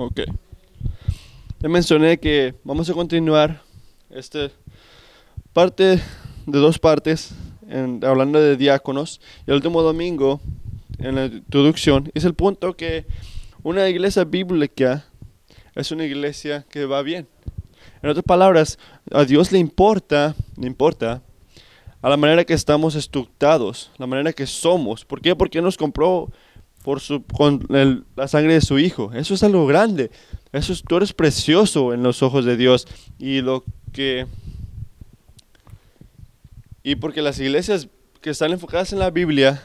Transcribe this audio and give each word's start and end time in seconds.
Ok. 0.00 0.20
Ya 1.58 1.68
mencioné 1.68 2.20
que 2.20 2.54
vamos 2.62 2.88
a 2.88 2.94
continuar 2.94 3.62
esta 4.10 4.48
parte 5.52 6.00
de 6.46 6.58
dos 6.60 6.78
partes, 6.78 7.32
en, 7.68 8.04
hablando 8.04 8.40
de 8.40 8.56
diáconos. 8.56 9.20
Y 9.44 9.50
el 9.50 9.56
último 9.56 9.82
domingo, 9.82 10.40
en 11.00 11.16
la 11.16 11.24
introducción, 11.24 12.12
es 12.14 12.24
el 12.24 12.34
punto 12.34 12.76
que 12.76 13.06
una 13.64 13.88
iglesia 13.88 14.22
bíblica 14.22 15.04
es 15.74 15.90
una 15.90 16.04
iglesia 16.04 16.64
que 16.70 16.84
va 16.84 17.02
bien. 17.02 17.26
En 18.00 18.10
otras 18.10 18.24
palabras, 18.24 18.78
a 19.10 19.24
Dios 19.24 19.50
le 19.50 19.58
importa, 19.58 20.36
le 20.56 20.68
importa 20.68 21.22
a 22.02 22.08
la 22.08 22.16
manera 22.16 22.44
que 22.44 22.54
estamos 22.54 22.94
estructurados, 22.94 23.90
la 23.98 24.06
manera 24.06 24.32
que 24.32 24.46
somos. 24.46 25.04
¿Por 25.04 25.20
qué? 25.20 25.34
Porque 25.34 25.60
nos 25.60 25.76
compró 25.76 26.30
por 26.82 27.00
su, 27.00 27.24
con 27.24 27.66
la 27.68 28.28
sangre 28.28 28.54
de 28.54 28.60
su 28.60 28.78
Hijo. 28.78 29.12
Eso 29.12 29.34
es 29.34 29.42
algo 29.42 29.66
grande. 29.66 30.10
Eso 30.52 30.72
es, 30.72 30.82
tú 30.82 30.96
eres 30.96 31.12
precioso 31.12 31.92
en 31.92 32.02
los 32.02 32.22
ojos 32.22 32.44
de 32.44 32.56
Dios. 32.56 32.86
Y 33.18 33.40
lo 33.40 33.64
que... 33.92 34.26
Y 36.82 36.96
porque 36.96 37.20
las 37.20 37.38
iglesias 37.38 37.88
que 38.20 38.30
están 38.30 38.52
enfocadas 38.52 38.92
en 38.92 38.98
la 38.98 39.10
Biblia, 39.10 39.62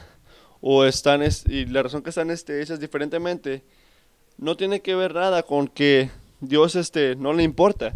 o 0.60 0.84
están, 0.84 1.22
y 1.46 1.66
la 1.66 1.82
razón 1.82 2.02
que 2.02 2.10
están 2.10 2.30
este, 2.30 2.62
hechas 2.62 2.80
diferentemente, 2.80 3.62
no 4.38 4.56
tiene 4.56 4.80
que 4.80 4.94
ver 4.94 5.14
nada 5.14 5.42
con 5.42 5.68
que 5.68 6.10
Dios 6.40 6.74
este, 6.74 7.16
no 7.16 7.32
le 7.32 7.42
importa. 7.42 7.92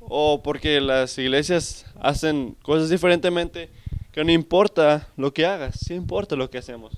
O 0.00 0.42
porque 0.42 0.80
las 0.80 1.18
iglesias 1.18 1.86
hacen 2.00 2.56
cosas 2.62 2.90
diferentemente, 2.90 3.70
que 4.12 4.24
no 4.24 4.32
importa 4.32 5.08
lo 5.16 5.32
que 5.32 5.44
hagas, 5.44 5.78
sí 5.84 5.94
importa 5.94 6.36
lo 6.36 6.50
que 6.50 6.58
hacemos. 6.58 6.96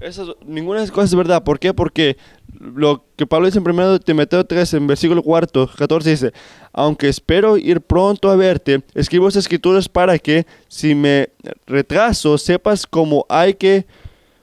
Eso, 0.00 0.36
ninguna 0.46 0.78
de 0.78 0.84
esas 0.84 0.94
cosas 0.94 1.10
es 1.10 1.16
verdad. 1.16 1.44
¿Por 1.44 1.58
qué? 1.58 1.74
Porque 1.74 2.16
lo 2.58 3.04
que 3.16 3.26
Pablo 3.26 3.46
dice 3.46 3.58
en 3.58 3.68
1 3.68 4.00
Timoteo 4.00 4.44
3, 4.44 4.74
en 4.74 4.86
versículo 4.86 5.22
4, 5.22 5.70
14, 5.76 6.10
dice, 6.10 6.32
aunque 6.72 7.08
espero 7.08 7.58
ir 7.58 7.82
pronto 7.82 8.30
a 8.30 8.36
verte, 8.36 8.82
escribo 8.94 9.28
estas 9.28 9.44
escrituras 9.44 9.88
para 9.88 10.18
que, 10.18 10.46
si 10.68 10.94
me 10.94 11.28
retraso, 11.66 12.38
sepas 12.38 12.86
cómo 12.86 13.26
hay 13.28 13.54
que 13.54 13.86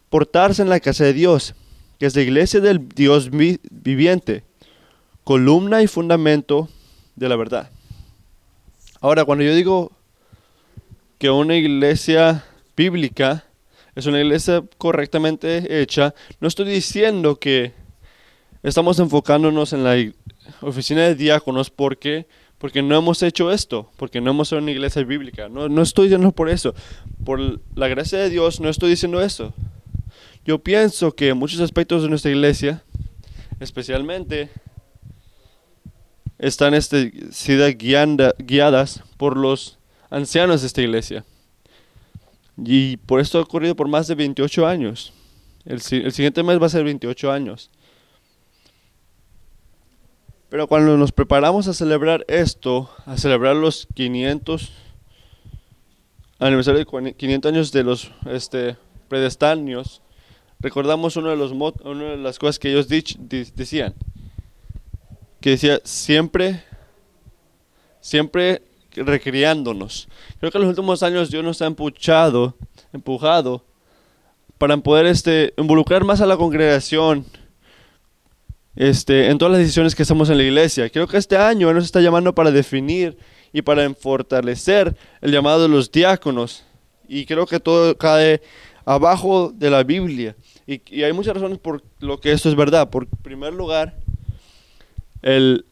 portarse 0.10 0.62
en 0.62 0.70
la 0.70 0.80
casa 0.80 1.06
de 1.06 1.14
Dios, 1.14 1.56
que 2.00 2.06
es 2.06 2.16
la 2.16 2.22
iglesia 2.22 2.60
del 2.60 2.88
Dios 2.88 3.32
viviente, 3.32 4.44
columna 5.24 5.82
y 5.82 5.88
fundamento 5.88 6.70
de 7.16 7.30
la 7.30 7.36
verdad. 7.36 7.72
Ahora, 9.02 9.26
cuando 9.26 9.44
yo 9.44 9.56
digo 9.56 9.92
que 11.18 11.32
una 11.32 11.56
iglesia 11.56 12.46
bíblica 12.76 13.47
es 13.98 14.06
una 14.06 14.20
iglesia 14.20 14.64
correctamente 14.78 15.82
hecha, 15.82 16.14
no 16.40 16.48
estoy 16.48 16.70
diciendo 16.70 17.40
que 17.40 17.74
estamos 18.62 19.00
enfocándonos 19.00 19.74
en 19.74 19.84
la 19.84 19.96
oficina 20.62 21.02
de 21.02 21.16
diáconos 21.16 21.72
porque, 21.72 22.28
porque 22.60 22.84
no 22.84 22.96
hemos 22.96 23.24
hecho 23.24 23.52
esto, 23.52 23.90
porque 23.98 24.22
no 24.22 24.30
hemos 24.30 24.50
sido 24.50 24.62
una 24.62 24.70
iglesia 24.70 25.04
bíblica. 25.04 25.50
No, 25.50 25.68
no 25.68 25.82
estoy 25.82 26.10
diciendo 26.10 26.32
por 26.32 26.48
eso. 26.48 26.76
Por 27.26 27.60
la 27.74 27.88
gracia 27.88 28.20
de 28.20 28.30
Dios 28.30 28.60
no 28.60 28.70
estoy 28.70 28.92
diciendo 28.92 29.20
eso. 29.20 29.52
Yo 30.46 30.60
pienso 30.60 31.16
que 31.16 31.34
muchos 31.34 31.60
aspectos 31.60 32.04
de 32.04 32.10
nuestra 32.10 32.30
iglesia, 32.30 32.84
especialmente, 33.60 34.52
están 36.38 36.76
este, 36.76 37.32
siendo 37.32 37.66
guiadas 38.38 39.02
por 39.18 39.38
los 39.38 39.80
ancianos 40.12 40.62
de 40.62 40.68
esta 40.68 40.84
iglesia. 40.84 41.26
Y 42.58 42.98
por 42.98 43.20
esto 43.20 43.40
ha 43.40 43.42
ocurrido 43.42 43.76
por 43.76 43.88
más 43.88 44.08
de 44.08 44.16
28 44.16 44.66
años. 44.66 45.14
El, 45.66 45.76
el 45.76 46.12
siguiente 46.12 46.44
mes 46.44 46.62
va 46.62 46.66
a 46.66 46.70
ser 46.70 46.84
28 46.84 47.32
años. 47.32 47.70
Pero 50.50 50.68
cuando 50.68 50.98
nos 50.98 51.12
preparamos 51.12 51.68
a 51.68 51.74
celebrar 51.74 52.26
esto, 52.28 52.90
a 53.06 53.18
celebrar 53.18 53.56
los 53.56 53.88
500 53.94 54.72
aniversario 56.40 56.86
de 56.86 57.14
500 57.14 57.52
años 57.52 57.72
de 57.72 57.84
los 57.84 58.12
este, 58.26 58.78
predestáneos, 59.08 60.02
recordamos 60.60 61.16
uno 61.16 61.30
de 61.30 61.36
los, 61.36 61.52
una 61.52 62.12
de 62.12 62.18
las 62.18 62.40
cosas 62.40 62.60
que 62.60 62.70
ellos 62.70 62.88
decían, 62.88 63.94
que 65.42 65.52
decía 65.52 65.80
siempre, 65.84 66.64
siempre 68.00 68.62
recriándonos. 69.06 70.08
Creo 70.40 70.52
que 70.52 70.58
en 70.58 70.64
los 70.64 70.70
últimos 70.70 71.04
años 71.04 71.30
Dios 71.30 71.44
nos 71.44 71.62
ha 71.62 71.66
empuchado, 71.66 72.56
empujado 72.94 73.64
para 74.58 74.76
poder 74.78 75.06
este, 75.06 75.54
involucrar 75.58 76.04
más 76.04 76.22
a 76.22 76.26
la 76.26 76.38
congregación 76.38 77.26
este, 78.76 79.30
en 79.30 79.38
todas 79.38 79.52
las 79.52 79.62
decisiones 79.62 79.96
que 79.96 80.04
hacemos 80.04 80.30
en 80.30 80.38
la 80.38 80.44
iglesia. 80.44 80.90
Creo 80.90 81.08
que 81.08 81.18
este 81.18 81.38
año 81.38 81.74
nos 81.74 81.86
está 81.86 82.02
llamando 82.02 82.34
para 82.34 82.52
definir 82.52 83.18
y 83.54 83.62
para 83.62 83.92
fortalecer 83.94 84.96
el 85.22 85.32
llamado 85.32 85.64
de 85.64 85.70
los 85.70 85.92
diáconos. 85.92 86.64
Y 87.08 87.26
creo 87.26 87.46
que 87.46 87.60
todo 87.60 87.98
cae 87.98 88.42
abajo 88.86 89.52
de 89.54 89.70
la 89.70 89.84
Biblia. 89.84 90.36
Y, 90.66 91.04
hay 91.04 91.14
muchas 91.14 91.34
razones 91.34 91.58
por 91.60 91.84
lo 92.00 92.20
que 92.20 92.32
esto 92.32 92.50
es 92.50 92.56
verdad. 92.56 92.90
Por 92.90 93.08
primer 93.08 93.54
lugar, 93.54 93.98
el, 95.22 95.66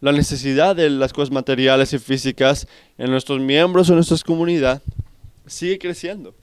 la 0.00 0.12
necesidad 0.12 0.76
de 0.76 0.90
las 0.90 1.12
cosas 1.12 1.30
materiales 1.30 1.92
y 1.92 1.98
físicas 1.98 2.68
en 2.98 3.10
nuestros 3.10 3.40
miembros 3.40 3.88
o 3.88 3.92
en 3.92 3.96
nuestra 3.96 4.16
comunidad 4.24 4.82
sigue 5.46 5.78
creciendo. 5.78 6.34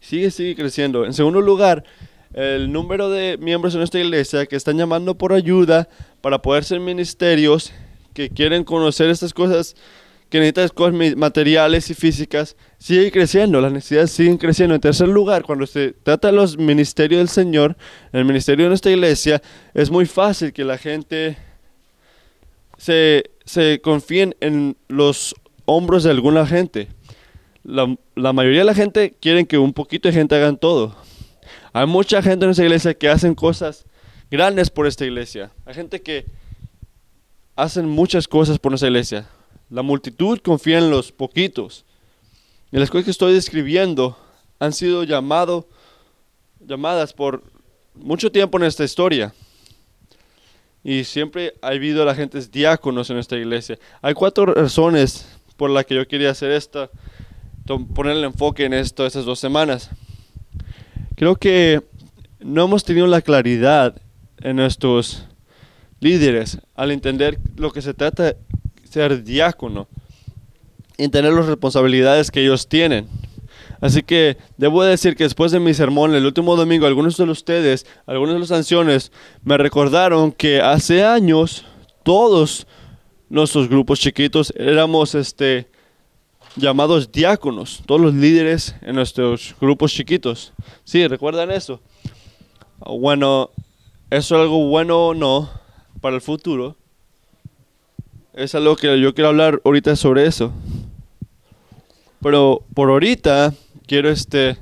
Sigue, 0.00 0.30
sigue 0.30 0.54
creciendo. 0.54 1.04
En 1.04 1.12
segundo 1.12 1.40
lugar, 1.40 1.84
el 2.32 2.72
número 2.72 3.10
de 3.10 3.36
miembros 3.38 3.74
en 3.74 3.80
nuestra 3.80 4.00
iglesia 4.00 4.46
que 4.46 4.56
están 4.56 4.78
llamando 4.78 5.16
por 5.16 5.32
ayuda 5.32 5.88
para 6.20 6.40
poder 6.40 6.64
ser 6.64 6.80
ministerios, 6.80 7.72
que 8.14 8.30
quieren 8.30 8.64
conocer 8.64 9.10
estas 9.10 9.34
cosas 9.34 9.76
que 10.28 10.38
necesitan 10.38 10.68
cosas 10.68 11.16
materiales 11.16 11.90
y 11.90 11.94
físicas, 11.94 12.56
sigue 12.78 13.10
creciendo, 13.10 13.60
las 13.60 13.72
necesidades 13.72 14.12
siguen 14.12 14.38
creciendo. 14.38 14.76
En 14.76 14.80
tercer 14.80 15.08
lugar, 15.08 15.42
cuando 15.42 15.66
se 15.66 15.90
trata 15.90 16.28
de 16.28 16.34
los 16.34 16.56
ministerios 16.56 17.18
del 17.18 17.28
Señor, 17.28 17.76
el 18.12 18.24
ministerio 18.24 18.66
de 18.66 18.68
nuestra 18.68 18.92
iglesia, 18.92 19.42
es 19.74 19.90
muy 19.90 20.06
fácil 20.06 20.52
que 20.52 20.62
la 20.62 20.78
gente 20.78 21.36
se, 22.80 23.30
se 23.44 23.82
confíen 23.82 24.34
en 24.40 24.74
los 24.88 25.34
hombros 25.66 26.02
de 26.02 26.10
alguna 26.10 26.46
gente. 26.46 26.88
La, 27.62 27.94
la, 28.14 28.32
mayoría 28.32 28.60
de 28.60 28.64
la 28.64 28.74
gente 28.74 29.14
quieren 29.20 29.44
que 29.44 29.58
un 29.58 29.74
poquito 29.74 30.08
de 30.08 30.14
gente 30.14 30.34
hagan 30.34 30.56
todo. 30.56 30.96
Hay 31.74 31.86
mucha 31.86 32.22
gente 32.22 32.46
en 32.46 32.52
esta 32.52 32.62
iglesia 32.62 32.94
que 32.94 33.10
hacen 33.10 33.34
cosas 33.34 33.84
grandes 34.30 34.70
por 34.70 34.86
esta 34.86 35.04
iglesia. 35.04 35.52
Hay 35.66 35.74
gente 35.74 36.00
que 36.00 36.24
hacen 37.54 37.86
muchas 37.86 38.26
cosas 38.26 38.58
por 38.58 38.72
nuestra 38.72 38.88
iglesia. 38.88 39.28
La 39.68 39.82
multitud 39.82 40.38
confía 40.38 40.78
en 40.78 40.90
los 40.90 41.12
poquitos. 41.12 41.84
Y 42.72 42.78
las 42.78 42.88
cosas 42.88 43.04
que 43.04 43.10
estoy 43.10 43.34
describiendo 43.34 44.16
han 44.58 44.72
sido 44.72 45.04
llamado, 45.04 45.68
llamadas 46.60 47.12
por 47.12 47.42
mucho 47.94 48.32
tiempo 48.32 48.56
en 48.56 48.64
esta 48.64 48.84
historia. 48.84 49.34
Y 50.82 51.04
siempre 51.04 51.54
ha 51.62 51.68
habido 51.68 52.04
la 52.04 52.14
gente 52.14 52.40
diáconos 52.50 53.10
en 53.10 53.16
nuestra 53.16 53.38
iglesia. 53.38 53.78
Hay 54.00 54.14
cuatro 54.14 54.46
razones 54.46 55.26
por 55.56 55.70
las 55.70 55.84
que 55.84 55.94
yo 55.94 56.08
quería 56.08 56.30
hacer 56.30 56.50
esta, 56.52 56.90
poner 57.94 58.16
el 58.16 58.24
enfoque 58.24 58.64
en 58.64 58.72
esto 58.72 59.04
estas 59.04 59.24
dos 59.24 59.38
semanas. 59.38 59.90
Creo 61.16 61.36
que 61.36 61.82
no 62.40 62.64
hemos 62.64 62.84
tenido 62.84 63.06
la 63.06 63.20
claridad 63.20 64.00
en 64.38 64.56
nuestros 64.56 65.26
líderes 66.00 66.58
al 66.74 66.90
entender 66.90 67.38
lo 67.56 67.72
que 67.72 67.82
se 67.82 67.92
trata 67.92 68.34
ser 68.90 69.22
diácono 69.22 69.86
y 70.98 71.08
tener 71.08 71.32
las 71.32 71.46
responsabilidades 71.46 72.30
que 72.30 72.42
ellos 72.42 72.68
tienen. 72.68 73.08
Así 73.80 74.02
que 74.02 74.36
debo 74.56 74.82
decir 74.82 75.16
que 75.16 75.24
después 75.24 75.52
de 75.52 75.60
mi 75.60 75.72
sermón 75.74 76.14
el 76.14 76.26
último 76.26 76.56
domingo, 76.56 76.86
algunos 76.86 77.16
de 77.16 77.24
ustedes, 77.24 77.86
algunos 78.06 78.34
de 78.34 78.40
los 78.40 78.52
ancianos, 78.52 79.10
me 79.42 79.56
recordaron 79.56 80.32
que 80.32 80.60
hace 80.60 81.04
años 81.04 81.64
todos 82.02 82.66
nuestros 83.28 83.68
grupos 83.68 84.00
chiquitos 84.00 84.52
éramos 84.56 85.14
este, 85.14 85.68
llamados 86.56 87.10
diáconos, 87.10 87.82
todos 87.86 88.00
los 88.00 88.14
líderes 88.14 88.74
en 88.82 88.96
nuestros 88.96 89.54
grupos 89.60 89.92
chiquitos. 89.92 90.52
Sí, 90.84 91.06
¿recuerdan 91.06 91.50
eso? 91.50 91.80
Bueno, 92.78 93.50
¿eso 94.10 94.36
es 94.36 94.40
algo 94.40 94.68
bueno 94.68 95.08
o 95.08 95.14
no 95.14 95.50
para 96.00 96.16
el 96.16 96.22
futuro? 96.22 96.76
es 98.34 98.54
algo 98.54 98.76
que 98.76 99.00
yo 99.00 99.14
quiero 99.14 99.28
hablar 99.28 99.60
ahorita 99.64 99.96
sobre 99.96 100.26
eso. 100.26 100.52
Pero 102.22 102.64
por 102.74 102.90
ahorita 102.90 103.52
quiero 103.90 104.08
este 104.08 104.56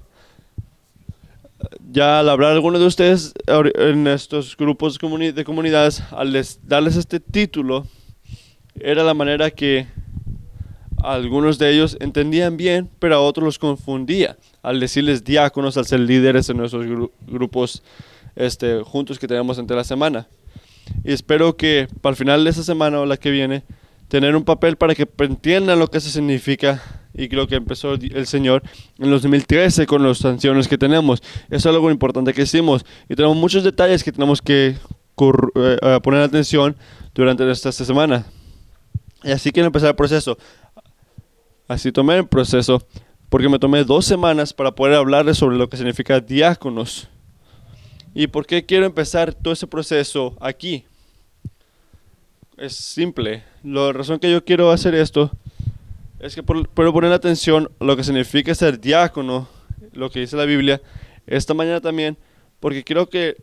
ya 1.91 2.21
al 2.21 2.31
hablar 2.31 2.53
a 2.53 2.55
algunos 2.55 2.81
de 2.81 2.87
ustedes 2.87 3.35
en 3.47 4.07
estos 4.07 4.57
grupos 4.57 4.99
de 4.99 5.45
comunidades, 5.45 6.03
al 6.13 6.33
darles 6.63 6.97
este 6.97 7.21
título, 7.21 7.87
era 8.81 9.03
la 9.03 9.13
manera 9.13 9.51
que 9.51 9.87
algunos 10.97 11.59
de 11.59 11.71
ellos 11.75 11.99
entendían 12.01 12.57
bien, 12.57 12.89
pero 13.01 13.17
a 13.17 13.21
otros 13.21 13.45
los 13.45 13.59
confundía 13.59 14.39
al 14.63 14.81
decirles 14.81 15.25
diáconos, 15.25 15.77
al 15.77 15.85
ser 15.85 16.01
líderes 16.01 16.49
en 16.49 16.57
nuestros 16.57 16.87
grupos 17.27 17.83
este, 18.35 18.83
juntos 18.83 19.19
que 19.19 19.29
tenemos 19.29 19.59
entre 19.59 19.77
la 19.77 19.85
semana. 19.85 20.27
Y 21.05 21.13
espero 21.13 21.55
que 21.55 21.87
para 22.01 22.13
el 22.13 22.17
final 22.17 22.45
de 22.45 22.51
esta 22.51 22.63
semana 22.63 22.99
o 23.01 23.05
la 23.05 23.19
que 23.19 23.31
viene, 23.31 23.63
tener 24.09 24.35
un 24.35 24.45
papel 24.45 24.77
para 24.77 24.95
que 24.95 25.07
entiendan 25.19 25.79
lo 25.79 25.89
que 25.89 25.99
eso 25.99 26.09
significa 26.09 26.98
y 27.19 27.29
lo 27.29 27.49
que 27.49 27.56
empezó 27.56 27.94
el 27.94 28.26
Señor 28.29 28.62
en 28.99 29.11
los 29.11 29.23
2013 29.23 29.87
con 29.87 30.05
las 30.05 30.19
sanciones 30.19 30.69
que 30.69 30.79
tenemos. 30.79 31.20
Eso 31.50 31.69
es 31.69 31.75
algo 31.75 31.91
importante 31.91 32.32
que 32.32 32.43
hicimos. 32.43 32.87
Y 33.09 33.17
tenemos 33.17 33.37
muchos 33.37 33.65
detalles 33.65 34.05
que 34.05 34.12
tenemos 34.12 34.41
que 34.41 34.76
eh, 34.76 36.00
poner 36.03 36.23
atención 36.23 36.76
durante 37.12 37.50
esta 37.50 37.73
semana. 37.73 38.25
Y 39.25 39.32
así 39.32 39.50
quiero 39.50 39.67
empezar 39.67 39.91
el 39.91 39.97
proceso. 39.97 40.38
Así 41.67 41.91
tomé 41.91 42.19
el 42.19 42.29
proceso 42.29 42.87
porque 43.29 43.49
me 43.49 43.59
tomé 43.59 43.82
dos 43.82 44.06
semanas 44.06 44.55
para 44.55 44.70
poder 44.70 44.94
hablarles 44.94 45.38
sobre 45.38 45.56
lo 45.56 45.69
que 45.69 45.76
significa 45.76 46.20
diáconos. 46.20 47.09
¿Y 48.15 48.29
por 48.29 48.47
qué 48.47 48.65
quiero 48.65 48.87
empezar 48.87 49.35
todo 49.35 49.53
ese 49.53 49.67
proceso 49.67 50.37
aquí? 50.41 50.85
Es 52.56 52.76
simple. 52.76 53.43
La 53.65 53.93
razón 53.93 54.20
que 54.20 54.31
yo 54.31 54.44
quiero 54.44 54.70
hacer 54.70 54.94
esto 54.94 55.32
es 56.20 56.35
que 56.35 56.43
puedo 56.43 56.93
poner 56.93 57.12
atención 57.12 57.70
lo 57.81 57.97
que 57.97 58.05
significa 58.05 58.55
ser 58.55 58.81
diácono, 58.81 59.49
lo 59.93 60.11
que 60.11 60.20
dice 60.20 60.37
la 60.37 60.44
Biblia, 60.44 60.81
esta 61.26 61.55
mañana 61.55 61.81
también, 61.81 62.17
porque 62.61 62.85
creo 62.85 63.09
que 63.09 63.37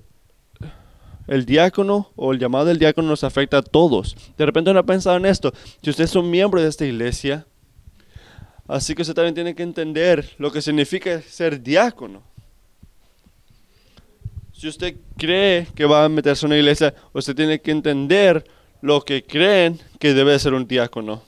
el 1.28 1.46
diácono 1.46 2.12
o 2.16 2.34
el 2.34 2.40
llamado 2.40 2.66
del 2.66 2.80
diácono 2.80 3.08
nos 3.08 3.24
afecta 3.24 3.58
a 3.58 3.62
todos. 3.62 4.16
De 4.38 4.46
repente 4.46 4.74
no 4.74 4.80
ha 4.80 4.86
pensado 4.86 5.18
en 5.18 5.26
esto. 5.26 5.54
Si 5.82 5.90
usted 5.90 6.04
es 6.04 6.16
un 6.16 6.30
miembro 6.30 6.62
de 6.62 6.68
esta 6.68 6.86
iglesia, 6.86 7.48
Así 8.68 8.96
que 8.96 9.04
usted 9.04 9.14
también 9.14 9.36
tiene 9.36 9.56
que 9.56 9.64
entender 9.64 10.28
lo 10.38 10.52
que 10.52 10.62
significa 10.62 11.22
ser 11.22 11.62
diácono. 11.62 12.24
Si 14.54 14.68
usted 14.68 14.96
cree 15.18 15.68
que 15.76 15.86
va 15.86 16.06
a 16.06 16.10
meterse 16.10 16.46
en 16.46 16.52
una 16.52 16.60
iglesia, 16.60 16.96
usted 17.14 17.36
tiene 17.36 17.62
que 17.62 17.72
entender 17.72 18.44
lo 18.82 19.02
que 19.02 19.24
creen 19.24 19.80
que 20.00 20.14
debe 20.14 20.38
ser 20.40 20.54
un 20.54 20.68
diácono. 20.68 21.22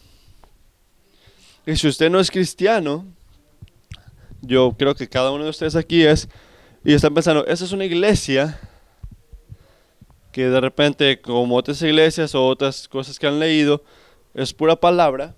Y 1.67 1.75
si 1.75 1.89
usted 1.89 2.09
no 2.09 2.21
es 2.21 2.31
cristiano, 2.31 3.05
yo 4.41 4.73
creo 4.79 4.95
que 4.95 5.09
cada 5.09 5.31
uno 5.31 5.43
de 5.43 5.49
ustedes 5.49 5.75
aquí 5.75 6.01
es, 6.05 6.29
y 6.85 6.93
están 6.93 7.13
pensando, 7.13 7.45
esa 7.45 7.65
es 7.65 7.73
una 7.73 7.83
iglesia 7.83 8.57
que 10.31 10.47
de 10.47 10.61
repente, 10.61 11.19
como 11.19 11.57
otras 11.57 11.81
iglesias 11.81 12.33
o 12.35 12.47
otras 12.47 12.87
cosas 12.87 13.19
que 13.19 13.27
han 13.27 13.37
leído, 13.37 13.83
es 14.33 14.53
pura 14.53 14.77
palabra. 14.77 15.35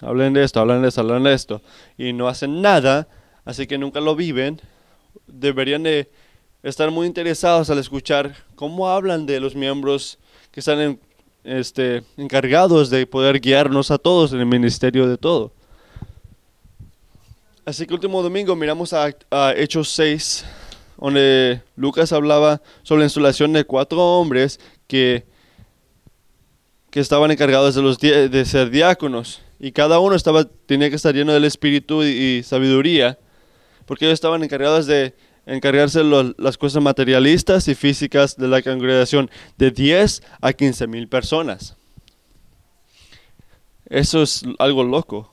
Hablen 0.00 0.32
de 0.32 0.42
esto, 0.42 0.58
hablen 0.58 0.82
de 0.82 0.88
esto, 0.88 1.02
hablen 1.02 1.22
de 1.22 1.32
esto, 1.32 1.62
y 1.96 2.12
no 2.12 2.26
hacen 2.26 2.60
nada, 2.60 3.06
así 3.44 3.68
que 3.68 3.78
nunca 3.78 4.00
lo 4.00 4.16
viven, 4.16 4.60
deberían 5.28 5.84
de 5.84 6.10
estar 6.64 6.90
muy 6.90 7.06
interesados 7.06 7.70
al 7.70 7.78
escuchar 7.78 8.34
cómo 8.56 8.88
hablan 8.88 9.26
de 9.26 9.38
los 9.38 9.54
miembros 9.54 10.18
que 10.50 10.58
están 10.58 10.98
este, 11.44 12.02
encargados 12.16 12.90
de 12.90 13.06
poder 13.06 13.40
guiarnos 13.40 13.90
a 13.90 13.98
todos 13.98 14.32
en 14.32 14.40
el 14.40 14.46
ministerio 14.46 15.08
de 15.08 15.18
todo. 15.18 15.52
Así 17.64 17.86
que 17.86 17.94
último 17.94 18.22
domingo 18.22 18.56
miramos 18.56 18.92
a, 18.92 19.12
Hechos 19.56 19.90
6, 19.90 20.44
donde 20.98 21.62
Lucas 21.76 22.12
hablaba 22.12 22.60
sobre 22.82 23.00
la 23.00 23.06
instalación 23.06 23.52
de 23.52 23.64
cuatro 23.64 23.98
hombres 24.00 24.58
que, 24.86 25.24
que 26.90 27.00
estaban 27.00 27.30
encargados 27.30 27.74
de, 27.74 27.82
los, 27.82 27.98
de 27.98 28.44
ser 28.44 28.70
diáconos 28.70 29.40
y 29.62 29.70
cada 29.70 30.00
uno 30.00 30.16
estaba, 30.16 30.44
tenía 30.44 30.90
que 30.90 30.96
estar 30.96 31.14
lleno 31.14 31.32
del 31.32 31.44
espíritu 31.44 32.02
y, 32.02 32.42
sabiduría, 32.42 33.16
porque 33.86 34.06
ellos 34.06 34.14
estaban 34.14 34.42
encargados 34.42 34.86
de 34.86 35.14
encargarse 35.46 36.02
de 36.02 36.34
las 36.38 36.58
cosas 36.58 36.82
materialistas 36.82 37.68
y 37.68 37.74
físicas 37.74 38.36
de 38.36 38.48
la 38.48 38.62
congregación, 38.62 39.30
de 39.58 39.70
10 39.70 40.22
a 40.40 40.52
15 40.52 40.86
mil 40.86 41.08
personas. 41.08 41.76
Eso 43.86 44.22
es 44.22 44.44
algo 44.58 44.84
loco. 44.84 45.30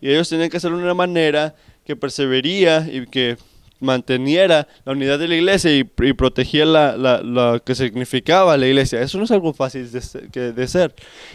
Y 0.00 0.10
ellos 0.10 0.28
tenían 0.28 0.50
que 0.50 0.56
hacerlo 0.56 0.78
de 0.78 0.84
una 0.84 0.94
manera 0.94 1.54
que 1.84 1.96
persevería 1.96 2.86
y 2.90 3.06
que 3.06 3.36
manteniera 3.80 4.66
la 4.84 4.92
unidad 4.92 5.18
de 5.18 5.28
la 5.28 5.34
iglesia 5.34 5.76
y, 5.76 5.84
protegía 5.84 6.64
la, 6.64 7.62
que 7.64 7.74
significaba 7.74 8.56
la 8.56 8.66
iglesia. 8.66 9.00
Eso 9.00 9.18
no 9.18 9.24
es 9.24 9.30
algo 9.30 9.52
fácil 9.52 9.90
de, 9.90 10.52
de, 10.52 10.68
ser. 10.68 10.94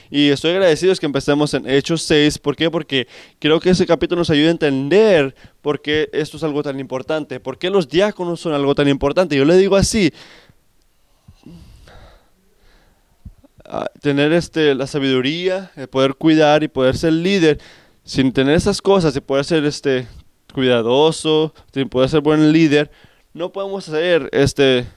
Y 0.09 0.30
estoy 0.30 0.51
agradecido 0.51 0.94
que 0.95 1.06
empecemos 1.06 1.53
en 1.53 1.69
Hechos 1.69 2.01
6. 2.03 2.39
¿Por 2.39 2.56
qué? 2.56 2.71
Porque 2.71 3.07
creo 3.39 3.59
que 3.59 3.69
ese 3.69 3.86
capítulo 3.86 4.19
nos 4.19 4.30
ayuda 4.30 4.47
a 4.47 4.51
entender 4.51 5.36
por 5.62 5.81
qué 5.81 6.09
esto 6.13 6.38
es 6.38 6.44
algo 6.44 6.63
tan 6.63 6.80
importante. 6.80 7.39
¿Por 7.39 7.57
qué 7.57 7.69
los 7.69 7.88
diáconos 7.88 8.39
son 8.39 8.53
algo 8.53 8.74
tan 8.74 8.88
importante? 8.88 9.35
Yo 9.35 9.45
le 9.45 9.57
digo 9.57 9.75
así. 9.75 10.12
tener 14.01 14.33
este, 14.33 14.74
la 14.74 14.88
sabiduría, 14.88 15.71
poder 15.92 16.15
cuidar 16.15 16.63
y 16.63 16.68
poder 16.68 16.97
ser 16.97 17.13
líder, 17.13 17.59
sin 18.03 18.31
tener 18.31 18.56
esas 18.56 18.81
cosas 18.81 19.15
y 19.15 19.21
poder 19.21 19.45
ser 19.45 19.65
este, 19.65 20.07
cuidadoso, 20.54 21.54
puede 21.90 22.07
ser 22.07 22.22
buen 22.22 22.51
líder, 22.51 22.92
no 23.34 23.51
podemos 23.51 23.88
hacer 23.88 24.30
este 24.31 24.88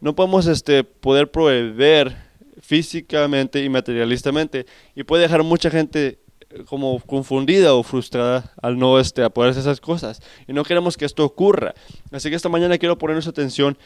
no 0.00 0.16
podemos 0.16 0.46
este 0.46 0.82
poder 0.82 1.30
proveer 1.30 2.16
físicamente 2.60 3.62
y 3.62 3.68
materialistamente 3.68 4.66
y 4.96 5.04
puede 5.04 5.22
dejar 5.22 5.44
mucha 5.44 5.70
gente 5.70 6.18
eh, 6.50 6.64
como 6.64 6.98
confundida 7.00 7.74
o 7.74 7.82
frustrada 7.84 8.52
al 8.60 8.78
no 8.78 8.98
este, 8.98 9.28
poder 9.30 9.50
hacer 9.50 9.60
esas 9.60 9.80
cosas. 9.80 10.20
Y 10.48 10.52
no 10.52 10.64
queremos 10.64 10.96
que 10.96 11.04
esto 11.04 11.24
ocurra. 11.24 11.74
Así 12.10 12.30
que 12.30 12.36
esta 12.36 12.48
mañana 12.48 12.78
quiero 12.78 12.98
poner 12.98 13.14
nuestra 13.14 13.30
atención 13.30 13.78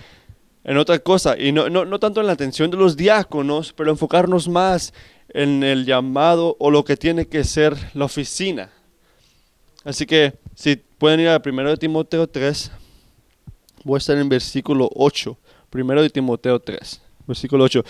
en 0.64 0.78
otra 0.78 0.98
cosa. 0.98 1.38
Y 1.38 1.52
no, 1.52 1.68
no, 1.68 1.84
no 1.84 1.98
tanto 1.98 2.20
en 2.20 2.26
la 2.26 2.32
atención 2.32 2.70
de 2.70 2.78
los 2.78 2.96
diáconos, 2.96 3.74
pero 3.74 3.90
enfocarnos 3.90 4.48
más 4.48 4.94
en 5.28 5.62
el 5.62 5.84
llamado 5.84 6.56
o 6.58 6.70
lo 6.70 6.84
que 6.84 6.96
tiene 6.96 7.26
que 7.26 7.44
ser 7.44 7.76
la 7.94 8.06
oficina. 8.06 8.70
Así 9.86 10.04
que 10.04 10.34
si 10.56 10.74
pueden 10.74 11.20
ir 11.20 11.28
a 11.28 11.40
1 11.42 11.70
de 11.70 11.76
Timoteo 11.76 12.26
3, 12.26 12.72
voy 13.84 13.94
a 13.94 13.98
estar 13.98 14.18
en 14.18 14.28
versículo 14.28 14.90
8. 14.92 15.38
1 15.72 16.02
de 16.02 16.10
Timoteo 16.10 16.58
3, 16.58 17.00
versículo 17.24 17.62
8. 17.62 17.84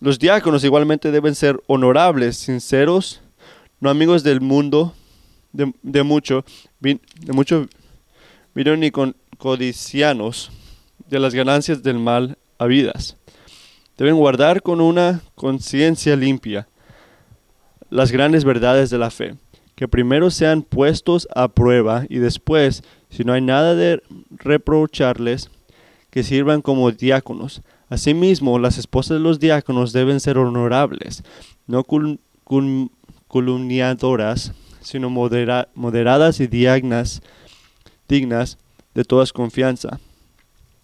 Los 0.00 0.18
diáconos 0.18 0.62
igualmente 0.62 1.10
deben 1.10 1.34
ser 1.34 1.58
honorables, 1.66 2.36
sinceros, 2.36 3.22
no 3.80 3.88
amigos 3.88 4.22
del 4.22 4.42
mundo, 4.42 4.92
de, 5.52 6.02
mucho, 6.02 6.44
de 6.80 7.32
mucho 7.32 7.66
vino 8.54 8.76
ni 8.76 8.90
con 8.90 9.16
codicianos 9.38 10.50
de 11.08 11.18
las 11.18 11.34
ganancias 11.34 11.82
del 11.82 11.98
mal 11.98 12.36
habidas. 12.58 13.16
Deben 13.96 14.16
guardar 14.16 14.60
con 14.60 14.82
una 14.82 15.22
conciencia 15.34 16.14
limpia 16.14 16.68
las 17.88 18.12
grandes 18.12 18.44
verdades 18.44 18.90
de 18.90 18.98
la 18.98 19.10
fe 19.10 19.34
que 19.78 19.86
primero 19.86 20.32
sean 20.32 20.62
puestos 20.62 21.28
a 21.36 21.46
prueba 21.46 22.04
y 22.08 22.18
después, 22.18 22.82
si 23.10 23.22
no 23.22 23.32
hay 23.32 23.40
nada 23.40 23.76
de 23.76 24.02
reprocharles, 24.32 25.50
que 26.10 26.24
sirvan 26.24 26.62
como 26.62 26.90
diáconos. 26.90 27.62
Asimismo, 27.88 28.58
las 28.58 28.76
esposas 28.76 29.18
de 29.18 29.22
los 29.22 29.38
diáconos 29.38 29.92
deben 29.92 30.18
ser 30.18 30.36
honorables, 30.36 31.22
no 31.68 31.84
columniadoras, 33.28 34.52
sino 34.80 35.10
moderadas 35.10 36.40
y 36.40 36.48
dignas, 36.48 37.22
dignas 38.08 38.58
de 38.96 39.04
toda 39.04 39.26
confianza. 39.32 40.00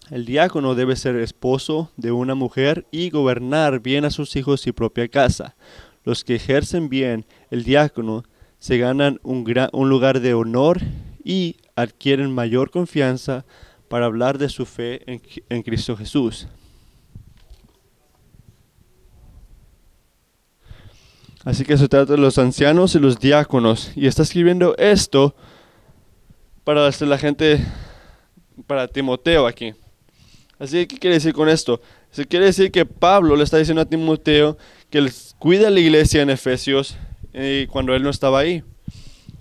El 0.09 0.23
diácono 0.23 0.73
debe 0.73 0.95
ser 0.95 1.17
esposo 1.17 1.91
de 1.97 2.13
una 2.13 2.33
mujer 2.33 2.85
y 2.91 3.09
gobernar 3.09 3.81
bien 3.81 4.05
a 4.05 4.09
sus 4.09 4.37
hijos 4.37 4.65
y 4.67 4.71
propia 4.71 5.09
casa. 5.09 5.53
Los 6.05 6.23
que 6.23 6.35
ejercen 6.35 6.87
bien 6.87 7.25
el 7.51 7.65
diácono 7.65 8.23
se 8.59 8.77
ganan 8.77 9.19
un, 9.23 9.43
gran, 9.43 9.69
un 9.73 9.89
lugar 9.89 10.19
de 10.19 10.33
honor 10.33 10.81
y 11.23 11.57
adquieren 11.75 12.31
mayor 12.31 12.71
confianza 12.71 13.45
para 13.89 14.05
hablar 14.05 14.37
de 14.37 14.49
su 14.49 14.65
fe 14.65 15.01
en, 15.11 15.21
en 15.49 15.61
Cristo 15.61 15.95
Jesús. 15.95 16.47
Así 21.45 21.63
que 21.63 21.77
se 21.77 21.87
trata 21.87 22.13
de 22.13 22.17
los 22.17 22.39
ancianos 22.39 22.95
y 22.95 22.99
los 22.99 23.19
diáconos. 23.19 23.91
Y 23.95 24.07
está 24.07 24.23
escribiendo 24.23 24.75
esto 24.77 25.35
para 26.63 26.89
la 26.89 27.17
gente, 27.19 27.63
para 28.65 28.87
Timoteo 28.87 29.45
aquí. 29.45 29.75
Así 30.57 30.77
que, 30.77 30.87
¿qué 30.87 30.97
quiere 30.97 31.13
decir 31.15 31.33
con 31.33 31.47
esto? 31.47 31.79
Se 32.09 32.25
quiere 32.25 32.45
decir 32.45 32.71
que 32.71 32.85
Pablo 32.85 33.35
le 33.35 33.43
está 33.43 33.57
diciendo 33.57 33.81
a 33.81 33.85
Timoteo 33.85 34.57
que 34.89 35.07
cuida 35.37 35.69
la 35.69 35.79
iglesia 35.79 36.23
en 36.23 36.31
Efesios 36.31 36.97
y 37.35 37.67
cuando 37.67 37.93
él 37.93 38.03
no 38.03 38.09
estaba 38.09 38.39
ahí. 38.39 38.63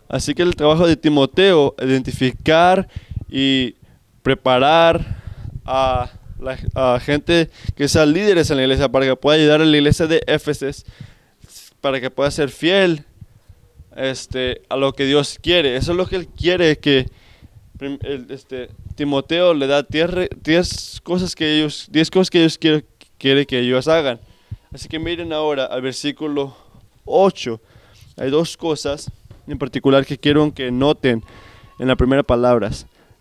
Así 0.08 0.34
que 0.34 0.42
el 0.42 0.56
trabajo 0.56 0.86
de 0.86 0.96
Timoteo, 0.96 1.74
identificar 1.80 2.88
y 3.30 3.76
preparar 4.22 5.22
a 5.64 6.10
la 6.38 7.00
gente 7.00 7.48
que 7.74 7.88
sean 7.88 8.12
líderes 8.12 8.50
en 8.50 8.58
la 8.58 8.64
iglesia 8.64 8.90
para 8.90 9.06
que 9.06 9.16
pueda 9.16 9.38
ayudar 9.38 9.60
a 9.60 9.64
la 9.64 9.76
iglesia 9.76 10.06
de 10.06 10.22
Éfeso, 10.26 10.66
para 11.80 12.00
que 12.00 12.10
pueda 12.10 12.30
ser 12.30 12.50
fiel 12.50 13.04
este, 13.96 14.62
a 14.68 14.76
lo 14.76 14.92
que 14.92 15.04
Dios 15.06 15.38
quiere. 15.40 15.76
Eso 15.76 15.92
es 15.92 15.96
lo 15.96 16.06
que 16.06 16.16
Él 16.16 16.26
quiere 16.28 16.78
que 16.78 17.06
este, 18.28 18.68
Timoteo 18.94 19.54
le 19.54 19.66
da 19.66 19.82
10 19.82 21.00
cosas 21.02 21.34
que 21.34 21.56
ellos, 21.56 21.88
diez 21.90 22.10
cosas 22.10 22.30
que 22.30 22.40
ellos 22.40 22.58
quiere 22.58 23.46
que 23.46 23.58
ellos 23.58 23.88
hagan. 23.88 24.20
Así 24.72 24.88
que 24.88 24.98
miren 24.98 25.32
ahora 25.32 25.64
al 25.66 25.82
versículo 25.82 26.56
8. 27.04 27.60
Hay 28.16 28.30
dos 28.30 28.56
cosas 28.56 29.10
en 29.46 29.58
particular 29.58 30.06
que 30.06 30.18
quiero 30.18 30.52
que 30.54 30.70
noten 30.70 31.22
en 31.78 31.88
la 31.88 31.96
primera 31.96 32.22
palabra. 32.22 32.70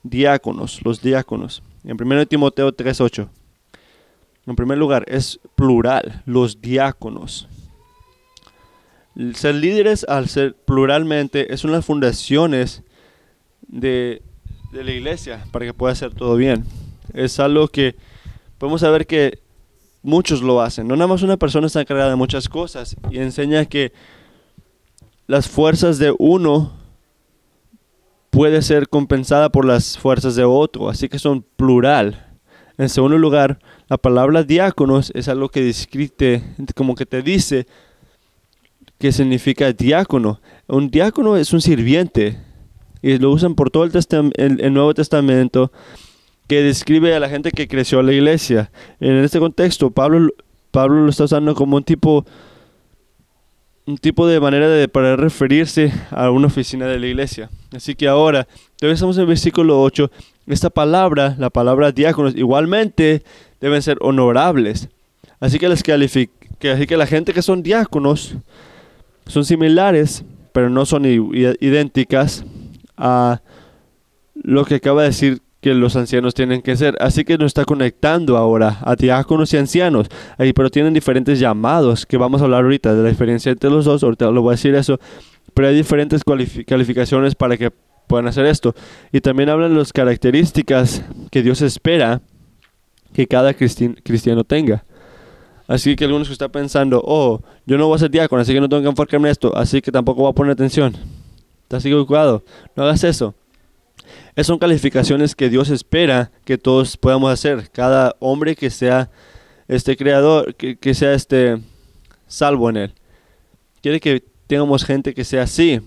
Diáconos, 0.04 0.82
los 0.84 1.02
diáconos. 1.02 1.64
En 1.84 2.02
1 2.02 2.26
Timoteo 2.28 2.72
3.8. 2.76 3.28
En 4.46 4.56
primer 4.56 4.78
lugar, 4.78 5.06
es 5.08 5.40
plural, 5.56 6.22
los 6.26 6.62
diáconos. 6.62 7.48
Ser 9.36 9.56
líderes 9.56 10.06
al 10.10 10.28
ser 10.28 10.56
pluralmente 10.56 11.54
es 11.54 11.64
una 11.64 11.74
de 11.74 11.78
las 11.80 11.86
fundaciones 11.86 12.84
de, 13.62 14.22
de 14.72 14.84
la 14.84 14.92
iglesia 14.92 15.46
para 15.52 15.66
que 15.66 15.74
pueda 15.74 15.94
hacer 15.94 16.14
todo 16.14 16.36
bien. 16.36 16.66
Es 17.14 17.40
algo 17.40 17.68
que 17.68 17.96
podemos 18.58 18.82
saber 18.82 19.08
que 19.08 19.40
muchos 20.02 20.42
lo 20.42 20.62
hacen. 20.62 20.88
No 20.88 20.96
nada 20.96 21.08
más 21.08 21.22
una 21.22 21.38
persona 21.38 21.68
está 21.68 21.82
encargada 21.82 22.10
de 22.10 22.16
muchas 22.16 22.50
cosas 22.50 22.96
y 23.10 23.20
enseña 23.20 23.66
que 23.66 23.94
las 25.34 25.50
fuerzas 25.50 25.98
de 25.98 26.14
uno 26.20 26.74
puede 28.30 28.62
ser 28.62 28.88
compensada 28.88 29.50
por 29.50 29.66
las 29.66 29.98
fuerzas 29.98 30.36
de 30.36 30.44
otro, 30.44 30.90
así 30.90 31.10
que 31.10 31.18
son 31.18 31.44
plural. 31.56 32.38
En 32.78 32.88
segundo 32.88 33.18
lugar, 33.18 33.58
la 33.90 33.98
palabra 33.98 34.44
diáconos 34.44 35.12
es 35.16 35.28
algo 35.28 35.50
que 35.50 35.64
describe, 35.64 36.44
como 36.76 36.94
que 36.94 37.08
te 37.08 37.24
dice 37.24 37.66
que 39.00 39.12
significa 39.12 39.74
diácono. 39.74 40.40
Un 40.68 40.92
diácono 40.92 41.36
es 41.36 41.52
un 41.52 41.62
sirviente 41.62 42.38
y 43.02 43.18
lo 43.18 43.32
usan 43.32 43.56
por 43.56 43.72
todo 43.72 43.86
el, 43.86 43.92
el, 44.38 44.72
Nuevo 44.72 44.94
Testamento 44.94 45.72
que 46.48 46.62
describe 46.62 47.16
a 47.16 47.20
la 47.20 47.28
gente 47.28 47.50
que 47.50 47.68
creció 47.68 48.02
en 48.02 48.06
la 48.06 48.14
iglesia. 48.14 48.72
En 49.00 49.16
este 49.24 49.40
contexto, 49.40 49.90
Pablo, 49.90 50.32
Pablo 50.70 51.02
lo 51.02 51.10
está 51.10 51.24
usando 51.24 51.56
como 51.56 51.78
un 51.78 51.84
tipo 51.84 52.24
un 53.86 53.98
tipo 53.98 54.28
de 54.28 54.40
manera 54.40 54.70
de 54.70 54.88
para 54.88 55.16
referirse 55.16 55.92
a 56.12 56.30
una 56.32 56.48
oficina 56.48 56.88
de 56.88 57.00
la 57.00 57.08
iglesia. 57.08 57.50
Así 57.76 57.96
que 57.96 58.08
ahora, 58.08 58.48
estamos 58.80 59.18
en 59.18 59.22
el 59.22 59.28
versículo 59.28 59.82
8, 59.82 60.10
esta 60.48 60.70
palabra, 60.70 61.36
la 61.38 61.50
palabra 61.50 61.92
diáconos, 61.92 62.36
igualmente 62.36 63.24
deben 63.60 63.82
ser 63.82 63.98
honorables. 64.02 64.90
Así 65.40 65.60
que, 65.60 65.68
les 65.68 65.84
que, 65.84 65.94
así 66.72 66.88
que 66.88 66.98
la 66.98 67.08
gente 67.08 67.34
que 67.34 67.42
son 67.42 67.64
diáconos 67.64 68.36
son 69.28 69.46
similares, 69.46 70.24
pero 70.54 70.70
no 70.70 70.86
son 70.86 71.06
idénticas 71.06 72.46
a 72.98 73.42
lo 74.36 74.66
que 74.66 74.76
acaba 74.76 75.02
de 75.02 75.10
decir 75.10 75.42
que 75.64 75.74
los 75.74 75.96
ancianos 75.96 76.36
tienen 76.36 76.62
que 76.62 76.76
ser. 76.76 76.96
Así 77.00 77.24
que 77.24 77.38
nos 77.38 77.48
está 77.48 77.66
conectando 77.66 78.38
ahora 78.38 78.80
a 78.82 78.96
diáconos 78.96 79.52
y 79.54 79.58
ancianos. 79.58 80.08
Pero 80.38 80.70
tienen 80.70 80.94
diferentes 80.94 81.40
llamados 81.40 82.06
que 82.06 82.18
vamos 82.18 82.42
a 82.42 82.44
hablar 82.44 82.64
ahorita 82.64 82.94
de 82.94 83.02
la 83.02 83.10
diferencia 83.10 83.52
entre 83.52 83.72
los 83.72 83.86
dos. 83.86 84.04
Ahorita 84.04 84.30
lo 84.30 84.42
voy 84.42 84.52
a 84.52 84.58
decir 84.58 84.76
eso. 84.76 85.00
Pero 85.54 85.70
hay 85.70 85.76
diferentes 85.76 86.22
calificaciones 86.68 87.34
para 87.34 87.58
que 87.58 87.72
puedan 88.08 88.28
hacer 88.28 88.46
esto. 88.46 88.76
Y 89.12 89.22
también 89.22 89.50
hablan 89.50 89.76
las 89.76 89.94
características 89.94 91.04
que 91.32 91.42
Dios 91.42 91.62
espera 91.62 92.22
que 93.14 93.26
cada 93.26 93.54
cristiano 93.54 94.44
tenga. 94.44 94.84
Así 95.66 95.96
que 95.96 96.04
algunos 96.04 96.28
que 96.28 96.34
están 96.34 96.52
pensando, 96.52 97.02
oh, 97.06 97.42
yo 97.66 97.78
no 97.78 97.88
voy 97.88 97.96
a 97.96 98.00
ser 98.00 98.12
diácono, 98.12 98.42
así 98.42 98.54
que 98.54 98.60
no 98.60 98.68
tengo 98.68 98.84
que 98.84 98.90
enfocarme 98.90 99.30
en 99.30 99.32
esto, 99.32 99.56
así 99.56 99.82
que 99.82 99.94
tampoco 99.94 100.24
voy 100.24 100.32
a 100.32 100.34
poner 100.34 100.52
atención. 100.52 100.94
Estás 101.64 101.86
equivocado, 101.86 102.44
no 102.76 102.84
hagas 102.84 103.04
eso. 103.06 103.34
Esas 104.36 104.48
son 104.48 104.60
calificaciones 104.60 105.36
que 105.36 105.50
Dios 105.50 105.70
espera 105.70 106.32
que 106.44 106.58
todos 106.58 106.98
podamos 106.98 107.32
hacer. 107.32 107.70
Cada 107.72 108.16
hombre 108.20 108.56
que 108.56 108.72
sea 108.72 109.12
este 109.68 109.96
creador, 109.96 110.56
que, 110.56 110.94
sea 110.94 111.14
este 111.14 111.60
salvo 112.28 112.70
en 112.70 112.78
él. 112.78 112.94
Quiere 113.82 114.00
que 114.00 114.24
tengamos 114.48 114.86
gente 114.86 115.14
que 115.14 115.24
sea 115.24 115.44
así. 115.44 115.82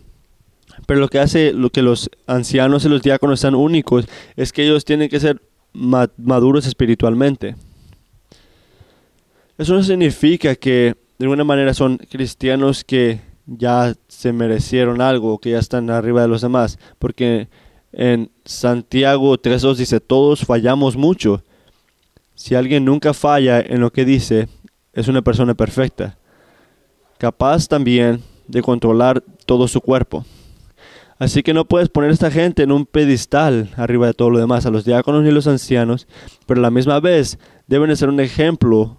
Pero 0.86 1.00
lo 1.00 1.08
que 1.08 1.18
hace 1.18 1.52
lo 1.52 1.70
que 1.70 1.82
los 1.82 2.10
ancianos 2.26 2.84
y 2.84 2.88
los 2.88 3.02
diáconos 3.02 3.40
sean 3.40 3.54
únicos 3.54 4.06
es 4.36 4.52
que 4.52 4.64
ellos 4.64 4.84
tienen 4.84 5.08
que 5.08 5.18
ser 5.18 5.40
maduros 5.72 6.66
espiritualmente. 6.66 7.56
Eso 9.58 9.74
no 9.74 9.82
significa 9.82 10.54
que 10.54 10.94
de 11.18 11.24
alguna 11.24 11.44
manera 11.44 11.74
son 11.74 11.96
cristianos 11.96 12.84
que 12.84 13.20
ya 13.46 13.94
se 14.08 14.32
merecieron 14.32 15.00
algo, 15.00 15.38
que 15.38 15.50
ya 15.50 15.58
están 15.58 15.88
arriba 15.90 16.22
de 16.22 16.28
los 16.28 16.42
demás, 16.42 16.78
porque 16.98 17.48
en 17.96 18.30
Santiago 18.44 19.38
3.2 19.38 19.76
dice, 19.76 20.00
todos 20.00 20.44
fallamos 20.44 20.96
mucho. 20.96 21.42
Si 22.34 22.54
alguien 22.54 22.84
nunca 22.84 23.14
falla 23.14 23.58
en 23.60 23.80
lo 23.80 23.90
que 23.90 24.04
dice, 24.04 24.48
es 24.92 25.08
una 25.08 25.22
persona 25.22 25.54
perfecta, 25.54 26.18
capaz 27.16 27.66
también 27.66 28.22
de 28.46 28.60
controlar 28.60 29.22
todo 29.46 29.66
su 29.66 29.80
cuerpo. 29.80 30.26
Así 31.18 31.42
que 31.42 31.54
no 31.54 31.64
puedes 31.64 31.88
poner 31.88 32.10
a 32.10 32.12
esta 32.12 32.30
gente 32.30 32.62
en 32.62 32.70
un 32.70 32.84
pedestal 32.84 33.70
arriba 33.76 34.06
de 34.06 34.12
todo 34.12 34.28
lo 34.28 34.38
demás, 34.38 34.66
a 34.66 34.70
los 34.70 34.84
diáconos 34.84 35.24
ni 35.24 35.30
los 35.30 35.46
ancianos, 35.46 36.06
pero 36.44 36.60
a 36.60 36.62
la 36.62 36.70
misma 36.70 37.00
vez 37.00 37.38
deben 37.66 37.88
de 37.88 37.96
ser 37.96 38.10
un 38.10 38.20
ejemplo 38.20 38.98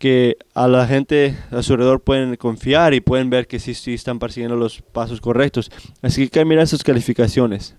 que 0.00 0.38
a 0.54 0.66
la 0.66 0.86
gente 0.86 1.36
a 1.50 1.62
su 1.62 1.74
alrededor 1.74 2.00
pueden 2.00 2.34
confiar 2.36 2.94
y 2.94 3.02
pueden 3.02 3.28
ver 3.28 3.46
que 3.46 3.58
sí, 3.58 3.74
sí 3.74 3.92
están 3.92 4.18
persiguiendo 4.18 4.56
los 4.56 4.80
pasos 4.80 5.20
correctos. 5.20 5.70
Así 6.00 6.30
que 6.30 6.42
mira 6.46 6.64
sus 6.64 6.82
calificaciones. 6.82 7.76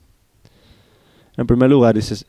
En 1.35 1.47
primer 1.47 1.71
lugar, 1.71 1.95
dices, 1.95 2.27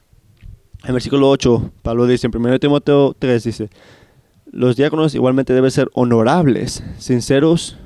en 0.84 0.94
versículo 0.94 1.28
8, 1.28 1.72
Pablo 1.82 2.06
dice, 2.06 2.26
en 2.26 2.34
1 2.34 2.58
Timoteo 2.58 3.14
3, 3.18 3.44
dice, 3.44 3.68
los 4.50 4.76
diáconos 4.76 5.14
igualmente 5.14 5.52
deben 5.52 5.70
ser 5.70 5.90
honorables, 5.92 6.82
sinceros, 6.96 7.76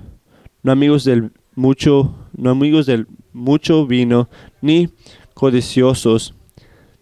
no 0.63 0.71
amigos 0.71 1.03
del 1.03 1.33
mucho, 1.57 2.15
no 2.37 2.51
amigos 2.51 2.87
del 2.87 3.09
mucho 3.33 3.85
vino, 3.85 4.29
ni 4.61 4.91
codiciosos 5.35 6.35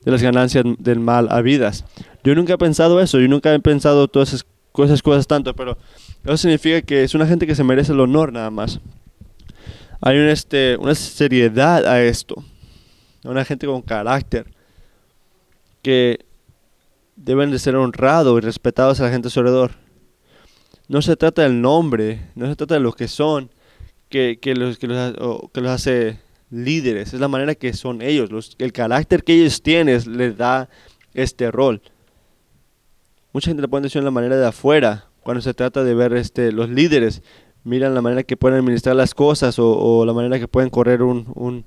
de 0.03 0.11
las 0.11 0.23
ganancias 0.23 0.65
del 0.79 1.01
mal 1.01 1.29
habidas. 1.31 1.85
Yo 2.25 2.35
nunca 2.35 2.55
he 2.55 2.59
pensado 2.59 3.03
eso, 3.03 3.21
yo 3.21 3.29
nunca 3.29 3.53
he 3.53 3.61
pensado 3.61 4.09
todas 4.09 4.31
esas 4.31 4.47
esas 4.83 5.03
cosas 5.03 5.27
tanto, 5.27 5.55
pero 5.55 5.79
eso 6.25 6.37
significa 6.37 6.83
que 6.83 7.05
es 7.05 7.15
una 7.15 7.27
gente 7.27 7.47
que 7.47 7.55
se 7.55 7.63
merece 7.63 7.93
el 7.93 8.01
honor 8.01 8.33
nada 8.33 8.51
más. 8.51 8.81
Hay 10.01 10.19
un, 10.19 10.29
este, 10.29 10.77
una 10.79 10.95
seriedad 10.95 11.87
a 11.87 12.03
esto, 12.03 12.43
una 13.23 13.45
gente 13.45 13.67
con 13.67 13.83
carácter 13.83 14.47
que 15.83 16.25
deben 17.15 17.51
de 17.51 17.59
ser 17.59 17.77
honrados 17.77 18.37
y 18.37 18.45
respetados 18.45 19.01
a 19.01 19.05
la 19.05 19.11
gente 19.11 19.29
a 19.29 19.39
alrededor. 19.39 19.73
No 20.89 21.03
se 21.03 21.17
trata 21.17 21.43
del 21.43 21.61
nombre, 21.61 22.31
no 22.35 22.47
se 22.47 22.57
trata 22.57 22.75
de 22.75 22.81
lo 22.81 22.93
que 22.93 23.07
son, 23.07 23.51
que, 24.09 24.39
que, 24.41 24.55
los, 24.55 24.79
que, 24.79 24.87
los, 24.89 25.15
que 25.53 25.61
los 25.61 25.71
hace 25.71 26.19
líderes, 26.51 27.15
es 27.15 27.21
la 27.21 27.29
manera 27.29 27.55
que 27.55 27.73
son 27.73 28.03
ellos, 28.03 28.31
los, 28.31 28.57
el 28.59 28.73
carácter 28.73 29.25
que 29.25 29.35
ellos 29.35 29.63
tienen 29.63 30.17
les 30.17 30.37
da 30.37 30.69
este 31.15 31.51
rol. 31.51 31.81
Mucha 33.35 33.51
gente 33.51 33.63
le 33.63 33.69
pone 33.69 33.89
la 33.93 34.11
manera 34.13 34.37
de 34.37 34.47
afuera, 34.47 35.09
cuando 35.25 35.43
se 35.43 35.55
trata 35.55 35.83
de 35.83 35.93
ver 35.93 36.15
este, 36.15 36.53
los 36.53 36.71
líderes, 36.71 37.21
miran 37.65 37.93
la 37.93 38.01
manera 38.01 38.23
que 38.23 38.37
pueden 38.37 38.61
administrar 38.61 38.95
las 38.95 39.13
cosas 39.13 39.57
o, 39.59 40.05
la 40.07 40.13
manera 40.13 40.39
que 40.39 40.47
pueden 40.47 40.71
correr 40.71 41.03
un, 41.03 41.27
un, 41.35 41.65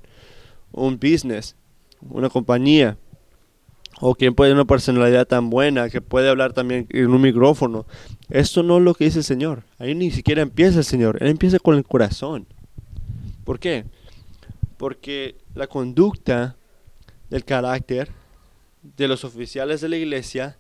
un 0.72 0.98
business, 0.98 1.58
una 2.10 2.30
compañía 2.30 2.98
o 4.00 4.16
quien 4.16 4.34
puede 4.34 4.52
tener 4.52 4.62
una 4.62 4.68
personalidad 4.68 5.28
tan 5.28 5.50
buena 5.50 5.90
que 5.90 6.00
puede 6.00 6.30
hablar 6.30 6.54
también 6.54 6.88
en 6.90 7.10
un 7.10 7.20
micrófono. 7.20 7.86
Esto 8.30 8.64
no 8.64 8.78
es 8.78 8.84
lo 8.84 8.94
que 8.94 9.04
dice 9.04 9.20
el 9.20 9.26
Señor. 9.26 9.64
Ahí 9.78 9.94
ni 9.94 10.10
siquiera 10.10 10.42
empieza 10.44 10.78
el 10.78 10.86
Señor. 10.86 11.18
Él 11.20 11.28
empieza 11.28 11.60
con 11.60 11.76
el 11.76 11.84
corazón. 11.84 12.48
¿Por 13.44 13.60
qué? 13.60 13.84
Porque 14.78 15.36
la 15.54 15.68
conducta 15.68 16.56
del 17.30 17.44
carácter 17.44 18.10
de 18.96 19.10
los 19.10 19.26
oficiales 19.26 19.82
de 19.82 19.90
la 19.90 19.98
iglesia 19.98 20.56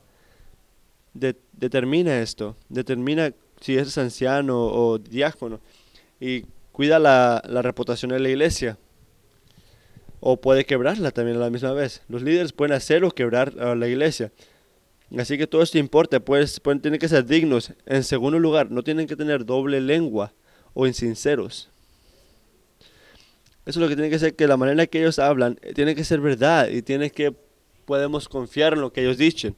determina 1.17 2.19
esto, 2.19 2.55
determina 2.69 3.33
si 3.61 3.77
es 3.77 3.97
anciano 3.97 4.59
o 4.59 4.97
diácono 4.97 5.59
y 6.19 6.43
cuida 6.71 6.99
la, 6.99 7.41
reputación 7.61 8.11
de 8.11 8.19
la 8.19 8.29
iglesia 8.29 8.77
o 10.19 10.37
puede 10.37 10.65
quebrarla 10.65 11.11
también 11.11 11.37
a 11.37 11.41
la 11.41 11.49
misma 11.49 11.73
vez. 11.73 12.01
Los 12.07 12.21
líderes 12.21 12.53
pueden 12.53 12.73
hacer 12.73 13.03
o 13.03 13.11
quebrar 13.11 13.53
la 13.53 13.87
iglesia. 13.87 14.31
Así 15.17 15.37
que 15.37 15.47
todo 15.47 15.61
esto 15.61 15.77
importa, 15.77 16.19
pues, 16.19 16.61
tienen 16.81 16.99
que 16.99 17.07
ser 17.07 17.25
dignos. 17.25 17.71
En 17.85 18.03
segundo 18.03 18.39
lugar, 18.39 18.71
no 18.71 18.83
tienen 18.83 19.07
que 19.07 19.15
tener 19.15 19.45
doble 19.45 19.79
lengua 19.79 20.33
o 20.73 20.85
insinceros. 20.85 21.69
Eso 23.65 23.79
es 23.79 23.83
lo 23.83 23.87
que 23.87 23.95
tiene 23.95 24.09
que 24.09 24.19
ser, 24.19 24.35
que 24.35 24.47
la 24.47 24.57
manera 24.57 24.87
que 24.87 24.99
ellos 24.99 25.19
hablan 25.19 25.59
tiene 25.75 25.93
que 25.95 26.03
ser 26.03 26.19
verdad 26.19 26.69
y 26.69 26.81
tiene 26.81 27.09
que 27.09 27.33
podemos 27.85 28.29
confiar 28.29 28.73
en 28.73 28.81
lo 28.81 28.93
que 28.93 29.01
ellos 29.01 29.17
dicen. 29.17 29.55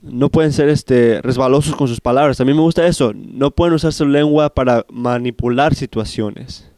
No 0.00 0.28
pueden 0.28 0.52
ser 0.52 0.68
este, 0.68 1.20
resbalosos 1.22 1.74
con 1.74 1.88
sus 1.88 2.00
palabras. 2.00 2.40
A 2.40 2.44
mí 2.44 2.54
me 2.54 2.60
gusta 2.60 2.86
eso. 2.86 3.12
No 3.14 3.50
pueden 3.50 3.74
usar 3.74 3.92
su 3.92 4.06
lengua 4.06 4.50
para 4.50 4.86
manipular 4.90 5.74
situaciones, 5.74 6.70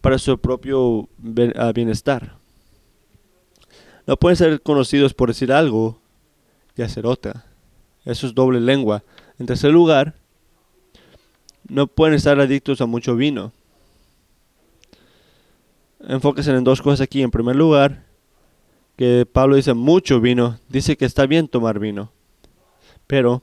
para 0.00 0.18
su 0.18 0.38
propio 0.38 1.08
ah, 1.56 1.72
bienestar. 1.72 2.36
No 4.06 4.16
pueden 4.16 4.36
ser 4.36 4.62
conocidos 4.62 5.12
por 5.12 5.28
decir 5.28 5.52
algo 5.52 6.00
y 6.76 6.82
hacer 6.82 7.06
otra. 7.06 7.44
Eso 8.04 8.26
es 8.26 8.34
doble 8.34 8.60
lengua. 8.60 9.02
En 9.38 9.46
tercer 9.46 9.70
lugar, 9.70 10.14
no 11.68 11.86
pueden 11.86 12.14
estar 12.14 12.40
adictos 12.40 12.80
a 12.80 12.86
mucho 12.86 13.14
vino. 13.16 13.52
Enfóquense 16.00 16.50
en 16.52 16.64
dos 16.64 16.80
cosas 16.80 17.02
aquí. 17.02 17.20
En 17.20 17.30
primer 17.30 17.56
lugar, 17.56 18.04
que 18.96 19.26
Pablo 19.30 19.56
dice 19.56 19.74
mucho 19.74 20.20
vino, 20.20 20.58
dice 20.68 20.96
que 20.96 21.04
está 21.04 21.26
bien 21.26 21.46
tomar 21.46 21.78
vino. 21.78 22.10
Pero 23.08 23.42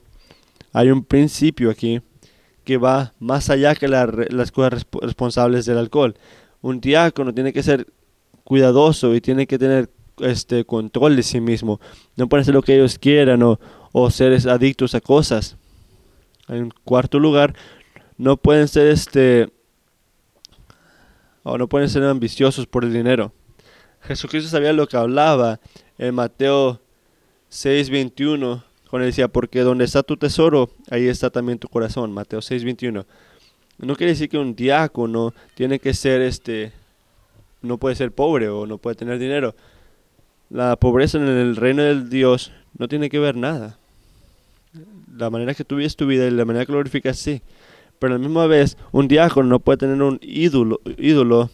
hay 0.72 0.90
un 0.90 1.04
principio 1.04 1.70
aquí 1.70 2.00
que 2.64 2.78
va 2.78 3.12
más 3.20 3.50
allá 3.50 3.74
que 3.74 3.88
las 3.88 4.50
cosas 4.50 4.86
responsables 5.02 5.66
del 5.66 5.76
alcohol. 5.76 6.16
Un 6.62 6.80
diácono 6.80 7.34
tiene 7.34 7.52
que 7.52 7.62
ser 7.62 7.86
cuidadoso 8.44 9.14
y 9.14 9.20
tiene 9.20 9.46
que 9.46 9.58
tener 9.58 9.90
este 10.18 10.64
control 10.64 11.16
de 11.16 11.22
sí 11.22 11.40
mismo. 11.40 11.80
No 12.16 12.28
puede 12.28 12.42
hacer 12.42 12.54
lo 12.54 12.62
que 12.62 12.74
ellos 12.74 12.98
quieran 12.98 13.42
o, 13.42 13.60
o 13.92 14.10
ser 14.10 14.32
adictos 14.48 14.94
a 14.94 15.00
cosas. 15.00 15.56
En 16.48 16.72
cuarto 16.84 17.18
lugar, 17.18 17.54
no 18.16 18.36
pueden 18.36 18.68
ser 18.68 18.86
este 18.86 19.50
o 21.42 21.56
no 21.58 21.68
pueden 21.68 21.88
ser 21.88 22.02
ambiciosos 22.02 22.66
por 22.66 22.84
el 22.84 22.92
dinero. 22.92 23.32
Jesucristo 24.00 24.50
sabía 24.50 24.72
lo 24.72 24.88
que 24.88 24.96
hablaba 24.96 25.60
en 25.98 26.14
Mateo 26.14 26.80
6:21 27.50 28.65
cuando 28.90 29.06
decía, 29.06 29.28
porque 29.28 29.60
donde 29.60 29.84
está 29.84 30.02
tu 30.02 30.16
tesoro, 30.16 30.70
ahí 30.90 31.08
está 31.08 31.30
también 31.30 31.58
tu 31.58 31.68
corazón. 31.68 32.12
Mateo 32.12 32.40
6:21. 32.40 33.04
No 33.78 33.96
quiere 33.96 34.12
decir 34.12 34.28
que 34.28 34.38
un 34.38 34.54
diácono 34.54 35.34
tiene 35.54 35.78
que 35.78 35.92
ser 35.92 36.22
este 36.22 36.72
no 37.62 37.78
puede 37.78 37.96
ser 37.96 38.12
pobre 38.12 38.48
o 38.48 38.66
no 38.66 38.78
puede 38.78 38.96
tener 38.96 39.18
dinero. 39.18 39.54
La 40.48 40.76
pobreza 40.76 41.18
en 41.18 41.26
el 41.26 41.56
reino 41.56 41.82
del 41.82 42.08
Dios 42.08 42.52
no 42.78 42.88
tiene 42.88 43.10
que 43.10 43.18
ver 43.18 43.36
nada. 43.36 43.78
La 45.14 45.30
manera 45.30 45.54
que 45.54 45.64
tú 45.64 45.76
vives 45.76 45.96
tu 45.96 46.06
vida 46.06 46.26
y 46.26 46.30
la 46.30 46.44
manera 46.44 46.64
que 46.64 46.72
glorificas, 46.72 47.18
sí. 47.18 47.42
Pero 47.98 48.14
a 48.14 48.18
la 48.18 48.22
misma 48.22 48.46
vez, 48.46 48.76
un 48.92 49.08
diácono 49.08 49.48
no 49.48 49.58
puede 49.58 49.78
tener 49.78 50.00
un 50.00 50.18
ídolo, 50.22 50.80
ídolo 50.98 51.50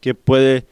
que 0.00 0.14
puede 0.14 0.66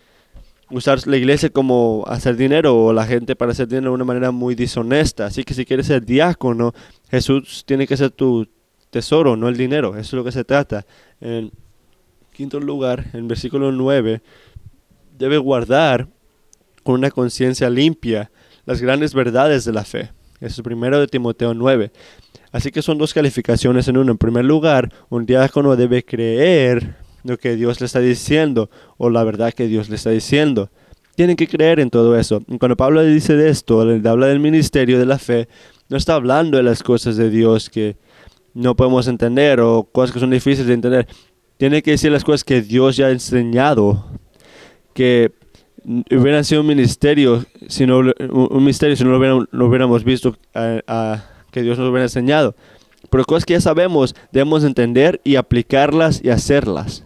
usar 0.71 1.07
la 1.07 1.17
iglesia 1.17 1.51
como 1.51 2.05
hacer 2.07 2.37
dinero 2.37 2.77
o 2.77 2.93
la 2.93 3.07
gente 3.07 3.37
para 3.37 3.53
hacer 3.53 3.69
dinero 3.69 3.91
de 3.91 3.95
una 3.95 4.05
manera 4.05 4.31
muy 4.31 4.55
deshonesta. 4.55 5.27
Así 5.27 5.45
que 5.45 5.55
si 5.55 5.65
quieres 5.65 5.87
ser 5.87 6.05
diácono, 6.05 6.73
Jesús 7.11 7.65
tiene 7.67 7.87
que 7.87 7.97
ser 7.97 8.11
tu 8.11 8.49
tesoro, 8.91 9.37
no 9.37 9.49
el 9.49 9.57
dinero. 9.57 9.91
Eso 9.97 10.01
es 10.01 10.13
lo 10.13 10.25
que 10.25 10.33
se 10.33 10.45
trata. 10.45 10.87
En 11.21 11.51
quinto 12.33 12.61
lugar, 12.61 13.07
en 13.13 13.29
versículo 13.29 13.73
9, 13.73 14.23
debe 15.17 15.39
guardar 15.39 16.09
con 16.83 16.97
una 16.97 17.11
conciencia 17.11 17.71
limpia 17.71 18.31
las 18.67 18.81
grandes 18.81 19.15
verdades 19.15 19.65
de 19.65 19.73
la 19.73 19.85
fe. 19.85 20.11
Eso 20.41 20.61
es 20.61 20.63
primero 20.63 21.01
de 21.01 21.07
Timoteo 21.07 21.55
9. 21.55 21.91
Así 22.53 22.71
que 22.71 22.83
son 22.83 22.99
dos 22.99 23.13
calificaciones 23.13 23.89
en 23.89 23.97
uno. 23.97 24.13
En 24.13 24.19
primer 24.19 24.45
lugar, 24.45 24.93
un 25.09 25.27
diácono 25.27 25.75
debe 25.75 26.05
creer 26.05 26.97
lo 27.25 27.39
que 27.39 27.57
Dios 27.57 27.81
le 27.81 27.87
está 27.87 28.01
diciendo 28.01 28.71
o 28.97 29.11
la 29.11 29.25
verdad 29.25 29.53
que 29.53 29.67
Dios 29.67 29.89
le 29.89 29.97
está 29.97 30.11
diciendo. 30.11 30.71
Tienen 31.17 31.37
que 31.37 31.49
creer 31.49 31.81
en 31.81 31.91
todo 31.91 32.17
eso. 32.19 32.43
Y 32.49 32.59
cuando 32.59 32.77
Pablo 32.77 33.03
dice 33.05 33.37
de 33.37 33.49
esto, 33.49 33.85
le 33.85 34.09
habla 34.09 34.27
del 34.27 34.41
ministerio 34.41 34.99
de 34.99 35.07
la 35.07 35.19
fe, 35.19 35.49
no 35.89 35.97
está 35.97 36.15
hablando 36.15 36.57
de 36.57 36.63
las 36.63 36.83
cosas 36.83 37.17
de 37.17 37.31
Dios 37.31 37.71
que 37.71 37.97
no 38.55 38.77
podemos 38.77 39.09
entender 39.09 39.61
o 39.61 39.85
cosas 39.85 40.13
que 40.13 40.21
son 40.21 40.31
difíciles 40.31 40.67
de 40.67 40.75
entender. 40.75 41.09
Tiene 41.57 41.83
que 41.83 41.93
decir 41.93 42.11
las 42.11 42.25
cosas 42.25 42.45
que 42.45 42.63
Dios 42.63 42.97
ya 42.97 43.07
ha 43.07 43.11
enseñado, 43.11 44.07
que 44.93 45.33
hubieran 46.11 46.45
sido 46.45 46.63
un 46.63 46.67
ministerio, 46.67 47.45
si 47.69 47.87
no, 47.87 47.99
un 47.99 48.65
misterio 48.65 48.97
si 48.97 49.05
no 49.05 49.19
lo, 49.19 49.67
hubiéramos 49.67 50.05
visto 50.05 50.37
a, 50.55 51.25
que 51.51 51.63
Dios 51.63 51.79
nos 51.79 51.91
hubiera 51.91 52.05
enseñado. 52.05 52.55
Pero 53.11 53.25
cosas 53.25 53.45
que 53.45 53.53
ya 53.53 53.61
sabemos, 53.61 54.15
debemos 54.33 54.65
entender 54.65 55.21
y 55.25 55.37
aplicarlas 55.37 56.21
y 56.25 56.31
hacerlas. 56.31 57.05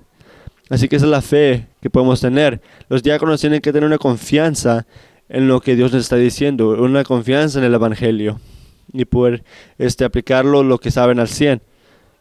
Así 0.68 0.88
que 0.88 0.96
esa 0.96 1.06
es 1.06 1.10
la 1.10 1.22
fe 1.22 1.66
que 1.80 1.90
podemos 1.90 2.20
tener. 2.20 2.60
Los 2.88 3.02
diáconos 3.02 3.40
tienen 3.40 3.60
que 3.60 3.72
tener 3.72 3.86
una 3.86 3.98
confianza 3.98 4.86
en 5.28 5.48
lo 5.48 5.60
que 5.60 5.76
Dios 5.76 5.92
les 5.92 6.02
está 6.02 6.16
diciendo, 6.16 6.70
una 6.70 7.04
confianza 7.04 7.58
en 7.58 7.64
el 7.64 7.74
Evangelio 7.74 8.40
y 8.92 9.04
poder 9.04 9.44
este, 9.76 10.04
aplicarlo 10.04 10.62
lo 10.62 10.78
que 10.78 10.90
saben 10.90 11.20
al 11.20 11.28
100 11.28 11.62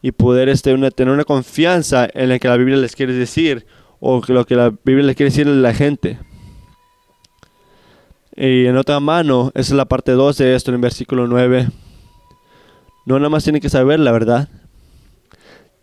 y 0.02 0.12
poder 0.12 0.50
este, 0.50 0.76
tener 0.92 1.14
una 1.14 1.24
confianza 1.24 2.08
en 2.14 2.30
lo 2.30 2.40
que 2.40 2.48
la 2.48 2.58
Biblia 2.58 2.78
les 2.78 2.96
quiere 2.96 3.14
decir 3.14 3.66
o 4.00 4.22
lo 4.28 4.46
que 4.46 4.56
la 4.56 4.70
Biblia 4.84 5.06
les 5.06 5.16
quiere 5.16 5.30
decir 5.30 5.48
a 5.48 5.52
la 5.52 5.74
gente. 5.74 6.20
Y 8.36 8.68
en 8.68 8.78
otra 8.78 9.00
mano, 9.00 9.52
esa 9.56 9.74
es 9.74 9.78
la 9.78 9.86
parte 9.86 10.12
2 10.12 10.38
de 10.38 10.56
esto 10.56 10.70
en 10.70 10.76
el 10.76 10.82
versículo 10.82 11.26
9. 11.26 11.70
No 13.06 13.18
nada 13.18 13.30
más 13.30 13.44
tienen 13.44 13.62
que 13.62 13.70
saber 13.70 14.00
la 14.00 14.12
verdad, 14.12 14.50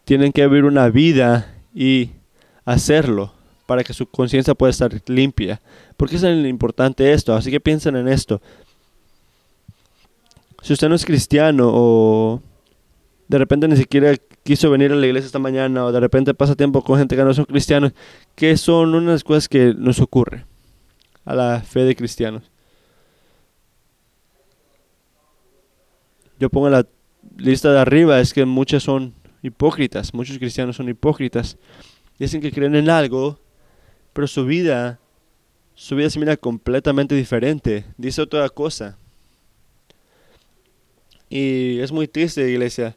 tienen 0.04 0.30
que 0.30 0.46
vivir 0.46 0.64
una 0.64 0.88
vida 0.88 1.54
y 1.74 2.10
hacerlo 2.64 3.32
para 3.66 3.84
que 3.84 3.94
su 3.94 4.06
conciencia 4.06 4.54
pueda 4.54 4.70
estar 4.70 4.92
limpia. 5.06 5.60
Porque 5.96 6.16
es 6.16 6.22
importante 6.22 7.12
esto, 7.12 7.34
así 7.34 7.50
que 7.50 7.60
piensen 7.60 7.96
en 7.96 8.08
esto. 8.08 8.40
Si 10.62 10.72
usted 10.72 10.88
no 10.88 10.94
es 10.94 11.04
cristiano 11.04 11.70
o 11.72 12.42
de 13.28 13.38
repente 13.38 13.68
ni 13.68 13.76
siquiera 13.76 14.14
quiso 14.42 14.70
venir 14.70 14.92
a 14.92 14.96
la 14.96 15.06
iglesia 15.06 15.26
esta 15.26 15.38
mañana 15.38 15.84
o 15.84 15.92
de 15.92 16.00
repente 16.00 16.34
pasa 16.34 16.54
tiempo 16.54 16.82
con 16.82 16.98
gente 16.98 17.16
que 17.16 17.24
no 17.24 17.34
son 17.34 17.46
cristianos, 17.46 17.92
¿qué 18.34 18.56
son 18.56 18.94
unas 18.94 19.24
cosas 19.24 19.48
que 19.48 19.74
nos 19.76 20.00
ocurre 20.00 20.46
a 21.24 21.34
la 21.34 21.60
fe 21.60 21.80
de 21.80 21.96
cristianos? 21.96 22.50
Yo 26.38 26.50
pongo 26.50 26.68
la 26.68 26.86
lista 27.36 27.72
de 27.72 27.78
arriba, 27.78 28.20
es 28.20 28.34
que 28.34 28.44
muchos 28.44 28.82
son 28.82 29.14
hipócritas, 29.42 30.12
muchos 30.14 30.38
cristianos 30.38 30.76
son 30.76 30.88
hipócritas. 30.88 31.56
Dicen 32.18 32.40
que 32.40 32.52
creen 32.52 32.74
en 32.76 32.90
algo, 32.90 33.40
pero 34.12 34.26
su 34.26 34.44
vida, 34.44 35.00
su 35.74 35.96
vida 35.96 36.10
se 36.10 36.18
mira 36.18 36.36
completamente 36.36 37.14
diferente. 37.14 37.84
Dice 37.96 38.22
otra 38.22 38.48
cosa. 38.48 38.96
Y 41.28 41.80
es 41.80 41.90
muy 41.90 42.06
triste, 42.06 42.48
iglesia, 42.48 42.96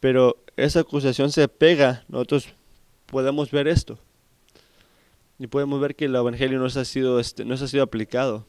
pero 0.00 0.36
esa 0.56 0.80
acusación 0.80 1.30
se 1.30 1.46
pega. 1.48 2.04
Nosotros 2.08 2.48
podemos 3.06 3.50
ver 3.50 3.68
esto. 3.68 3.98
Y 5.38 5.46
podemos 5.46 5.80
ver 5.80 5.94
que 5.94 6.06
el 6.06 6.14
evangelio 6.14 6.58
no 6.58 6.66
ha 6.66 6.84
sido, 6.84 7.20
este, 7.20 7.44
no 7.44 7.54
ha 7.54 7.58
sido 7.58 7.82
aplicado. 7.82 8.46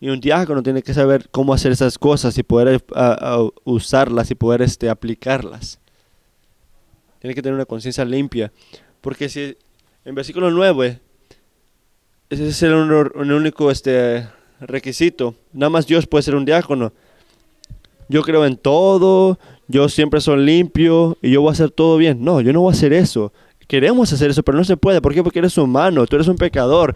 Y 0.00 0.10
un 0.10 0.20
diácono 0.20 0.62
tiene 0.62 0.82
que 0.82 0.94
saber 0.94 1.28
cómo 1.30 1.52
hacer 1.52 1.72
esas 1.72 1.98
cosas 1.98 2.38
y 2.38 2.44
poder 2.44 2.84
usarlas 3.64 4.30
y 4.30 4.36
poder 4.36 4.62
este, 4.62 4.88
aplicarlas. 4.88 5.80
Tiene 7.20 7.34
que 7.34 7.42
tener 7.42 7.54
una 7.54 7.64
conciencia 7.64 8.04
limpia. 8.04 8.52
Porque 9.00 9.28
si 9.28 9.56
en 10.04 10.14
versículo 10.14 10.50
9, 10.50 11.00
ese 12.30 12.48
es 12.48 12.62
el, 12.62 12.74
único 12.74 13.70
este, 13.70 14.28
requisito. 14.60 15.34
Nada 15.52 15.70
más 15.70 15.86
Dios 15.86 16.06
puede 16.06 16.22
ser 16.22 16.34
un 16.34 16.44
diácono. 16.44 16.92
Yo 18.08 18.22
creo 18.22 18.46
en 18.46 18.56
todo, 18.56 19.38
yo 19.66 19.88
siempre 19.88 20.20
soy 20.20 20.44
limpio 20.44 21.18
y 21.20 21.30
yo 21.30 21.42
voy 21.42 21.50
a 21.50 21.52
hacer 21.52 21.70
todo 21.70 21.96
bien. 21.96 22.24
No, 22.24 22.40
yo 22.40 22.52
no 22.52 22.60
voy 22.60 22.72
a 22.72 22.76
hacer 22.76 22.92
eso. 22.92 23.32
Queremos 23.66 24.12
hacer 24.12 24.30
eso, 24.30 24.42
pero 24.42 24.56
no 24.56 24.64
se 24.64 24.76
puede. 24.76 25.00
¿Por 25.02 25.12
qué? 25.12 25.22
Porque 25.22 25.40
eres 25.40 25.58
humano, 25.58 26.06
tú 26.06 26.16
eres 26.16 26.28
un 26.28 26.36
pecador 26.36 26.94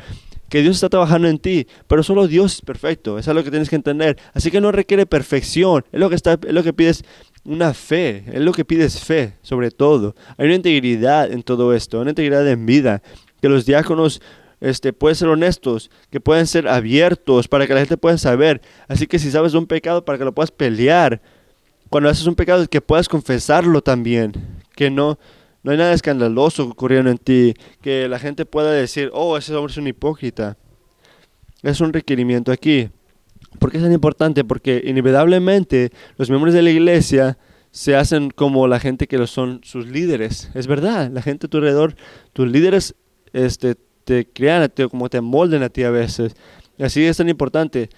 que 0.53 0.61
Dios 0.61 0.77
está 0.77 0.91
trabajando 0.91 1.29
en 1.29 1.39
ti, 1.39 1.67
pero 1.87 2.03
solo 2.03 2.27
Dios 2.27 2.57
es 2.57 2.61
perfecto, 2.61 3.19
eso 3.19 3.31
es 3.31 3.35
lo 3.35 3.43
que 3.43 3.49
tienes 3.49 3.71
que 3.71 3.77
entender. 3.77 4.19
Así 4.35 4.51
que 4.51 4.61
no 4.61 4.71
requiere 4.71 5.07
perfección, 5.07 5.83
es 5.91 5.99
lo 5.99 6.11
que, 6.11 6.15
está, 6.15 6.35
es 6.35 6.53
lo 6.53 6.63
que 6.63 6.75
pides 6.75 7.05
una 7.45 7.75
fe, 7.75 8.25
es 8.33 8.41
lo 8.41 8.53
que 8.53 8.65
pides 8.65 9.01
fe, 9.01 9.35
sobre 9.43 9.71
todo. 9.71 10.15
Hay 10.37 10.47
una 10.47 10.55
integridad 10.55 11.31
en 11.31 11.43
todo 11.43 11.75
esto, 11.75 12.01
una 12.01 12.11
integridad 12.11 12.47
en 12.49 12.67
vida, 12.67 13.03
que 13.41 13.49
los 13.49 13.67
diáconos 13.67 14.21
este, 14.61 14.93
pueden 14.93 15.17
ser 15.17 15.29
honestos, 15.29 15.91
que 16.11 16.21
pueden 16.21 16.47
ser 16.47 16.69
abiertos 16.69 17.49
para 17.49 17.67
que 17.67 17.75
la 17.75 17.81
gente 17.81 17.97
pueda 17.97 18.19
saber. 18.19 18.61
Así 18.89 19.07
que 19.07 19.19
si 19.19 19.31
sabes 19.31 19.55
un 19.55 19.67
pecado, 19.67 20.05
para 20.05 20.19
que 20.19 20.25
lo 20.25 20.33
puedas 20.33 20.51
pelear. 20.51 21.21
Cuando 21.89 22.09
haces 22.09 22.27
un 22.27 22.35
pecado, 22.35 22.67
que 22.69 22.81
puedas 22.81 23.09
confesarlo 23.09 23.83
también, 23.83 24.33
que 24.75 24.91
no 24.91 25.19
no 25.63 25.71
hay 25.71 25.79
nada 25.79 25.93
escandaloso 25.93 26.65
ocurriendo 26.65 27.11
en 27.11 27.19
ti 27.19 27.55
que 27.81 28.09
la 28.09 28.19
gente 28.19 28.45
pueda 28.45 28.73
decir, 28.73 29.11
oh, 29.13 29.37
ese 29.37 29.55
hombre 29.55 29.71
es 29.71 29.79
un 29.79 29.87
hipócrita. 29.87 30.57
Es 31.63 31.81
un 31.81 31.93
requerimiento 31.93 32.51
aquí. 32.51 32.91
¿Por 33.63 33.71
qué 33.71 33.77
es 33.77 33.85
tan 33.85 33.93
importante? 33.93 34.43
Porque 34.43 34.83
inevitablemente 34.85 35.93
los 36.17 36.29
miembros 36.29 36.53
de 36.53 36.63
la 36.63 36.71
iglesia 36.71 37.39
se 37.71 37.95
hacen 37.95 38.31
como 38.31 38.67
la 38.67 38.81
gente 38.81 39.07
que 39.07 39.25
son 39.29 39.61
sus 39.63 39.87
líderes. 39.87 40.51
Es 40.55 40.67
verdad, 40.67 41.13
la 41.13 41.23
gente 41.23 41.47
a 41.47 41.49
tu 41.49 41.59
alrededor, 41.59 41.95
tus 42.33 42.51
líderes 42.51 42.97
este, 43.33 43.77
te 44.03 44.27
crean 44.27 44.63
a 44.63 44.69
ti, 44.69 44.83
como 44.89 45.09
te 45.09 45.21
molden 45.21 45.63
a 45.63 45.69
ti 45.69 45.85
a 45.85 45.93
veces. 45.93 46.35
Así 46.77 47.05
es 47.05 47.19
tan 47.19 47.29
importante. 47.29 47.89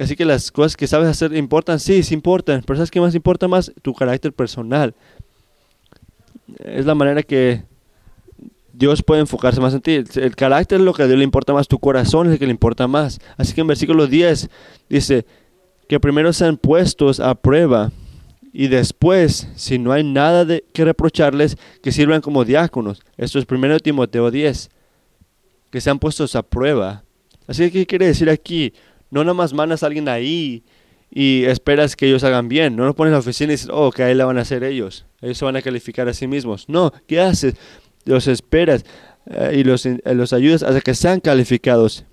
Así 0.00 0.16
que 0.16 0.24
las 0.24 0.50
cosas 0.50 0.76
que 0.76 0.88
sabes 0.88 1.06
hacer 1.06 1.32
importan, 1.36 1.78
sí, 1.78 2.02
sí 2.02 2.12
importan, 2.12 2.64
pero 2.66 2.78
¿sabes 2.78 2.90
qué 2.90 3.00
más 3.00 3.14
importa 3.14 3.46
más? 3.46 3.70
Tu 3.82 3.94
carácter 3.94 4.32
personal. 4.32 4.96
Es 6.58 6.86
la 6.86 6.96
manera 6.96 7.22
que 7.22 7.62
Dios 8.76 9.02
puede 9.02 9.20
enfocarse 9.20 9.60
más 9.60 9.72
en 9.72 9.80
ti. 9.80 10.02
El 10.16 10.36
carácter 10.36 10.80
es 10.80 10.84
lo 10.84 10.92
que 10.92 11.04
a 11.04 11.06
Dios 11.06 11.18
le 11.18 11.24
importa 11.24 11.52
más, 11.52 11.68
tu 11.68 11.78
corazón 11.78 12.26
es 12.26 12.34
el 12.34 12.38
que 12.38 12.46
le 12.46 12.50
importa 12.50 12.88
más. 12.88 13.20
Así 13.36 13.54
que 13.54 13.60
en 13.60 13.68
versículo 13.68 14.06
10 14.06 14.50
dice 14.88 15.26
que 15.88 16.00
primero 16.00 16.32
sean 16.32 16.56
puestos 16.56 17.20
a 17.20 17.34
prueba 17.34 17.92
y 18.52 18.68
después, 18.68 19.48
si 19.56 19.78
no 19.78 19.92
hay 19.92 20.04
nada 20.04 20.44
de 20.44 20.64
que 20.72 20.84
reprocharles, 20.84 21.56
que 21.82 21.90
sirvan 21.90 22.20
como 22.20 22.44
diáconos. 22.44 23.02
Esto 23.16 23.38
es 23.38 23.46
primero 23.46 23.78
Timoteo 23.80 24.30
10, 24.30 24.70
que 25.70 25.80
sean 25.80 25.98
puestos 25.98 26.36
a 26.36 26.42
prueba. 26.42 27.02
Así 27.48 27.64
que, 27.64 27.80
¿qué 27.80 27.86
quiere 27.86 28.06
decir 28.06 28.30
aquí? 28.30 28.72
No 29.10 29.24
nada 29.24 29.52
mandas 29.52 29.82
a 29.82 29.86
alguien 29.86 30.08
ahí 30.08 30.62
y 31.10 31.44
esperas 31.44 31.96
que 31.96 32.06
ellos 32.06 32.22
hagan 32.22 32.48
bien. 32.48 32.76
No 32.76 32.84
lo 32.84 32.94
pones 32.94 33.10
en 33.10 33.14
la 33.14 33.18
oficina 33.18 33.52
y 33.52 33.54
dices, 33.56 33.70
oh, 33.72 33.90
que 33.90 34.04
ahí 34.04 34.14
la 34.14 34.24
van 34.24 34.38
a 34.38 34.42
hacer 34.42 34.62
ellos. 34.62 35.04
Ellos 35.20 35.36
se 35.36 35.44
van 35.44 35.56
a 35.56 35.62
calificar 35.62 36.08
a 36.08 36.14
sí 36.14 36.28
mismos. 36.28 36.68
No, 36.68 36.92
¿qué 37.08 37.20
haces? 37.20 37.54
Los 38.04 38.26
esperas 38.26 38.84
eh, 39.26 39.52
y 39.56 39.64
los, 39.64 39.86
eh, 39.86 40.00
los 40.04 40.32
ayudas 40.32 40.62
hasta 40.62 40.80
que 40.80 40.94
sean 40.94 41.20
calificados. 41.20 42.04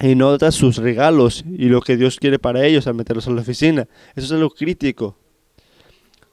Y 0.00 0.14
no 0.14 0.38
das 0.38 0.54
sus 0.54 0.76
regalos 0.76 1.44
y 1.46 1.66
lo 1.66 1.80
que 1.80 1.96
Dios 1.96 2.18
quiere 2.18 2.38
para 2.38 2.64
ellos 2.64 2.86
al 2.86 2.94
meterlos 2.94 3.26
en 3.26 3.34
la 3.34 3.42
oficina. 3.42 3.88
Eso 4.14 4.34
es 4.34 4.40
lo 4.40 4.50
crítico. 4.50 5.18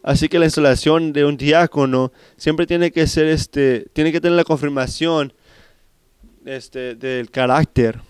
Así 0.03 0.29
que 0.29 0.37
la 0.37 0.45
instalación 0.45 1.13
de 1.13 1.25
un 1.25 1.35
diácono 1.35 2.11
siempre 2.37 2.67
tiene 2.67 2.91
que 2.91 3.07
ser 3.07 3.25
este, 3.25 3.87
tiene 3.91 4.11
que 4.11 4.21
tener 4.21 4.37
la 4.37 4.43
confirmación 4.43 5.33
este, 6.45 6.93
del 6.93 7.31
carácter 7.31 8.01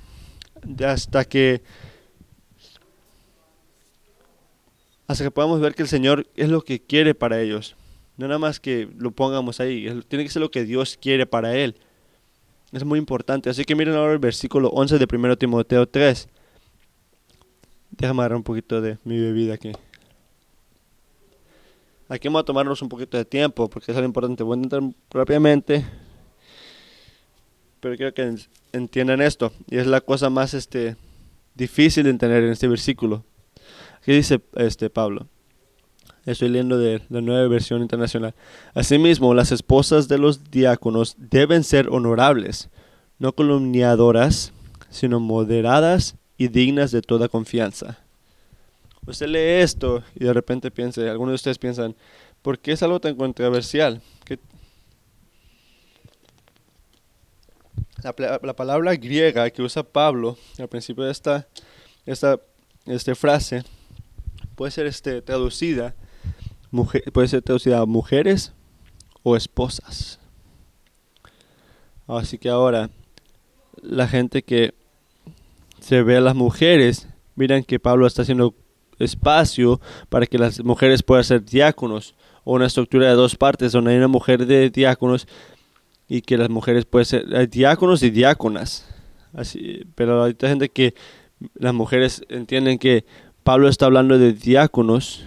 hasta 0.86 1.24
que 1.24 1.62
hasta 5.08 5.24
que 5.24 5.32
podamos 5.32 5.62
ver 5.62 5.74
que 5.74 5.84
el 5.84 5.88
Señor 5.88 6.28
es 6.36 6.50
lo 6.50 6.62
que 6.62 6.82
quiere 6.82 7.16
para 7.16 7.40
ellos. 7.40 7.78
No 8.18 8.28
nada 8.28 8.40
más 8.40 8.60
que 8.60 8.90
lo 8.98 9.12
pongamos 9.12 9.60
ahí, 9.60 9.88
tiene 10.08 10.24
que 10.24 10.32
ser 10.32 10.42
lo 10.42 10.52
que 10.52 10.64
Dios 10.64 10.98
quiere 11.02 11.26
para 11.26 11.56
él. 11.58 11.76
Es 12.72 12.84
muy 12.84 13.00
importante. 13.00 13.50
Así 13.50 13.64
que 13.64 13.76
miren 13.76 13.96
ahora 13.96 14.14
el 14.14 14.20
versículo 14.20 14.70
11 14.70 14.98
de 14.98 15.08
1 15.12 15.38
Timoteo 15.38 15.88
3. 15.88 16.28
Déjame 17.92 18.22
agarrar 18.22 18.38
un 18.38 18.44
poquito 18.44 18.82
de 18.82 18.98
mi 19.04 19.20
bebida 19.20 19.54
aquí. 19.54 19.72
Aquí 22.08 22.28
vamos 22.28 22.42
a 22.42 22.46
tomarnos 22.46 22.82
un 22.82 22.90
poquito 22.90 23.18
de 23.18 23.26
tiempo 23.26 23.70
porque 23.70 23.92
es 23.92 23.98
algo 23.98 24.08
importante. 24.08 24.44
Voy 24.44 24.56
a 24.56 24.62
intentar 24.62 24.82
rápidamente 25.12 25.86
pero 27.86 27.98
quiero 27.98 28.16
que 28.16 28.36
entiendan 28.72 29.22
esto. 29.22 29.54
Y 29.70 29.78
es 29.78 29.86
la 29.86 30.02
cosa 30.02 30.32
más 30.32 30.56
este, 30.56 30.96
difícil 31.54 32.06
de 32.06 32.10
entender 32.10 32.44
en 32.44 32.50
este 32.50 32.68
versículo. 32.68 33.24
¿Qué 34.04 34.14
dice 34.14 34.42
este 34.56 34.90
Pablo? 34.90 35.28
Estoy 36.26 36.50
leyendo 36.50 36.78
de 36.78 37.02
la 37.10 37.22
nueva 37.22 37.48
versión 37.48 37.82
internacional. 37.82 38.34
Asimismo, 38.74 39.34
las 39.34 39.52
esposas 39.52 40.08
de 40.08 40.18
los 40.18 40.50
diáconos 40.50 41.16
deben 41.18 41.64
ser 41.64 41.90
honorables, 41.90 42.70
no 43.20 43.34
columniadoras, 43.34 44.52
sino 44.90 45.20
moderadas 45.20 46.16
y 46.38 46.48
dignas 46.48 46.92
de 46.92 47.02
toda 47.02 47.30
confianza. 47.30 48.00
Usted 49.06 49.28
lee 49.28 49.62
esto 49.62 50.04
y 50.16 50.24
de 50.24 50.34
repente 50.34 50.72
piensa, 50.72 51.02
algunos 51.02 51.34
de 51.34 51.36
ustedes 51.36 51.60
piensan, 51.60 51.96
¿por 52.42 52.58
qué 52.58 52.72
es 52.72 52.82
algo 52.82 53.00
tan 53.00 53.16
controversial? 53.16 54.02
¿Qué, 54.24 54.40
la, 58.04 58.54
palabra 58.56 58.96
griega 58.96 59.50
que 59.50 59.62
usa 59.62 59.84
Pablo 59.84 60.38
al 60.60 60.68
principio 60.68 61.04
de 61.04 61.12
esta, 61.12 61.48
esta 62.06 62.40
este 62.86 63.16
frase 63.16 63.64
puede 64.56 64.72
ser 64.72 64.86
este, 64.86 65.22
traducida, 65.22 65.96
mujer, 66.76 67.04
puede 67.12 67.28
ser 67.28 67.42
traducida 67.42 67.80
a 67.80 67.86
mujeres 67.86 68.54
o 69.24 69.36
esposas. 69.36 70.20
Así 72.08 72.38
que 72.38 72.50
ahora 72.50 72.90
la 73.82 74.08
gente 74.08 74.44
que 74.44 74.74
se 75.80 76.04
ve 76.04 76.18
a 76.18 76.22
las 76.22 76.36
mujeres, 76.36 77.08
miran 77.36 77.64
que 77.64 77.80
Pablo 77.80 78.06
está 78.08 78.22
haciendo 78.22 78.54
espacio 79.00 79.82
para 80.10 80.26
que 80.26 80.38
las 80.38 80.64
mujeres 80.64 81.04
puedan 81.04 81.24
ser 81.24 81.44
diáconos 81.44 82.16
o 82.44 82.54
una 82.54 82.68
estructura 82.68 83.08
de 83.08 83.16
dos 83.16 83.36
partes 83.36 83.72
donde 83.72 83.92
hay 83.92 83.98
una 83.98 84.08
mujer 84.08 84.46
de 84.46 84.70
diáconos 84.70 85.28
y 86.08 86.22
que 86.22 86.38
las 86.38 86.50
mujeres 86.50 86.86
pueden 86.86 87.06
ser 87.06 87.50
diáconos 87.50 88.04
y 88.04 88.10
diáconas. 88.10 88.88
Así, 89.34 89.86
pero 89.96 90.24
hay 90.24 90.36
gente 90.40 90.70
que 90.70 90.94
las 91.56 91.74
mujeres 91.74 92.24
entienden 92.30 92.78
que 92.78 93.06
Pablo 93.44 93.68
está 93.68 93.86
hablando 93.86 94.18
de 94.18 94.34
diáconos 94.34 95.26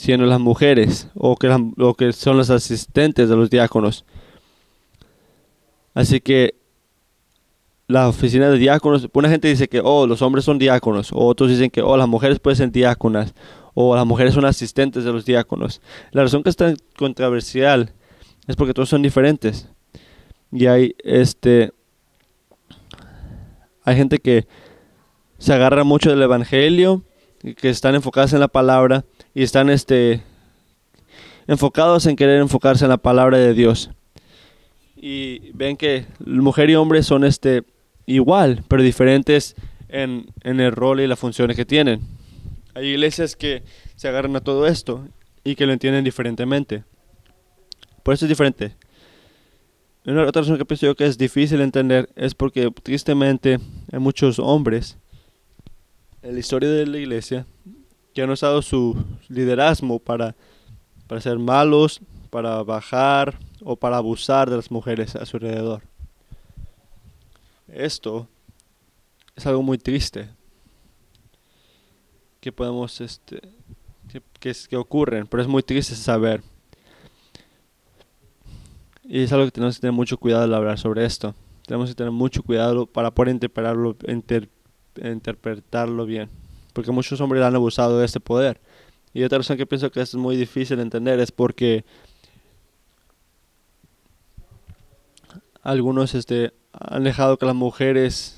siendo 0.00 0.24
las 0.24 0.40
mujeres 0.40 1.08
o 1.14 1.36
que, 1.36 1.54
que 1.98 2.12
son 2.14 2.38
los 2.38 2.48
asistentes 2.48 3.28
de 3.28 3.36
los 3.36 3.50
diáconos. 3.50 4.06
Así 5.92 6.22
que 6.22 6.54
la 7.86 8.08
oficina 8.08 8.48
de 8.48 8.56
diáconos, 8.56 9.10
una 9.12 9.28
gente 9.28 9.48
dice 9.48 9.68
que 9.68 9.82
oh, 9.84 10.06
los 10.06 10.22
hombres 10.22 10.46
son 10.46 10.58
diáconos, 10.58 11.12
o 11.12 11.26
otros 11.26 11.50
dicen 11.50 11.68
que 11.68 11.82
oh, 11.82 11.98
las 11.98 12.08
mujeres 12.08 12.40
pueden 12.40 12.56
ser 12.56 12.70
diáconas, 12.70 13.34
o 13.74 13.94
las 13.94 14.06
mujeres 14.06 14.32
son 14.32 14.46
asistentes 14.46 15.04
de 15.04 15.12
los 15.12 15.26
diáconos. 15.26 15.82
La 16.12 16.22
razón 16.22 16.42
que 16.42 16.48
es 16.48 16.56
tan 16.56 16.76
controversial 16.96 17.92
es 18.46 18.56
porque 18.56 18.72
todos 18.72 18.88
son 18.88 19.02
diferentes. 19.02 19.68
Y 20.50 20.64
hay 20.64 20.96
este 21.04 21.72
hay 23.84 23.96
gente 23.96 24.18
que 24.18 24.46
se 25.36 25.52
agarra 25.52 25.84
mucho 25.84 26.08
del 26.08 26.22
evangelio, 26.22 27.02
que 27.58 27.68
están 27.68 27.94
enfocadas 27.94 28.32
en 28.32 28.40
la 28.40 28.48
palabra 28.48 29.04
y 29.34 29.42
están 29.42 29.70
este 29.70 30.22
enfocados 31.46 32.06
en 32.06 32.16
querer 32.16 32.40
enfocarse 32.40 32.84
en 32.84 32.90
la 32.90 32.96
palabra 32.96 33.38
de 33.38 33.54
Dios. 33.54 33.90
Y 34.96 35.50
ven 35.52 35.76
que 35.76 36.06
mujer 36.24 36.70
y 36.70 36.74
hombre 36.74 37.02
son 37.02 37.24
este 37.24 37.64
igual, 38.06 38.64
pero 38.68 38.82
diferentes 38.82 39.56
en, 39.88 40.26
en 40.42 40.60
el 40.60 40.72
rol 40.72 41.00
y 41.00 41.06
las 41.06 41.18
funciones 41.18 41.56
que 41.56 41.64
tienen. 41.64 42.00
Hay 42.74 42.86
iglesias 42.88 43.34
que 43.34 43.62
se 43.96 44.08
agarran 44.08 44.36
a 44.36 44.40
todo 44.40 44.66
esto 44.66 45.08
y 45.42 45.54
que 45.54 45.66
lo 45.66 45.72
entienden 45.72 46.04
diferentemente. 46.04 46.84
Por 48.02 48.14
eso 48.14 48.26
es 48.26 48.28
diferente. 48.28 48.76
Una 50.06 50.24
otra 50.24 50.42
razón 50.42 50.56
que 50.56 50.64
pienso 50.64 50.86
yo 50.86 50.94
que 50.94 51.06
es 51.06 51.18
difícil 51.18 51.60
entender 51.60 52.08
es 52.16 52.34
porque 52.34 52.70
tristemente 52.82 53.58
hay 53.92 53.98
muchos 53.98 54.38
hombres 54.38 54.96
en 56.22 56.34
la 56.34 56.40
historia 56.40 56.70
de 56.70 56.86
la 56.86 56.98
iglesia 56.98 57.46
que 58.14 58.22
han 58.22 58.30
usado 58.30 58.62
su 58.62 58.96
liderazgo 59.28 59.98
para, 59.98 60.34
para 61.06 61.20
ser 61.20 61.38
malos, 61.38 62.00
para 62.30 62.62
bajar 62.62 63.38
o 63.62 63.76
para 63.76 63.96
abusar 63.96 64.48
de 64.48 64.56
las 64.56 64.70
mujeres 64.70 65.16
a 65.16 65.26
su 65.26 65.36
alrededor. 65.36 65.82
Esto 67.68 68.26
es 69.36 69.46
algo 69.46 69.62
muy 69.62 69.78
triste 69.78 70.28
que 72.40 72.52
podemos 72.52 73.00
este 73.00 73.40
que, 74.40 74.54
que, 74.68 74.76
ocurren, 74.76 75.26
pero 75.26 75.42
es 75.42 75.48
muy 75.48 75.62
triste 75.62 75.94
saber 75.94 76.42
y 79.04 79.22
es 79.22 79.32
algo 79.32 79.44
que 79.44 79.52
tenemos 79.52 79.76
que 79.76 79.82
tener 79.82 79.92
mucho 79.92 80.18
cuidado 80.18 80.44
al 80.44 80.54
hablar 80.54 80.78
sobre 80.78 81.04
esto. 81.04 81.34
Tenemos 81.66 81.90
que 81.90 81.96
tener 81.96 82.12
mucho 82.12 82.42
cuidado 82.42 82.86
para 82.86 83.10
poder 83.10 83.34
interpretarlo, 83.34 83.96
interpretarlo 84.96 86.06
bien. 86.06 86.28
Porque 86.72 86.92
muchos 86.92 87.20
hombres 87.20 87.42
han 87.42 87.54
abusado 87.54 87.98
de 87.98 88.06
este 88.06 88.20
poder. 88.20 88.60
Y 89.12 89.24
otra 89.24 89.38
razón 89.38 89.56
que 89.56 89.66
pienso 89.66 89.90
que 89.90 90.00
es 90.00 90.14
muy 90.14 90.36
difícil 90.36 90.76
de 90.76 90.82
entender 90.82 91.18
es 91.20 91.32
porque 91.32 91.84
algunos 95.62 96.14
este, 96.14 96.52
han 96.72 97.04
dejado 97.04 97.36
que 97.36 97.46
las 97.46 97.54
mujeres 97.54 98.36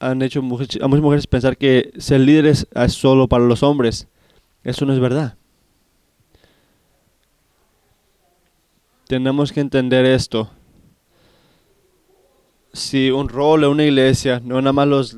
han 0.00 0.20
hecho 0.22 0.40
a 0.40 0.42
muchas 0.42 0.80
mujeres 0.82 1.26
pensar 1.26 1.56
que 1.56 1.92
ser 1.98 2.20
líderes 2.20 2.66
es 2.74 2.92
solo 2.92 3.28
para 3.28 3.44
los 3.44 3.62
hombres. 3.62 4.08
Eso 4.64 4.84
no 4.84 4.92
es 4.92 5.00
verdad. 5.00 5.36
tenemos 9.06 9.52
que 9.52 9.60
entender 9.60 10.04
esto. 10.04 10.50
Si 12.74 13.12
un 13.12 13.28
rol 13.28 13.62
en 13.62 13.70
una 13.70 13.84
iglesia, 13.84 14.42
no 14.44 14.60
nada 14.60 14.72
más 14.72 14.88
los 14.88 15.16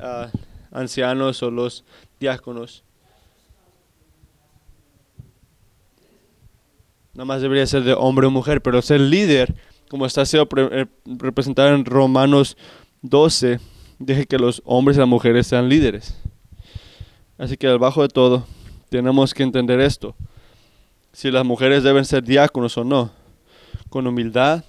ah, 0.00 0.30
ancianos 0.70 1.42
o 1.42 1.50
los 1.50 1.84
diáconos, 2.20 2.84
nada 7.12 7.24
más 7.24 7.42
debería 7.42 7.66
ser 7.66 7.82
de 7.82 7.92
hombre 7.92 8.28
o 8.28 8.30
mujer, 8.30 8.62
pero 8.62 8.80
ser 8.82 9.00
líder, 9.00 9.52
como 9.90 10.06
está 10.06 10.24
siendo 10.24 10.48
eh, 10.56 10.86
representado 11.04 11.74
en 11.74 11.84
Romanos 11.84 12.56
12, 13.02 13.58
deje 13.98 14.26
que 14.26 14.38
los 14.38 14.62
hombres 14.64 14.96
y 14.96 15.00
las 15.00 15.08
mujeres 15.08 15.48
sean 15.48 15.68
líderes. 15.68 16.16
Así 17.36 17.56
que 17.56 17.66
debajo 17.66 18.02
de 18.02 18.08
todo, 18.10 18.46
tenemos 18.90 19.34
que 19.34 19.42
entender 19.42 19.80
esto. 19.80 20.14
Si 21.12 21.32
las 21.32 21.44
mujeres 21.44 21.82
deben 21.82 22.04
ser 22.04 22.22
diáconos 22.22 22.78
o 22.78 22.84
no 22.84 23.10
con 23.88 24.06
humildad 24.06 24.62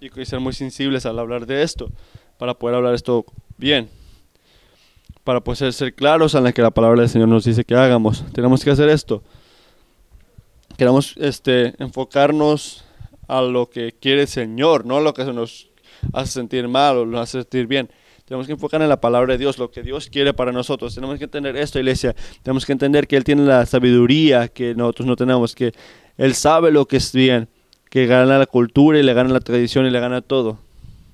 y 0.00 0.24
ser 0.24 0.40
muy 0.40 0.52
sensibles 0.52 1.06
al 1.06 1.18
hablar 1.18 1.46
de 1.46 1.62
esto, 1.62 1.90
para 2.38 2.54
poder 2.54 2.76
hablar 2.76 2.94
esto 2.94 3.24
bien. 3.56 3.88
Para 5.24 5.40
poder 5.40 5.72
ser 5.72 5.94
claros 5.94 6.34
en 6.34 6.44
la 6.44 6.52
que 6.52 6.62
la 6.62 6.70
palabra 6.70 7.00
del 7.00 7.10
Señor 7.10 7.28
nos 7.28 7.44
dice 7.44 7.64
que 7.64 7.74
hagamos. 7.74 8.24
Tenemos 8.32 8.64
que 8.64 8.70
hacer 8.70 8.88
esto. 8.88 9.22
Queremos 10.76 11.14
este, 11.18 11.74
enfocarnos 11.82 12.84
a 13.26 13.42
lo 13.42 13.68
que 13.68 13.92
quiere 13.92 14.22
el 14.22 14.28
Señor, 14.28 14.86
no 14.86 14.96
a 14.96 15.00
lo 15.00 15.12
que 15.12 15.24
nos 15.24 15.68
hace 16.12 16.32
sentir 16.32 16.68
mal 16.68 16.98
o 16.98 17.06
nos 17.06 17.20
hace 17.20 17.42
sentir 17.42 17.66
bien. 17.66 17.90
Tenemos 18.24 18.46
que 18.46 18.52
enfocar 18.52 18.82
en 18.82 18.88
la 18.88 19.00
palabra 19.00 19.32
de 19.32 19.38
Dios, 19.38 19.58
lo 19.58 19.70
que 19.70 19.82
Dios 19.82 20.08
quiere 20.08 20.34
para 20.34 20.52
nosotros. 20.52 20.94
Tenemos 20.94 21.18
que 21.18 21.24
entender 21.24 21.56
esto, 21.56 21.78
iglesia. 21.78 22.14
Tenemos 22.42 22.66
que 22.66 22.72
entender 22.72 23.06
que 23.06 23.16
Él 23.16 23.24
tiene 23.24 23.42
la 23.42 23.64
sabiduría 23.64 24.48
que 24.48 24.74
nosotros 24.74 25.06
no 25.06 25.16
tenemos, 25.16 25.54
que 25.54 25.72
Él 26.18 26.34
sabe 26.34 26.70
lo 26.70 26.86
que 26.86 26.98
es 26.98 27.12
bien, 27.12 27.48
que 27.90 28.06
gana 28.06 28.38
la 28.38 28.46
cultura 28.46 28.98
y 28.98 29.02
le 29.02 29.14
gana 29.14 29.30
la 29.30 29.40
tradición 29.40 29.86
y 29.86 29.90
le 29.90 30.00
gana 30.00 30.20
todo. 30.20 30.58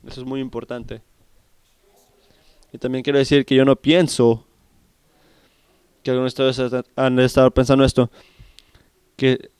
Eso 0.07 0.21
es 0.21 0.27
muy 0.27 0.41
importante. 0.41 1.03
Y 2.73 2.79
también 2.79 3.05
quiero 3.05 3.19
decir 3.19 3.47
que 3.47 3.55
yo 3.55 3.65
no 3.65 3.77
pienso 3.77 4.45
que 6.03 6.11
algunos 6.11 6.35
de 6.35 6.49
ustedes 6.51 6.85
han 6.97 7.19
estado 7.21 7.51
pensando 7.51 7.85
esto, 7.85 8.11
que 9.17 9.51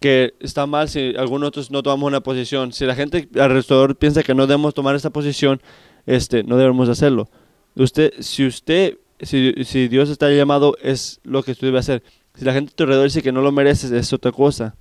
que 0.00 0.34
está 0.40 0.66
mal 0.66 0.88
si 0.88 1.14
algunos 1.16 1.48
otros 1.48 1.70
no 1.70 1.82
tomamos 1.82 2.06
una 2.06 2.20
posición. 2.20 2.72
Si 2.72 2.84
la 2.84 2.94
gente 2.94 3.28
alrededor 3.34 3.96
piensa 3.96 4.22
que 4.22 4.34
no 4.34 4.46
debemos 4.46 4.74
tomar 4.74 4.94
esa 4.94 5.10
posición, 5.10 5.60
este, 6.06 6.44
no 6.44 6.56
debemos 6.56 6.88
hacerlo. 6.88 7.28
Usted, 7.74 8.12
si 8.20 8.46
usted, 8.46 8.98
si, 9.20 9.52
si 9.64 9.88
Dios 9.88 10.08
está 10.10 10.30
llamado, 10.30 10.76
es 10.80 11.20
lo 11.24 11.42
que 11.42 11.52
usted 11.52 11.66
debe 11.66 11.78
hacer. 11.78 12.02
Si 12.36 12.44
la 12.44 12.52
gente 12.52 12.72
a 12.72 12.76
tu 12.76 12.84
alrededor 12.84 13.06
dice 13.06 13.22
que 13.22 13.32
no 13.32 13.40
lo 13.40 13.50
mereces, 13.52 13.90
es 13.90 14.12
otra 14.12 14.30
cosa. 14.32 14.76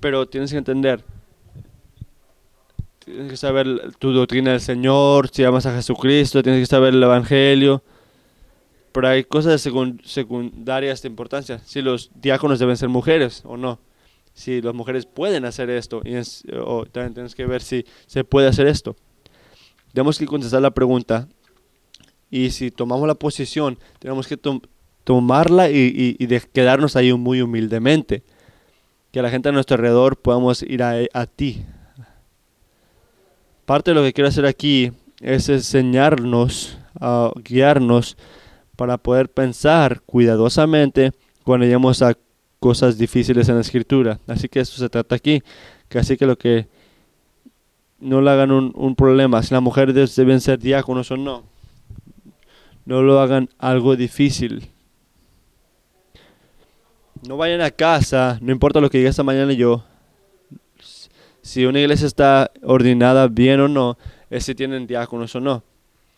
Pero 0.00 0.26
tienes 0.26 0.50
que 0.50 0.58
entender, 0.58 1.04
tienes 3.04 3.30
que 3.30 3.36
saber 3.36 3.92
tu 3.98 4.12
doctrina 4.12 4.52
del 4.52 4.60
Señor, 4.60 5.28
si 5.28 5.44
amas 5.44 5.66
a 5.66 5.74
Jesucristo, 5.74 6.42
tienes 6.42 6.62
que 6.62 6.66
saber 6.66 6.94
el 6.94 7.02
Evangelio. 7.02 7.82
Pero 8.92 9.08
hay 9.08 9.24
cosas 9.24 9.60
secundarias 9.60 11.02
de 11.02 11.08
importancia. 11.08 11.60
Si 11.64 11.80
los 11.80 12.10
diáconos 12.14 12.58
deben 12.58 12.76
ser 12.76 12.88
mujeres 12.88 13.42
o 13.44 13.56
no. 13.56 13.78
Si 14.34 14.60
las 14.60 14.74
mujeres 14.74 15.06
pueden 15.06 15.44
hacer 15.44 15.70
esto. 15.70 16.02
Y 16.04 16.14
o 16.58 16.84
también 16.86 17.14
tienes 17.14 17.34
que 17.34 17.46
ver 17.46 17.62
si 17.62 17.86
se 18.06 18.24
puede 18.24 18.48
hacer 18.48 18.66
esto. 18.66 18.96
Tenemos 19.92 20.18
que 20.18 20.26
contestar 20.26 20.60
la 20.60 20.72
pregunta. 20.72 21.26
Y 22.30 22.50
si 22.50 22.70
tomamos 22.70 23.06
la 23.06 23.14
posición, 23.14 23.78
tenemos 23.98 24.26
que 24.26 24.36
tomarla 25.04 25.70
y, 25.70 26.16
y, 26.18 26.26
quedarnos 26.52 26.96
ahí 26.96 27.12
muy 27.12 27.42
humildemente. 27.42 28.22
Que 29.10 29.22
la 29.22 29.30
gente 29.30 29.48
a 29.48 29.52
nuestro 29.52 29.74
alrededor 29.74 30.16
podamos 30.16 30.62
ir 30.62 30.82
a, 30.82 30.94
a 31.12 31.26
ti. 31.26 31.64
Parte 33.64 33.90
de 33.90 33.94
lo 33.94 34.02
que 34.02 34.12
quiero 34.12 34.28
hacer 34.28 34.46
aquí 34.46 34.92
es 35.20 35.48
enseñarnos, 35.48 36.78
a 37.00 37.30
guiarnos 37.36 38.16
para 38.76 38.98
poder 38.98 39.30
pensar 39.30 40.00
cuidadosamente 40.02 41.12
cuando 41.44 41.64
lleguemos 41.64 42.02
a 42.02 42.16
cosas 42.58 42.96
difíciles 42.96 43.48
en 43.48 43.56
la 43.56 43.60
escritura. 43.60 44.18
Así 44.26 44.48
que 44.48 44.60
eso 44.60 44.78
se 44.78 44.88
trata 44.88 45.14
aquí, 45.14 45.42
que 45.88 45.98
así 45.98 46.16
que 46.16 46.26
lo 46.26 46.36
que 46.36 46.68
no 48.00 48.20
le 48.20 48.30
hagan 48.30 48.50
un, 48.50 48.94
problema, 48.96 49.42
si 49.42 49.54
las 49.54 49.62
mujeres 49.62 50.16
deben 50.16 50.40
ser 50.40 50.58
diáconos 50.58 51.10
o 51.10 51.16
no, 51.16 51.44
no 52.84 53.02
lo 53.02 53.20
hagan 53.20 53.48
algo 53.58 53.94
difícil. 53.94 54.71
No 57.26 57.36
vayan 57.36 57.60
a 57.60 57.70
casa, 57.70 58.38
no 58.40 58.50
importa 58.50 58.80
lo 58.80 58.90
que 58.90 58.98
diga 58.98 59.10
esta 59.10 59.22
mañana 59.22 59.52
yo, 59.52 59.84
si 61.42 61.66
una 61.66 61.80
iglesia 61.80 62.06
está 62.06 62.50
ordenada 62.62 63.28
bien 63.28 63.60
o 63.60 63.68
no, 63.68 63.96
es 64.30 64.44
si 64.44 64.54
tienen 64.54 64.86
diáconos 64.86 65.34
o 65.36 65.40
no. 65.40 65.62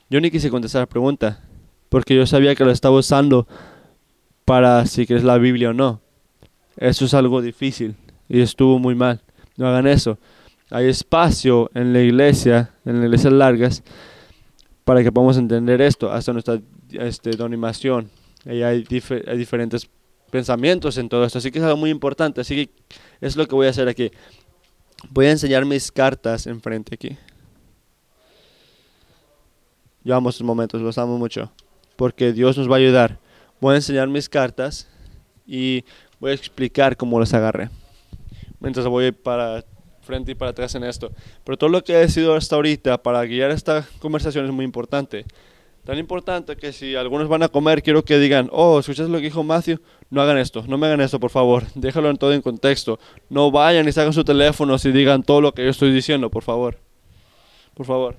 Yo 0.08 0.20
ni 0.20 0.30
quise 0.30 0.50
contestar 0.50 0.82
la 0.82 0.86
pregunta 0.86 1.42
porque 1.88 2.14
yo 2.14 2.26
sabía 2.26 2.54
que 2.54 2.64
lo 2.64 2.70
estaba 2.70 2.96
usando 2.96 3.46
para 4.44 4.86
si 4.86 5.06
crees 5.06 5.24
la 5.24 5.38
Biblia 5.38 5.70
o 5.70 5.72
no. 5.72 6.00
Eso 6.76 7.04
es 7.04 7.14
algo 7.14 7.40
difícil 7.40 7.96
y 8.28 8.40
estuvo 8.40 8.78
muy 8.78 8.94
mal. 8.94 9.22
No 9.56 9.66
hagan 9.66 9.86
eso. 9.86 10.18
Hay 10.70 10.88
espacio 10.88 11.70
en 11.74 11.92
la 11.92 12.00
iglesia, 12.00 12.72
en 12.84 12.96
las 12.96 13.04
iglesias 13.04 13.32
largas, 13.32 13.82
para 14.84 15.02
que 15.02 15.12
podamos 15.12 15.36
entender 15.36 15.80
esto, 15.80 16.10
hasta 16.10 16.32
nuestra 16.32 16.60
este, 16.92 17.30
donimación. 17.32 18.10
Y 18.44 18.62
hay, 18.62 18.84
diferentes 18.84 19.88
pensamientos 20.34 20.98
en 20.98 21.08
todo 21.08 21.24
esto, 21.24 21.38
así 21.38 21.52
que 21.52 21.60
es 21.60 21.64
algo 21.64 21.76
muy 21.76 21.90
importante. 21.90 22.40
Así 22.40 22.56
que 22.56 22.72
es 23.20 23.36
lo 23.36 23.46
que 23.46 23.54
voy 23.54 23.68
a 23.68 23.70
hacer 23.70 23.86
aquí. 23.86 24.10
Voy 25.10 25.26
a 25.26 25.30
enseñar 25.30 25.64
mis 25.64 25.92
cartas 25.92 26.48
enfrente 26.48 26.96
aquí. 26.96 27.16
Yo 30.02 30.16
amo 30.16 30.30
estos 30.30 30.44
momentos, 30.44 30.82
los 30.82 30.98
amo 30.98 31.18
mucho 31.18 31.52
porque 31.94 32.32
Dios 32.32 32.58
nos 32.58 32.68
va 32.68 32.74
a 32.74 32.78
ayudar. 32.78 33.20
Voy 33.60 33.74
a 33.74 33.76
enseñar 33.76 34.08
mis 34.08 34.28
cartas 34.28 34.88
y 35.46 35.84
voy 36.18 36.32
a 36.32 36.34
explicar 36.34 36.96
cómo 36.96 37.20
las 37.20 37.32
agarré. 37.32 37.70
Mientras 38.58 38.88
voy 38.88 39.12
para 39.12 39.64
frente 40.02 40.32
y 40.32 40.34
para 40.34 40.50
atrás 40.50 40.74
en 40.74 40.82
esto. 40.82 41.12
Pero 41.44 41.56
todo 41.56 41.70
lo 41.70 41.84
que 41.84 41.92
he 41.92 41.98
decidido 41.98 42.34
hasta 42.34 42.56
ahorita 42.56 43.00
para 43.04 43.24
guiar 43.24 43.52
esta 43.52 43.86
conversación 44.00 44.46
es 44.46 44.50
muy 44.50 44.64
importante. 44.64 45.26
Tan 45.84 45.98
importante 45.98 46.56
que 46.56 46.72
si 46.72 46.96
algunos 46.96 47.28
van 47.28 47.42
a 47.42 47.48
comer, 47.48 47.82
quiero 47.82 48.04
que 48.04 48.18
digan, 48.18 48.48
oh, 48.52 48.78
¿escuchas 48.78 49.10
lo 49.10 49.18
que 49.18 49.24
dijo 49.24 49.42
Matthew? 49.42 49.80
No 50.08 50.22
hagan 50.22 50.38
esto, 50.38 50.64
no 50.66 50.78
me 50.78 50.86
hagan 50.86 51.02
esto, 51.02 51.20
por 51.20 51.30
favor. 51.30 51.64
Déjalo 51.74 52.08
en 52.08 52.16
todo 52.16 52.32
en 52.32 52.40
contexto. 52.40 52.98
No 53.28 53.50
vayan 53.50 53.86
y 53.86 53.92
sacan 53.92 54.14
su 54.14 54.24
teléfono 54.24 54.76
y 54.82 54.92
digan 54.92 55.22
todo 55.22 55.42
lo 55.42 55.52
que 55.52 55.62
yo 55.62 55.70
estoy 55.70 55.92
diciendo, 55.92 56.30
por 56.30 56.42
favor. 56.42 56.78
Por 57.74 57.84
favor. 57.84 58.16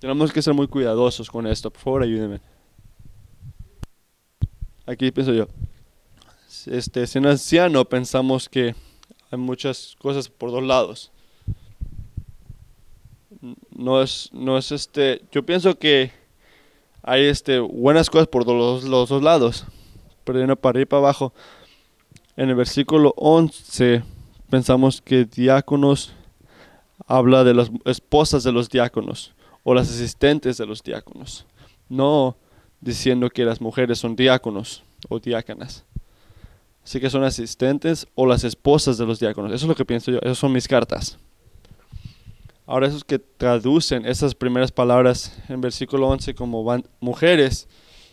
Tenemos 0.00 0.32
que 0.32 0.42
ser 0.42 0.54
muy 0.54 0.66
cuidadosos 0.66 1.30
con 1.30 1.46
esto. 1.46 1.70
Por 1.70 1.80
favor, 1.80 2.02
ayúdenme. 2.02 2.40
Aquí 4.84 5.12
pienso 5.12 5.32
yo. 5.32 5.46
Este, 6.66 7.06
siendo 7.06 7.30
anciano, 7.30 7.84
pensamos 7.84 8.48
que 8.48 8.74
hay 9.30 9.38
muchas 9.38 9.94
cosas 10.00 10.28
por 10.28 10.50
dos 10.50 10.64
lados. 10.64 11.12
No 13.70 14.02
es, 14.02 14.30
no 14.32 14.58
es 14.58 14.72
este. 14.72 15.22
Yo 15.32 15.44
pienso 15.44 15.78
que 15.78 16.12
hay 17.02 17.24
este, 17.24 17.58
buenas 17.58 18.10
cosas 18.10 18.28
por 18.28 18.46
los, 18.46 18.84
los 18.84 19.08
dos 19.08 19.22
lados. 19.22 19.64
Pero 20.24 20.56
para 20.56 20.70
arriba 20.70 20.82
y 20.82 20.86
para 20.86 20.98
abajo. 20.98 21.32
En 22.36 22.48
el 22.48 22.54
versículo 22.54 23.12
11 23.16 24.02
pensamos 24.48 25.00
que 25.00 25.24
diáconos 25.24 26.12
habla 27.06 27.44
de 27.44 27.54
las 27.54 27.70
esposas 27.84 28.44
de 28.44 28.52
los 28.52 28.68
diáconos 28.68 29.34
o 29.62 29.74
las 29.74 29.90
asistentes 29.90 30.56
de 30.56 30.66
los 30.66 30.82
diáconos, 30.82 31.46
no 31.88 32.36
diciendo 32.80 33.28
que 33.30 33.44
las 33.44 33.60
mujeres 33.60 33.98
son 33.98 34.16
diáconos 34.16 34.84
o 35.08 35.18
diácanas. 35.18 35.84
Así 36.82 36.98
que 36.98 37.10
son 37.10 37.24
asistentes 37.24 38.06
o 38.14 38.26
las 38.26 38.42
esposas 38.44 38.96
de 38.96 39.06
los 39.06 39.20
diáconos. 39.20 39.52
Eso 39.52 39.66
es 39.66 39.68
lo 39.68 39.74
que 39.74 39.84
pienso 39.84 40.10
yo. 40.10 40.18
Esas 40.22 40.38
son 40.38 40.52
mis 40.52 40.66
cartas. 40.66 41.18
Ahora 42.70 42.86
esos 42.86 43.02
que 43.02 43.18
traducen 43.18 44.06
esas 44.06 44.36
primeras 44.36 44.70
palabras 44.70 45.36
en 45.48 45.60
versículo 45.60 46.06
11 46.06 46.36
como 46.36 46.62
van 46.62 46.84
mujeres 47.00 47.66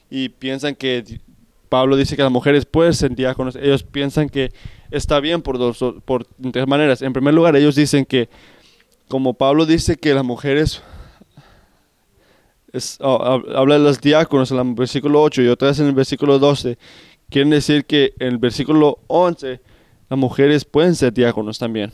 y 0.09 0.29
piensan 0.29 0.73
que 0.73 1.21
Pablo 1.69 1.95
dice 1.95 2.15
que 2.15 2.23
las 2.23 2.31
mujeres 2.31 2.65
pueden 2.65 2.95
ser 2.95 3.13
diáconos, 3.13 3.55
ellos 3.55 3.83
piensan 3.83 4.29
que 4.29 4.51
está 4.89 5.19
bien 5.19 5.43
por 5.43 5.59
dos 5.59 5.77
por 6.05 6.25
tres 6.25 6.67
maneras. 6.67 7.03
En 7.03 7.13
primer 7.13 7.35
lugar, 7.35 7.55
ellos 7.55 7.75
dicen 7.75 8.03
que 8.03 8.29
como 9.07 9.35
Pablo 9.35 9.67
dice 9.67 9.95
que 9.95 10.15
las 10.15 10.25
mujeres 10.25 10.81
Oh, 12.99 13.41
habla 13.55 13.75
de 13.75 13.83
los 13.83 14.01
diáconos 14.01 14.51
en 14.51 14.57
el 14.57 14.73
versículo 14.73 15.21
8 15.21 15.43
y 15.43 15.47
otra 15.49 15.67
vez 15.67 15.79
en 15.79 15.85
el 15.85 15.93
versículo 15.93 16.39
12. 16.39 16.79
Quieren 17.29 17.51
decir 17.51 17.85
que 17.85 18.15
en 18.17 18.29
el 18.29 18.37
versículo 18.39 19.01
11 19.05 19.61
las 20.09 20.19
mujeres 20.19 20.65
pueden 20.65 20.95
ser 20.95 21.13
diáconos 21.13 21.59
también. 21.59 21.91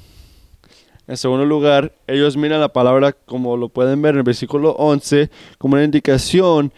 En 1.08 1.18
segundo 1.18 1.46
lugar, 1.46 1.94
ellos 2.08 2.38
miran 2.38 2.62
la 2.62 2.70
palabra 2.70 3.12
como 3.12 3.58
lo 3.58 3.70
pueden 3.70 4.02
ver 4.02 4.13
en 4.13 4.20
el 4.20 4.24
versículo 4.24 4.72
11 4.72 5.30
como 5.58 5.76
una 5.76 5.84
indicación 5.84 6.72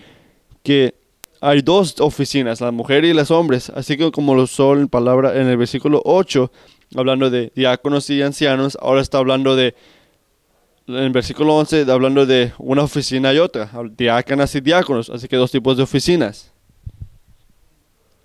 que 0.64 0.96
hay 1.42 1.62
dos 1.62 2.00
oficinas, 2.00 2.60
las 2.60 2.74
mujeres 2.74 3.12
y 3.12 3.14
las 3.14 3.30
hombres, 3.30 3.70
así 3.70 3.98
que 3.98 4.12
como 4.12 4.34
lo 4.34 4.48
son 4.48 4.80
en 4.82 4.88
palabra 4.88 5.40
en 5.40 5.48
el 5.48 5.58
versículo 5.58 6.02
8, 6.04 6.52
hablando 6.96 7.30
de 7.30 7.52
diáconos 7.56 8.10
y 8.10 8.24
ancianos, 8.24 8.78
ahora 8.82 9.02
está 9.02 9.20
hablando 9.20 9.56
de 9.56 9.76
en 10.88 10.96
el 10.96 11.12
versículo 11.12 11.56
11 11.56 11.92
hablando 11.92 12.26
de 12.26 12.54
una 12.58 12.84
oficina 12.84 13.32
y 13.32 13.38
otra, 13.38 13.70
diácanas 13.96 14.56
y 14.56 14.62
diáconos, 14.62 15.12
así 15.12 15.28
que 15.28 15.36
dos 15.36 15.52
tipos 15.52 15.78
de 15.78 15.84
oficinas. 15.84 16.52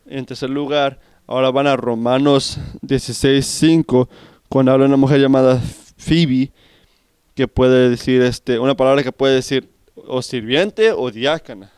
En 0.07 0.25
tercer 0.25 0.51
lugar, 0.51 0.99
ahora 1.27 1.51
van 1.51 1.67
a 1.67 1.77
Romanos 1.77 2.59
16:5, 2.83 4.09
cuando 4.49 4.73
habla 4.73 4.87
una 4.87 4.97
mujer 4.97 5.21
llamada 5.21 5.61
Phoebe, 6.01 6.51
que 7.35 7.47
puede 7.47 7.91
decir 7.91 8.23
este, 8.23 8.59
una 8.59 8.75
palabra 8.75 9.03
que 9.03 9.13
puede 9.13 9.35
decir 9.35 9.69
o 9.95 10.23
sirviente 10.23 10.93
o 10.93 11.11
diácana. 11.11 11.71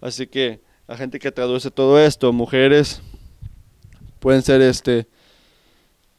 Así 0.00 0.26
que 0.26 0.60
la 0.86 0.96
gente 0.96 1.18
que 1.18 1.32
traduce 1.32 1.70
todo 1.70 1.98
esto, 1.98 2.32
mujeres 2.32 3.02
pueden 4.20 4.42
ser 4.42 4.60
este 4.62 5.06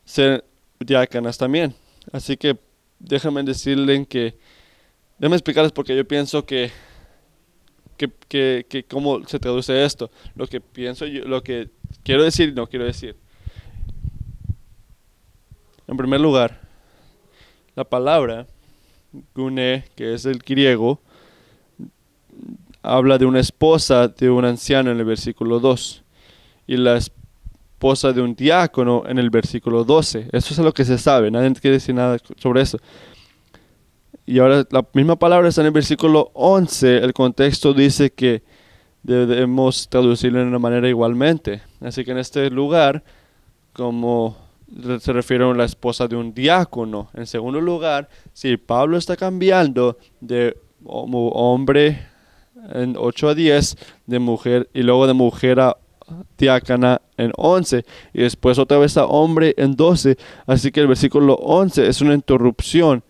ser 0.04 0.44
diácanas 0.80 1.38
también. 1.38 1.74
Así 2.12 2.36
que 2.36 2.58
déjame 3.00 3.44
decirles 3.44 4.08
que, 4.08 4.38
déjame 5.18 5.38
explicarles 5.38 5.72
porque 5.72 5.96
yo 5.96 6.06
pienso 6.06 6.46
que, 6.46 6.72
que, 7.98 8.12
que, 8.28 8.66
que 8.68 8.84
cómo 8.84 9.26
se 9.26 9.40
traduce 9.40 9.86
esto. 9.86 10.12
Lo 10.36 10.48
que 10.48 10.60
pienso 10.60 11.06
yo, 11.06 11.24
lo 11.26 11.42
que 11.44 11.70
quiero 12.04 12.24
decir 12.24 12.50
y 12.50 12.54
no 12.54 12.68
quiero 12.68 12.86
decir. 12.86 13.16
En 15.88 15.96
primer 15.98 16.20
lugar, 16.20 16.65
la 17.76 17.84
palabra 17.84 18.48
gune, 19.34 19.86
que 19.96 20.14
es 20.14 20.26
el 20.26 20.40
griego, 20.40 21.00
habla 22.82 23.18
de 23.18 23.26
una 23.26 23.40
esposa 23.40 24.08
de 24.08 24.30
un 24.30 24.46
anciano 24.46 24.92
en 24.92 25.00
el 25.00 25.06
versículo 25.06 25.60
2 25.60 26.04
y 26.68 26.78
la 26.78 26.98
esposa 26.98 28.14
de 28.14 28.22
un 28.22 28.36
diácono 28.36 29.04
en 29.08 29.20
el 29.20 29.30
versículo 29.30 29.84
12. 29.84 30.30
Eso 30.32 30.54
es 30.54 30.60
lo 30.60 30.74
que 30.74 30.86
se 30.86 30.98
sabe, 30.98 31.32
nadie 31.32 31.54
quiere 31.54 31.78
decir 31.78 31.96
nada 31.96 32.18
sobre 32.38 32.62
eso. 32.62 32.80
Y 34.26 34.40
ahora 34.40 34.66
la 34.72 34.86
misma 34.94 35.18
palabra 35.18 35.50
está 35.50 35.62
en 35.62 35.68
el 35.68 35.74
versículo 35.74 36.32
11, 36.34 36.98
el 36.98 37.14
contexto 37.14 37.74
dice 37.74 38.12
que 38.12 38.44
debemos 39.04 39.88
traducirlo 39.88 40.40
de 40.40 40.46
una 40.46 40.60
manera 40.60 40.90
igualmente. 40.90 41.62
Así 41.82 42.04
que 42.04 42.12
en 42.12 42.18
este 42.18 42.50
lugar, 42.50 43.04
como 43.74 44.45
se 45.00 45.14
refiere 45.14 45.50
a 45.50 45.54
la 45.54 45.66
esposa 45.66 46.08
de 46.08 46.16
un 46.16 46.34
diácono. 46.34 47.10
En 47.14 47.26
segundo 47.26 47.62
lugar, 47.62 48.10
si 48.34 48.58
Pablo 48.58 48.98
está 48.98 49.16
cambiando 49.16 49.98
de 50.20 50.58
hombre 50.86 52.08
en 52.74 52.96
8 52.98 53.30
a 53.30 53.36
10, 53.36 53.78
de 54.06 54.20
mujer 54.20 54.70
y 54.74 54.82
luego 54.82 55.08
de 55.08 55.14
mujer 55.14 55.60
a 55.60 55.78
diácana 56.38 57.02
en 57.18 57.32
11 57.36 57.84
y 58.14 58.22
después 58.22 58.60
otra 58.60 58.78
vez 58.78 58.98
a 58.98 59.06
hombre 59.06 59.54
en 59.58 59.76
12. 59.76 60.18
Así 60.46 60.72
que 60.72 60.82
el 60.82 60.88
versículo 60.88 61.36
11 61.36 61.88
es 61.88 62.02
una 62.02 62.14
interrupción 62.14 63.04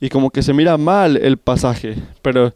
y 0.00 0.08
como 0.08 0.30
que 0.30 0.42
se 0.42 0.52
mira 0.52 0.76
mal 0.76 1.16
el 1.16 1.38
pasaje, 1.38 1.96
pero 2.22 2.54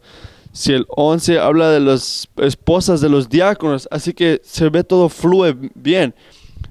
si 0.53 0.71
el 0.71 0.85
11 0.87 1.39
habla 1.39 1.69
de 1.71 1.79
las 1.79 2.29
esposas 2.37 3.01
de 3.01 3.09
los 3.09 3.27
diáconos, 3.27 3.87
así 3.91 4.13
que 4.13 4.39
se 4.43 4.69
ve 4.69 4.83
todo 4.83 5.09
fluye 5.09 5.55
bien. 5.73 6.13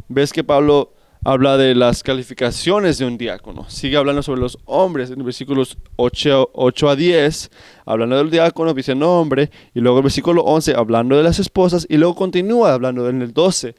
Ves 0.08 0.32
que 0.32 0.44
Pablo 0.44 0.91
habla 1.24 1.56
de 1.56 1.74
las 1.74 2.02
calificaciones 2.02 2.98
de 2.98 3.06
un 3.06 3.16
diácono. 3.16 3.68
Sigue 3.68 3.96
hablando 3.96 4.22
sobre 4.22 4.40
los 4.40 4.58
hombres 4.64 5.10
en 5.10 5.24
versículos 5.24 5.78
8, 5.96 6.50
8 6.52 6.88
a 6.88 6.96
10, 6.96 7.50
hablando 7.86 8.16
del 8.16 8.30
diácono, 8.30 8.74
dice 8.74 8.94
nombre, 8.94 9.50
y 9.74 9.80
luego 9.80 9.98
el 9.98 10.04
versículo 10.04 10.42
11 10.42 10.74
hablando 10.74 11.16
de 11.16 11.22
las 11.22 11.38
esposas, 11.38 11.86
y 11.88 11.96
luego 11.96 12.14
continúa 12.14 12.74
hablando 12.74 13.08
en 13.08 13.22
el 13.22 13.32
12. 13.32 13.74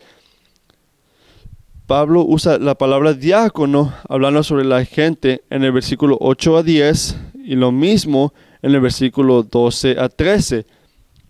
Pablo 1.86 2.24
usa 2.26 2.58
la 2.60 2.76
palabra 2.76 3.14
diácono 3.14 3.94
hablando 4.08 4.42
sobre 4.42 4.64
la 4.64 4.86
gente 4.86 5.44
en 5.50 5.66
el 5.66 5.74
versículo 5.74 6.18
8 6.22 6.58
a 6.58 6.64
10 6.64 7.18
y 7.44 7.56
lo 7.56 7.74
mismo 7.74 8.34
en 8.62 8.74
el 8.74 8.80
versículo 8.80 9.44
12 9.44 10.00
a 10.00 10.08
13. 10.08 10.66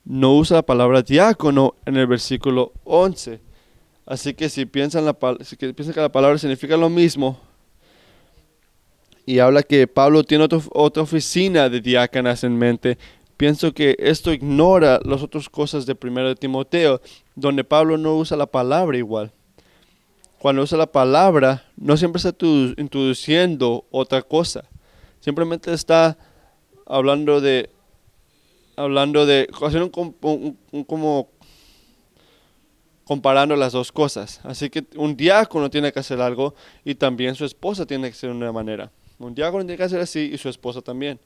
No 0.05 0.35
usa 0.35 0.57
la 0.57 0.61
palabra 0.61 1.01
diácono 1.01 1.73
en 1.87 1.97
el 1.97 2.05
versículo 2.05 2.73
11. 2.83 3.41
Así 4.05 4.33
que 4.33 4.49
si 4.49 4.65
piensan, 4.65 5.05
que 5.57 5.73
la 5.95 6.11
palabra 6.11 6.37
significa 6.37 6.75
lo 6.75 6.89
mismo, 6.89 7.39
y 9.25 9.39
habla 9.39 9.63
que 9.63 9.87
Pablo 9.87 10.23
tiene 10.23 10.47
otra 10.73 11.03
oficina 11.03 11.69
de 11.69 11.79
diácanas 11.79 12.43
en 12.43 12.57
mente, 12.57 12.97
pienso 13.37 13.73
que 13.73 13.95
esto 13.99 14.33
ignora 14.33 14.99
las 15.05 15.21
otras 15.23 15.47
cosas 15.49 15.85
de 15.85 15.97
1 16.01 16.27
de 16.27 16.35
Timoteo, 16.35 17.01
donde 17.35 17.63
Pablo 17.63 17.97
no 17.97 18.15
usa 18.15 18.35
la 18.35 18.45
palabra 18.45 18.97
igual. 18.97 19.31
Cuando 20.39 20.63
usa 20.63 20.77
la 20.77 20.91
palabra, 20.91 21.63
no 21.77 21.95
siempre 21.95 22.17
está 22.17 22.35
introduciendo 22.77 23.85
otra 23.91 24.21
cosa. 24.21 24.65
Simplemente 25.21 25.71
está 25.71 26.17
hablando 26.85 27.39
de 27.39 27.69
hablando 28.75 29.25
de 29.25 29.47
hacer 29.61 29.83
un, 29.83 30.15
un, 30.71 30.83
como 30.83 31.29
comparando 33.05 33.55
las 33.55 33.73
dos 33.73 33.91
cosas. 33.91 34.39
Así 34.43 34.69
que 34.69 34.85
un 34.95 35.15
diácono 35.15 35.69
tiene 35.69 35.91
que 35.91 35.99
hacer 35.99 36.21
algo 36.21 36.55
y 36.85 36.95
también 36.95 37.35
su 37.35 37.45
esposa 37.45 37.85
tiene 37.85 38.09
que 38.09 38.15
ser 38.15 38.29
de 38.29 38.35
una 38.35 38.51
manera. 38.51 38.91
Un 39.19 39.35
diácono 39.35 39.63
tiene 39.63 39.77
que 39.77 39.83
hacer 39.83 39.99
así 39.99 40.31
y 40.33 40.37
su 40.37 40.49
esposa 40.49 40.81
también. 40.81 41.19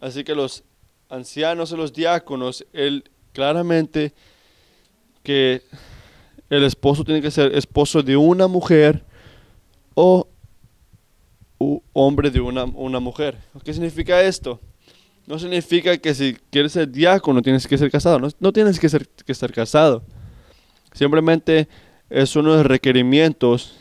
Así 0.00 0.24
que 0.24 0.34
los 0.34 0.64
ancianos 1.08 1.72
y 1.72 1.76
los 1.76 1.92
diáconos, 1.92 2.66
él 2.72 3.04
claramente 3.32 4.12
que 5.22 5.62
el 6.50 6.64
esposo 6.64 7.04
tiene 7.04 7.20
que 7.20 7.30
ser 7.30 7.54
esposo 7.54 8.02
de 8.02 8.16
una 8.16 8.46
mujer 8.46 9.04
o 9.94 10.28
hombre 11.92 12.30
de 12.30 12.40
una, 12.40 12.64
una 12.64 13.00
mujer. 13.00 13.36
¿Qué 13.64 13.72
significa 13.72 14.22
esto? 14.22 14.60
No 15.26 15.38
significa 15.38 15.98
que 15.98 16.14
si 16.14 16.36
quieres 16.50 16.72
ser 16.72 16.88
diácono 16.88 17.42
tienes 17.42 17.66
que 17.66 17.76
ser 17.76 17.90
casado. 17.90 18.18
No, 18.18 18.28
no 18.40 18.52
tienes 18.52 18.78
que, 18.78 18.88
ser, 18.88 19.06
que 19.08 19.32
estar 19.32 19.52
casado. 19.52 20.02
Simplemente 20.98 21.68
es 22.10 22.34
uno 22.34 22.50
de 22.50 22.56
los 22.56 22.66
requerimientos 22.66 23.76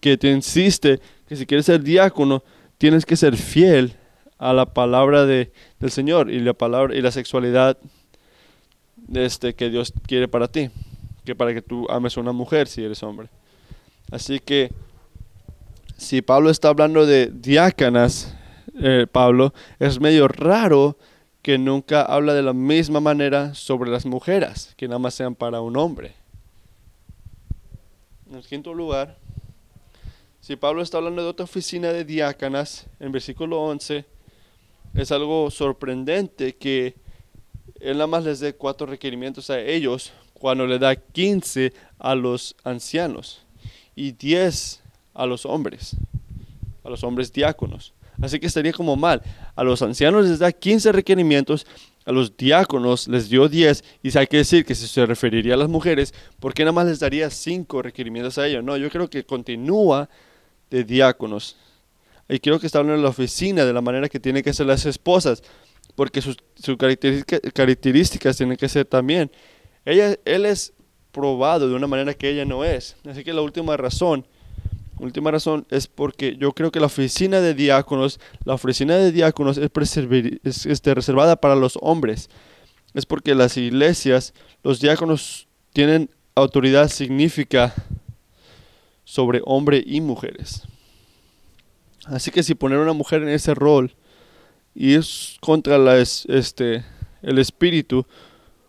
que 0.00 0.18
te 0.18 0.32
insiste 0.32 0.98
que 1.28 1.36
si 1.36 1.46
quieres 1.46 1.66
ser 1.66 1.80
diácono, 1.80 2.42
tienes 2.76 3.06
que 3.06 3.14
ser 3.14 3.36
fiel 3.36 3.94
a 4.36 4.52
la 4.52 4.66
palabra 4.66 5.26
de, 5.26 5.52
del 5.78 5.92
Señor 5.92 6.28
y 6.28 6.40
la 6.40 6.54
palabra 6.54 6.96
y 6.96 7.02
la 7.02 7.12
sexualidad 7.12 7.78
este, 9.14 9.54
que 9.54 9.70
Dios 9.70 9.92
quiere 10.08 10.26
para 10.26 10.48
ti, 10.48 10.70
que 11.24 11.36
para 11.36 11.54
que 11.54 11.62
tú 11.62 11.86
ames 11.88 12.16
a 12.16 12.20
una 12.20 12.32
mujer 12.32 12.66
si 12.66 12.82
eres 12.82 13.00
hombre. 13.04 13.28
Así 14.10 14.40
que 14.40 14.72
si 15.96 16.20
Pablo 16.20 16.50
está 16.50 16.70
hablando 16.70 17.06
de 17.06 17.30
diácanas, 17.32 18.34
eh, 18.80 19.06
Pablo, 19.12 19.54
es 19.78 20.00
medio 20.00 20.26
raro 20.26 20.98
que 21.42 21.58
nunca 21.58 22.02
habla 22.02 22.34
de 22.34 22.42
la 22.42 22.54
misma 22.54 22.98
manera 22.98 23.54
sobre 23.54 23.88
las 23.88 24.04
mujeres, 24.04 24.74
que 24.76 24.88
nada 24.88 24.98
más 24.98 25.14
sean 25.14 25.36
para 25.36 25.60
un 25.60 25.76
hombre. 25.76 26.25
En 28.28 28.34
el 28.34 28.42
quinto 28.42 28.74
lugar, 28.74 29.16
si 30.40 30.56
Pablo 30.56 30.82
está 30.82 30.98
hablando 30.98 31.22
de 31.22 31.28
otra 31.28 31.44
oficina 31.44 31.92
de 31.92 32.04
diácanas, 32.04 32.86
en 32.98 33.12
versículo 33.12 33.62
11, 33.62 34.04
es 34.94 35.12
algo 35.12 35.48
sorprendente 35.52 36.56
que 36.56 36.96
él 37.78 37.98
nada 37.98 38.08
más 38.08 38.24
les 38.24 38.40
dé 38.40 38.54
cuatro 38.54 38.84
requerimientos 38.86 39.48
a 39.50 39.60
ellos 39.60 40.12
cuando 40.34 40.66
le 40.66 40.80
da 40.80 40.96
15 40.96 41.72
a 42.00 42.16
los 42.16 42.56
ancianos 42.64 43.46
y 43.94 44.10
10 44.10 44.82
a 45.14 45.26
los 45.26 45.46
hombres, 45.46 45.94
a 46.82 46.90
los 46.90 47.04
hombres 47.04 47.32
diáconos. 47.32 47.94
Así 48.20 48.40
que 48.40 48.46
estaría 48.46 48.72
como 48.72 48.96
mal. 48.96 49.22
A 49.54 49.62
los 49.62 49.82
ancianos 49.82 50.26
les 50.26 50.40
da 50.40 50.50
15 50.50 50.90
requerimientos 50.90 51.64
a 52.06 52.12
los 52.12 52.36
diáconos 52.36 53.08
les 53.08 53.28
dio 53.28 53.48
10 53.48 53.84
y 54.02 54.16
hay 54.16 54.28
que 54.28 54.38
decir 54.38 54.64
que 54.64 54.74
si 54.76 54.86
se 54.86 55.04
referiría 55.04 55.54
a 55.54 55.56
las 55.56 55.68
mujeres, 55.68 56.14
¿por 56.38 56.54
qué 56.54 56.62
nada 56.62 56.72
más 56.72 56.86
les 56.86 57.00
daría 57.00 57.28
5 57.28 57.82
requerimientos 57.82 58.38
a 58.38 58.46
ellos? 58.46 58.62
No, 58.62 58.76
yo 58.76 58.88
creo 58.90 59.10
que 59.10 59.24
continúa 59.24 60.08
de 60.70 60.84
diáconos. 60.84 61.56
Y 62.28 62.38
creo 62.38 62.60
que 62.60 62.66
está 62.66 62.78
hablando 62.78 62.96
en 62.96 63.02
la 63.02 63.10
oficina 63.10 63.64
de 63.64 63.72
la 63.72 63.80
manera 63.80 64.08
que 64.08 64.20
tienen 64.20 64.42
que 64.42 64.52
ser 64.52 64.66
las 64.66 64.86
esposas, 64.86 65.42
porque 65.96 66.22
sus, 66.22 66.36
características 67.52 68.36
tienen 68.36 68.56
que 68.56 68.68
ser 68.68 68.84
también. 68.84 69.30
Ella, 69.84 70.16
él 70.24 70.46
es 70.46 70.72
probado 71.10 71.68
de 71.68 71.74
una 71.74 71.88
manera 71.88 72.14
que 72.14 72.30
ella 72.30 72.44
no 72.44 72.64
es. 72.64 72.96
Así 73.04 73.24
que 73.24 73.32
la 73.32 73.42
última 73.42 73.76
razón 73.76 74.26
última 74.98 75.30
razón 75.30 75.66
es 75.70 75.86
porque 75.86 76.36
yo 76.38 76.52
creo 76.52 76.70
que 76.70 76.80
la 76.80 76.86
oficina 76.86 77.40
de 77.40 77.54
diáconos, 77.54 78.20
la 78.44 78.54
oficina 78.54 78.96
de 78.96 79.12
diáconos 79.12 79.58
es, 79.58 80.66
este, 80.66 80.94
reservada 80.94 81.36
para 81.36 81.54
los 81.54 81.78
hombres. 81.82 82.30
Es 82.94 83.04
porque 83.04 83.34
las 83.34 83.56
iglesias, 83.56 84.32
los 84.62 84.80
diáconos 84.80 85.48
tienen 85.72 86.10
autoridad 86.34 86.88
significa 86.88 87.74
sobre 89.04 89.42
hombre 89.44 89.82
y 89.84 90.00
mujeres. 90.00 90.62
Así 92.06 92.30
que 92.30 92.42
si 92.42 92.54
poner 92.54 92.78
una 92.78 92.92
mujer 92.92 93.22
en 93.22 93.28
ese 93.28 93.54
rol 93.54 93.94
y 94.74 94.94
es 94.94 95.36
contra 95.40 95.76
la, 95.78 95.98
este, 95.98 96.84
el 97.22 97.38
espíritu 97.38 98.06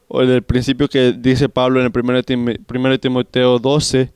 o 0.08 0.22
el 0.22 0.44
principio 0.44 0.88
que 0.88 1.14
dice 1.14 1.50
Pablo 1.50 1.80
en 1.80 1.86
el 1.86 2.66
1 2.68 3.00
Timoteo 3.00 3.60
12, 3.60 4.12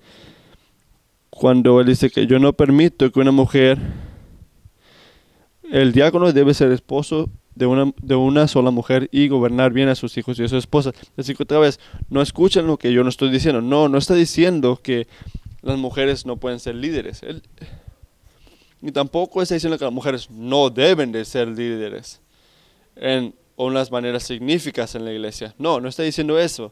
cuando 1.42 1.80
él 1.82 1.88
dice 1.88 2.12
que 2.12 2.28
yo 2.28 2.38
no 2.38 2.54
permito 2.54 3.12
que 3.12 3.20
una 3.20 3.32
mujer, 3.32 3.80
el 5.72 5.92
diácono 5.92 6.32
debe 6.34 6.54
ser 6.54 6.72
esposo 6.72 7.32
de 7.56 7.66
una, 7.66 7.92
de 8.00 8.14
una 8.14 8.48
sola 8.48 8.70
mujer 8.70 9.10
y 9.12 9.28
gobernar 9.28 9.74
bien 9.74 9.90
a 9.90 9.96
sus 9.96 10.16
hijos 10.20 10.38
y 10.38 10.44
a 10.44 10.48
su 10.48 10.58
esposa. 10.58 10.92
Así 11.18 11.34
que 11.34 11.42
otra 11.42 11.58
vez, 11.58 11.80
no 12.10 12.22
escuchen 12.22 12.68
lo 12.68 12.78
que 12.78 12.94
yo 12.94 13.02
no 13.02 13.10
estoy 13.10 13.32
diciendo. 13.32 13.60
No, 13.60 13.90
no 13.90 13.98
está 13.98 14.14
diciendo 14.14 14.80
que 14.84 15.08
las 15.64 15.80
mujeres 15.80 16.28
no 16.28 16.38
pueden 16.38 16.60
ser 16.60 16.76
líderes. 16.76 17.24
Él, 17.24 17.42
y 18.84 18.92
tampoco 18.92 19.42
está 19.42 19.56
diciendo 19.56 19.80
que 19.80 19.86
las 19.86 19.94
mujeres 19.96 20.30
no 20.30 20.70
deben 20.70 21.12
de 21.12 21.26
ser 21.26 21.48
líderes 21.48 22.22
en 22.96 23.34
unas 23.56 23.90
maneras 23.90 24.22
significativas 24.22 24.94
en 24.94 25.06
la 25.06 25.12
iglesia. 25.12 25.56
No, 25.58 25.80
no 25.80 25.90
está 25.90 26.04
diciendo 26.04 26.38
eso. 26.38 26.72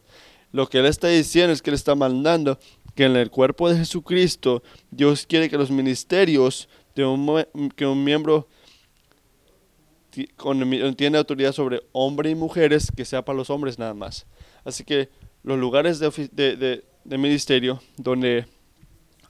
Lo 0.52 0.68
que 0.68 0.78
él 0.78 0.86
está 0.86 1.08
diciendo 1.08 1.54
es 1.54 1.64
que 1.64 1.72
él 1.72 1.76
está 1.76 1.96
mandando 1.96 2.60
que 3.00 3.06
en 3.06 3.16
el 3.16 3.32
cuerpo 3.32 3.70
de 3.70 3.78
Jesucristo 3.78 4.62
Dios 4.92 5.26
quiere 5.26 5.50
que 5.50 5.58
los 5.58 5.72
ministerios 5.72 6.68
de 6.96 7.06
un, 7.06 7.46
que 7.74 7.86
un 7.86 8.04
miembro 8.04 8.50
tiene 10.98 11.18
autoridad 11.18 11.54
sobre 11.54 11.82
hombres 11.94 12.34
y 12.34 12.36
mujeres, 12.36 12.92
que 12.94 13.06
sea 13.06 13.24
para 13.24 13.38
los 13.38 13.50
hombres 13.50 13.80
nada 13.80 13.94
más. 13.94 14.26
Así 14.66 14.84
que 14.84 15.08
los 15.44 15.58
lugares 15.58 16.00
de, 16.00 16.84
de, 17.06 17.18
ministerio 17.18 17.82
donde 17.96 18.46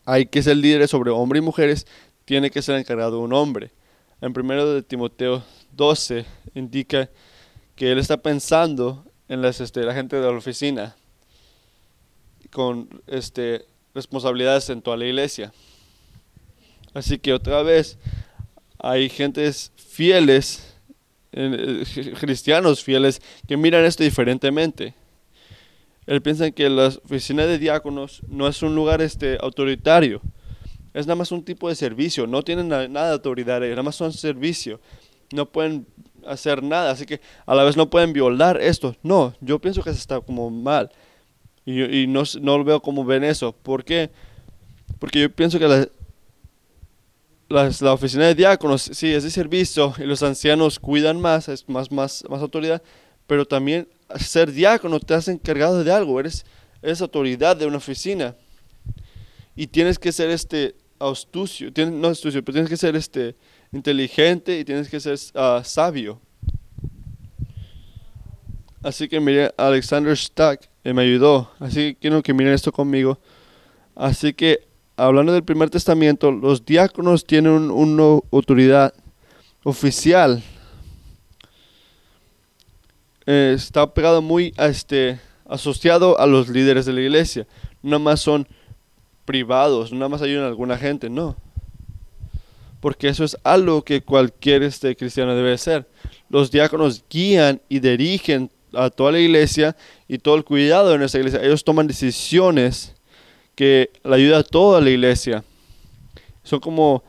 hay 0.03 0.25
que 0.25 0.41
ser 0.41 0.57
líderes 0.57 0.89
sobre 0.89 1.11
hombres 1.11 1.43
y 1.43 1.45
mujeres, 1.45 1.85
tiene 2.25 2.49
que 2.49 2.63
ser 2.63 2.75
encargado 2.75 3.19
un 3.19 3.33
hombre. 3.33 3.69
En 4.19 4.33
primero 4.33 4.73
de 4.73 4.81
Timoteo 4.81 5.43
12 5.73 6.25
indica 6.55 7.07
que 7.75 7.91
él 7.91 7.99
está 7.99 8.17
pensando 8.17 9.05
en 9.27 9.43
las, 9.43 9.61
este, 9.61 9.83
la 9.83 9.93
gente 9.93 10.15
de 10.15 10.23
la 10.23 10.35
oficina 10.35 10.95
con 12.51 13.01
este, 13.07 13.65
responsabilidades 13.93 14.69
en 14.69 14.81
toda 14.81 14.97
la 14.97 15.05
iglesia. 15.05 15.51
Así 16.93 17.19
que 17.19 17.33
otra 17.33 17.63
vez 17.63 17.97
hay 18.79 19.09
gentes 19.09 19.71
fieles, 19.75 20.75
eh, 21.31 21.83
cristianos 22.19 22.83
fieles, 22.83 23.21
que 23.47 23.57
miran 23.57 23.85
esto 23.85 24.03
diferentemente. 24.03 24.93
Él 26.07 26.21
piensa 26.21 26.49
que 26.49 26.69
la 26.69 26.87
oficina 26.87 27.45
de 27.45 27.59
diáconos 27.59 28.21
no 28.27 28.47
es 28.47 28.63
un 28.63 28.73
lugar 28.73 29.01
este, 29.01 29.37
autoritario, 29.41 30.21
es 30.93 31.05
nada 31.05 31.17
más 31.17 31.31
un 31.31 31.43
tipo 31.43 31.69
de 31.69 31.75
servicio, 31.75 32.25
no 32.25 32.41
tienen 32.41 32.67
nada 32.67 33.07
de 33.07 33.13
autoridad, 33.13 33.61
nada 33.61 33.83
más 33.83 33.95
son 33.95 34.11
servicio, 34.11 34.79
no 35.31 35.45
pueden 35.45 35.85
hacer 36.25 36.63
nada, 36.63 36.91
así 36.91 37.05
que 37.05 37.21
a 37.45 37.53
la 37.53 37.63
vez 37.63 37.77
no 37.77 37.89
pueden 37.89 38.13
violar 38.13 38.59
esto. 38.59 38.95
No, 39.03 39.33
yo 39.39 39.59
pienso 39.59 39.83
que 39.83 39.91
eso 39.91 39.99
está 39.99 40.19
como 40.19 40.49
mal. 40.49 40.91
Y, 41.69 42.01
y 42.01 42.07
no, 42.07 42.23
no 42.41 42.63
veo 42.63 42.81
como 42.81 43.05
ven 43.05 43.23
eso. 43.23 43.51
¿Por 43.53 43.83
qué? 43.83 44.09
Porque 44.97 45.21
yo 45.21 45.29
pienso 45.29 45.59
que 45.59 45.67
la, 45.67 45.87
la, 47.47 47.93
oficina 47.93 48.25
de 48.25 48.33
diáconos, 48.33 48.81
sí, 48.81 49.13
es 49.13 49.23
de 49.23 49.29
servicio 49.29 49.93
y 49.99 50.03
los 50.03 50.23
ancianos 50.23 50.79
cuidan 50.79 51.21
más, 51.21 51.47
es 51.47 51.69
más, 51.69 51.91
más, 51.91 52.23
más 52.27 52.41
autoridad, 52.41 52.81
pero 53.27 53.45
también 53.45 53.87
ser 54.19 54.51
diácono 54.51 54.99
te 54.99 55.13
has 55.13 55.27
encargado 55.27 55.83
de 55.83 55.91
algo, 55.91 56.19
eres, 56.19 56.43
eres 56.81 57.01
autoridad 57.01 57.55
de 57.55 57.67
una 57.67 57.77
oficina 57.77 58.35
y 59.55 59.67
tienes 59.67 59.99
que 59.99 60.11
ser 60.11 60.31
este 60.31 60.75
astucio, 60.99 61.71
tienes, 61.71 61.93
no 61.93 62.07
astucio, 62.07 62.43
pero 62.43 62.53
tienes 62.53 62.69
que 62.69 62.77
ser 62.77 62.95
este 62.95 63.35
inteligente 63.71 64.57
y 64.57 64.65
tienes 64.65 64.89
que 64.89 64.99
ser 64.99 65.19
ah, 65.35 65.61
sabio. 65.63 66.19
Así 68.81 69.07
que 69.07 69.19
mire, 69.19 69.53
Alexander 69.55 70.17
Stack 70.17 70.68
eh, 70.83 70.93
me 70.93 71.01
ayudó, 71.01 71.51
así 71.59 71.93
que 71.93 71.95
quiero 71.99 72.23
que 72.23 72.33
miren 72.33 72.53
esto 72.53 72.71
conmigo. 72.71 73.19
Así 73.95 74.33
que 74.33 74.67
hablando 74.95 75.33
del 75.33 75.43
primer 75.43 75.69
testamento, 75.69 76.31
los 76.31 76.65
diáconos 76.65 77.25
tienen 77.25 77.71
una 77.71 78.19
autoridad 78.31 78.93
oficial. 79.63 80.41
Eh, 83.25 83.53
está 83.55 83.93
pegado 83.93 84.21
muy 84.21 84.53
a 84.57 84.67
este, 84.67 85.19
asociado 85.47 86.19
a 86.19 86.25
los 86.27 86.49
líderes 86.49 86.85
de 86.85 86.93
la 86.93 87.01
iglesia. 87.01 87.47
No 87.81 87.99
más 87.99 88.21
son 88.21 88.47
privados, 89.25 89.91
no 89.91 90.09
más 90.09 90.21
ayudan 90.21 90.45
a 90.45 90.47
alguna 90.47 90.77
gente, 90.77 91.09
no. 91.09 91.35
Porque 92.79 93.09
eso 93.09 93.23
es 93.23 93.37
algo 93.43 93.83
que 93.83 94.01
cualquier 94.01 94.63
este, 94.63 94.95
cristiano 94.95 95.35
debe 95.35 95.57
ser. 95.57 95.87
Los 96.29 96.49
diáconos 96.49 97.03
guían 97.09 97.61
y 97.67 97.79
dirigen 97.79 98.49
a 98.73 98.89
toda 98.89 99.11
la 99.11 99.19
iglesia 99.19 99.75
y 100.07 100.17
todo 100.17 100.35
el 100.35 100.43
cuidado 100.43 100.91
de 100.91 100.97
nuestra 100.97 101.19
iglesia. 101.19 101.41
Ellos 101.43 101.63
toman 101.63 101.87
decisiones 101.87 102.95
que 103.55 103.89
le 104.03 104.15
ayuda 104.15 104.39
a 104.39 104.43
toda 104.43 104.81
la 104.81 104.89
iglesia. 104.89 105.43
Son 106.43 106.59
como 106.59 107.03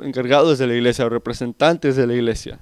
encargados 0.00 0.58
de 0.58 0.66
la 0.66 0.74
iglesia, 0.74 1.08
representantes 1.08 1.96
de 1.96 2.06
la 2.06 2.14
iglesia. 2.14 2.60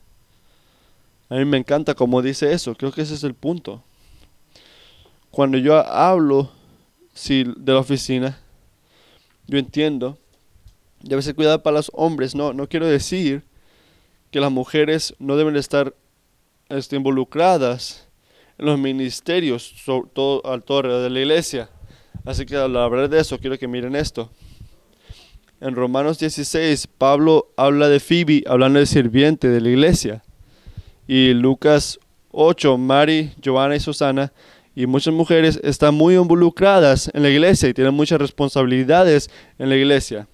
A 1.29 1.37
mí 1.37 1.45
me 1.45 1.59
encanta 1.59 1.95
cómo 1.95 2.23
dice 2.23 2.53
eso, 2.53 2.75
creo 2.75 2.91
que 2.93 3.03
ese 3.03 3.15
es 3.15 3.25
el 3.25 3.35
punto. 3.35 3.83
Cuando 5.31 5.59
yo 5.59 5.77
hablo 5.77 6.51
de 7.29 7.73
la 7.73 7.79
oficina, 7.79 8.39
yo 9.47 9.59
entiendo, 9.59 10.19
debe 11.01 11.23
ser 11.23 11.35
cuidado 11.35 11.63
para 11.63 11.77
los 11.77 11.91
hombres, 11.95 12.35
no, 12.35 12.53
no 12.53 12.69
quiero 12.69 12.87
decir 12.87 13.45
que 14.31 14.41
las 14.41 14.51
mujeres 14.51 15.15
no 15.19 15.37
deben 15.37 15.57
estar 15.57 15.95
este, 16.69 16.97
involucradas 16.97 18.09
los 18.61 18.79
ministerios 18.79 19.75
todo, 19.85 20.43
alrededor 20.45 21.03
de 21.03 21.11
la 21.11 21.21
iglesia. 21.21 21.71
Así 22.25 22.47
que 22.47 22.57
al 22.57 22.77
hablar 22.77 23.09
de 23.09 23.21
eso, 23.21 23.39
quiero 23.39 23.59
que 23.59 23.67
miren 23.67 23.97
esto. 23.97 24.31
En 25.61 25.75
Romanos 25.75 26.19
16, 26.19 26.87
Pablo 26.87 27.53
habla 27.57 27.89
de 27.89 28.01
Phoebe, 28.01 28.45
hablando 28.47 28.79
de 28.79 28.87
sirviente 28.87 29.49
de 29.49 29.61
la 29.61 29.69
iglesia. 29.69 30.23
Y 31.07 31.33
Lucas 31.35 31.99
8, 32.31 32.79
Mari, 32.79 33.33
Giovanna 33.41 33.77
y 33.77 33.81
Susana 33.81 34.33
y 34.75 34.87
muchas 34.87 35.13
mujeres 35.13 35.61
están 35.63 35.95
muy 35.95 36.15
involucradas 36.15 37.11
en 37.13 37.23
la 37.23 37.31
iglesia 37.31 37.69
y 37.69 37.75
tienen 37.75 37.95
muchas 37.95 38.21
responsabilidades 38.21 39.29
en 39.59 39.69
la 39.69 39.77
iglesia. 39.77 40.29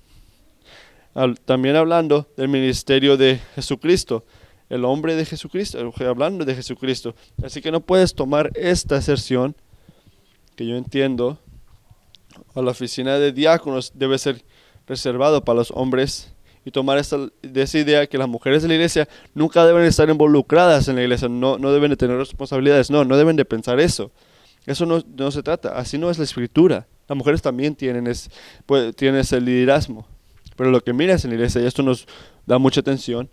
También 1.44 1.76
hablando 1.76 2.28
del 2.36 2.48
ministerio 2.48 3.16
de 3.16 3.40
Jesucristo, 3.54 4.24
el 4.68 4.84
hombre 4.84 5.14
de 5.14 5.24
Jesucristo, 5.24 5.78
hablando 6.00 6.44
de 6.44 6.54
Jesucristo. 6.54 7.14
Así 7.42 7.60
que 7.60 7.70
no 7.70 7.80
puedes 7.80 8.14
tomar 8.14 8.50
esta 8.54 8.96
aserción, 8.96 9.54
que 10.56 10.66
yo 10.66 10.76
entiendo, 10.76 11.38
a 12.54 12.62
la 12.62 12.70
oficina 12.70 13.18
de 13.18 13.32
diáconos 13.32 13.92
debe 13.94 14.18
ser 14.18 14.44
reservado 14.86 15.44
para 15.44 15.58
los 15.58 15.70
hombres 15.72 16.32
y 16.64 16.70
tomar 16.70 16.98
esta, 16.98 17.16
de 17.42 17.62
esa 17.62 17.78
idea 17.78 18.06
que 18.06 18.18
las 18.18 18.28
mujeres 18.28 18.62
de 18.62 18.68
la 18.68 18.74
iglesia 18.74 19.08
nunca 19.34 19.64
deben 19.64 19.84
estar 19.84 20.08
involucradas 20.08 20.88
en 20.88 20.96
la 20.96 21.02
iglesia, 21.02 21.28
no, 21.28 21.58
no 21.58 21.72
deben 21.72 21.90
de 21.90 21.96
tener 21.96 22.16
responsabilidades, 22.16 22.90
no, 22.90 23.04
no 23.04 23.16
deben 23.16 23.36
de 23.36 23.44
pensar 23.44 23.78
eso. 23.78 24.10
Eso 24.66 24.84
no, 24.84 25.00
no 25.16 25.30
se 25.30 25.44
trata, 25.44 25.78
así 25.78 25.96
no 25.96 26.10
es 26.10 26.18
la 26.18 26.24
escritura. 26.24 26.88
Las 27.08 27.16
mujeres 27.16 27.40
también 27.40 27.76
tienen, 27.76 28.08
es, 28.08 28.30
pues, 28.66 28.96
tienen 28.96 29.20
ese 29.20 29.40
liderazgo. 29.40 30.06
Pero 30.56 30.70
lo 30.70 30.80
que 30.82 30.92
miras 30.92 31.24
en 31.24 31.30
la 31.30 31.36
iglesia, 31.36 31.60
y 31.60 31.66
esto 31.66 31.84
nos 31.84 32.08
da 32.46 32.58
mucha 32.58 32.80
atención, 32.80 33.30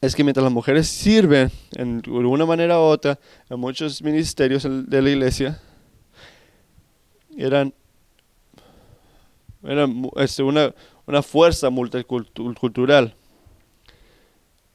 es 0.00 0.14
que 0.14 0.24
mientras 0.24 0.44
las 0.44 0.52
mujeres 0.52 0.88
sirven 0.88 1.50
en 1.72 2.02
una 2.08 2.46
manera 2.46 2.78
u 2.78 2.82
otra 2.82 3.18
en 3.48 3.60
muchos 3.60 4.02
ministerios 4.02 4.62
de 4.64 5.02
la 5.02 5.10
iglesia, 5.10 5.60
eran, 7.36 7.74
eran 9.62 10.10
este, 10.16 10.42
una, 10.42 10.74
una 11.06 11.22
fuerza 11.22 11.68
multicultural 11.68 13.14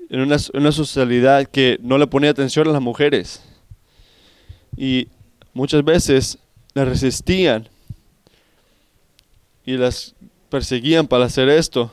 en 0.10 0.20
una, 0.20 0.38
una 0.54 0.72
sociedad 0.72 1.46
que 1.48 1.80
no 1.82 1.98
le 1.98 2.06
ponía 2.06 2.30
atención 2.30 2.68
a 2.68 2.72
las 2.72 2.82
mujeres. 2.82 3.42
Y 4.78 5.08
muchas 5.54 5.84
veces 5.84 6.38
las 6.76 6.88
resistían 6.88 7.68
y 9.66 9.78
las 9.78 10.14
perseguían 10.50 11.08
para 11.08 11.26
hacer 11.26 11.50
esto 11.50 11.92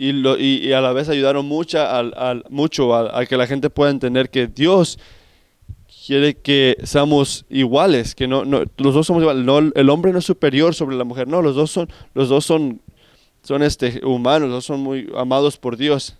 y, 0.00 0.12
lo, 0.12 0.38
y, 0.38 0.72
a 0.72 0.80
la 0.80 0.94
vez 0.94 1.10
ayudaron 1.10 1.44
mucho 1.44 1.78
al, 1.78 2.14
al 2.16 2.42
mucho 2.48 2.94
a, 2.94 3.26
que 3.26 3.36
la 3.36 3.46
gente 3.46 3.68
pueda 3.68 3.90
entender 3.90 4.30
que 4.30 4.46
Dios 4.46 4.98
quiere 6.06 6.38
que 6.38 6.78
seamos 6.84 7.44
iguales, 7.50 8.14
que 8.14 8.26
no, 8.26 8.46
no 8.46 8.62
los 8.78 8.94
dos 8.94 9.06
somos 9.06 9.20
iguales, 9.20 9.44
no, 9.44 9.58
el 9.58 9.90
hombre 9.90 10.10
no 10.10 10.20
es 10.20 10.24
superior 10.24 10.74
sobre 10.74 10.96
la 10.96 11.04
mujer, 11.04 11.28
no, 11.28 11.42
los 11.42 11.54
dos 11.54 11.70
son, 11.70 11.90
los 12.14 12.30
dos 12.30 12.46
son, 12.46 12.80
son 13.42 13.62
este, 13.62 14.00
humanos, 14.02 14.48
los 14.48 14.56
dos 14.56 14.64
son 14.64 14.80
muy 14.80 15.06
amados 15.14 15.58
por 15.58 15.76
Dios. 15.76 16.16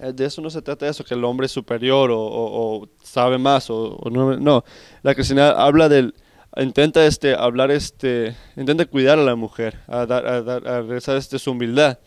Eh, 0.00 0.12
de 0.12 0.24
eso 0.24 0.42
no 0.42 0.50
se 0.50 0.62
trata 0.62 0.88
eso, 0.88 1.04
que 1.04 1.14
el 1.14 1.24
hombre 1.24 1.46
es 1.46 1.52
superior 1.52 2.10
o, 2.12 2.88
sabe 3.04 3.38
más, 3.38 3.70
o, 3.70 4.00
no, 4.10 4.36
no, 4.36 4.64
la 5.04 5.14
cristiandad 5.14 5.54
habla 5.56 5.88
del, 5.88 6.12
intenta 6.56 7.06
este, 7.06 7.34
hablar, 7.34 7.70
este, 7.70 8.34
intenta 8.56 8.86
cuidar 8.86 9.18
a 9.18 9.22
la 9.22 9.36
mujer, 9.36 9.80
a, 9.86 10.06
dar, 10.06 10.26
a, 10.26 10.42
dar, 10.42 10.66
a 10.66 10.82
rezar 10.82 11.16
este, 11.16 11.38
su 11.38 11.50
humildad, 11.50 11.98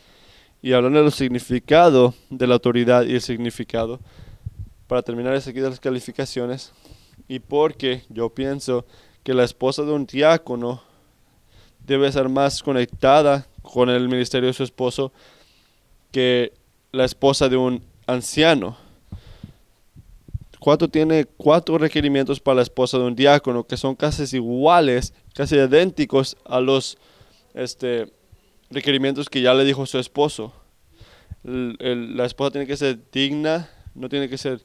y 0.62 0.74
hablando 0.74 1.02
del 1.02 1.12
significado 1.12 2.14
de 2.30 2.47
la 2.47 2.56
autoridad 2.56 3.04
y 3.04 3.16
el 3.16 3.22
significado, 3.22 4.00
para 4.88 5.02
terminar 5.02 5.34
de 5.34 5.41
seguir 5.41 5.64
las 5.64 5.80
calificaciones 5.80 6.74
y 7.28 7.39
porque 7.39 8.04
yo 8.10 8.30
pienso 8.34 8.86
que 9.24 9.34
la 9.34 9.43
esposa 9.43 9.84
de 9.84 9.91
un 9.91 10.06
diácono 10.06 10.82
debe 11.86 12.12
ser 12.12 12.28
más 12.28 12.64
conectada 12.64 13.47
con 13.62 13.89
el 13.89 14.10
ministerio 14.10 14.47
de 14.47 14.54
su 14.54 14.64
esposo 14.64 15.14
que 16.12 16.54
la 16.91 17.06
esposa 17.06 17.47
de 17.47 17.58
un 17.58 17.86
anciano. 18.08 18.78
Cuatro 20.60 20.89
tiene 20.89 21.26
cuatro 21.26 21.78
requerimientos 21.78 22.39
para 22.39 22.55
la 22.57 22.62
esposa 22.64 22.97
de 22.97 23.05
un 23.05 23.16
diácono 23.16 23.66
que 23.66 23.78
son 23.78 23.95
casi 23.95 24.36
iguales, 24.36 25.14
casi 25.34 25.55
idénticos 25.55 26.36
a 26.45 26.60
los 26.60 26.97
este, 27.53 28.12
requerimientos 28.70 29.30
que 29.30 29.41
ya 29.41 29.53
le 29.53 29.64
dijo 29.64 29.86
su 29.86 29.99
esposo. 29.99 30.53
la 31.43 32.26
esposa 32.26 32.51
tiene 32.51 32.68
que 32.68 32.76
ser 32.76 32.99
digna, 33.12 33.70
no 33.95 34.10
tiene 34.10 34.28
que 34.28 34.38
ser 34.38 34.62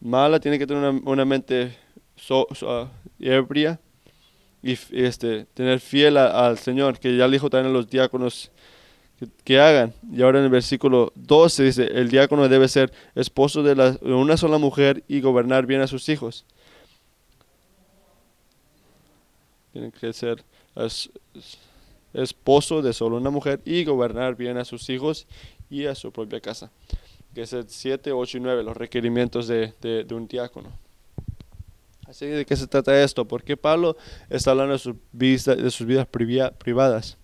mala, 0.00 0.38
tiene 0.38 0.58
que 0.58 0.66
tener 0.66 1.00
una, 1.04 1.24
mente 1.24 1.76
so- 2.16 2.46
ah, 2.66 2.90
ebria 3.18 3.80
y 4.62 4.78
este, 4.92 5.46
tener 5.54 5.80
fiel 5.80 6.18
al 6.18 6.58
Señor, 6.58 6.98
que 6.98 7.16
ya 7.16 7.26
le 7.26 7.32
dijo 7.32 7.48
también 7.48 7.74
a 7.74 7.76
los 7.78 7.88
diáconos 7.88 8.50
que, 9.44 9.60
hagan. 9.60 9.92
Y 10.12 10.22
ahora 10.22 10.38
en 10.38 10.44
el 10.46 10.50
versículo 10.50 11.12
12 11.14 11.62
dice, 11.64 11.84
el 11.86 12.08
diácono 12.10 12.48
debe 12.48 12.68
ser 12.68 12.92
esposo 13.14 13.62
de, 13.62 13.76
la- 13.76 13.92
de 13.92 14.12
una 14.14 14.36
sola 14.36 14.58
mujer 14.58 15.04
y 15.08 15.20
gobernar 15.20 15.66
bien 15.66 15.80
a 15.80 15.86
sus 15.86 16.08
hijos. 16.08 16.44
Tiene 19.72 19.90
que 19.92 20.12
ser 20.12 20.44
es- 20.76 21.10
es- 21.34 21.58
esposo 22.14 22.82
de 22.82 22.92
solo 22.92 23.16
una 23.16 23.30
mujer 23.30 23.60
y 23.64 23.84
gobernar 23.84 24.36
bien 24.36 24.58
a 24.58 24.64
sus 24.64 24.88
hijos 24.90 25.26
y 25.70 25.86
a 25.86 25.94
su 25.94 26.12
propia 26.12 26.40
casa. 26.40 26.70
Que 27.34 27.42
es 27.42 27.52
el 27.54 27.68
7, 27.68 28.12
8 28.12 28.36
y 28.36 28.40
9, 28.40 28.62
los 28.62 28.76
requerimientos 28.76 29.48
de, 29.48 29.72
de- 29.80 30.14
un 30.14 30.28
diácono. 30.28 30.68
Así 32.06 32.26
de 32.26 32.44
qué 32.44 32.54
se 32.56 32.66
trata 32.66 33.02
esto, 33.02 33.26
¿por 33.26 33.42
qué 33.42 33.56
Pablo 33.56 33.96
está 34.28 34.50
hablando 34.50 34.74
de 34.74 34.78
sus, 34.78 34.94
vista- 35.12 35.54
de 35.56 35.70
sus 35.70 35.86
vidas 35.86 36.06
privadas? 36.06 37.16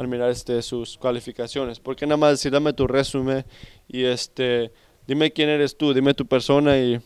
Al 0.00 0.08
mirar 0.08 0.30
este, 0.30 0.62
sus 0.62 0.96
cualificaciones. 0.96 1.78
¿Por 1.78 1.94
qué 1.94 2.06
nada 2.06 2.16
más 2.16 2.30
decir, 2.30 2.50
dame 2.50 2.72
tu 2.72 2.86
resumen 2.86 3.44
y 3.86 4.04
este, 4.04 4.72
dime 5.06 5.30
quién 5.30 5.50
eres 5.50 5.76
tú, 5.76 5.92
dime 5.92 6.14
tu 6.14 6.24
persona 6.24 6.78
y 6.78 6.98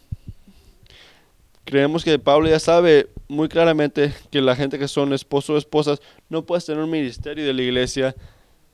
creemos 1.65 2.05
que 2.05 2.17
Pablo 2.21 2.49
ya 2.49 2.61
sabe 2.61 3.09
muy 3.27 3.49
claramente 3.49 4.15
que 4.31 4.41
la 4.41 4.55
gente 4.55 4.79
que 4.79 4.87
son 4.87 5.13
esposos 5.13 5.51
o 5.51 5.59
esposas 5.59 6.01
no 6.29 6.47
puedes 6.47 6.67
tener 6.67 6.85
un 6.85 6.91
ministerio 6.91 7.45
de 7.45 7.53
la 7.53 7.63
iglesia 7.63 8.15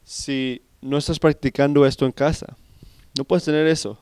si 0.04 0.60
no 0.82 0.98
estás 0.98 1.18
practicando 1.18 1.86
esto 1.86 2.04
en 2.04 2.12
casa. 2.12 2.58
No 3.16 3.24
puedes 3.24 3.46
tener 3.46 3.66
eso. 3.68 3.98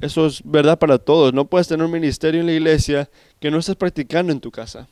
Eso 0.00 0.26
es 0.26 0.40
verdad 0.44 0.78
para 0.78 0.98
todos. 0.98 1.34
No 1.34 1.46
puedes 1.46 1.66
tener 1.66 1.84
un 1.84 1.90
ministerio 1.90 2.42
en 2.42 2.46
la 2.46 2.52
iglesia 2.52 3.10
que 3.40 3.50
no 3.50 3.58
estés 3.58 3.74
practicando 3.74 4.32
en 4.32 4.38
tu 4.38 4.52
casa. 4.52 4.86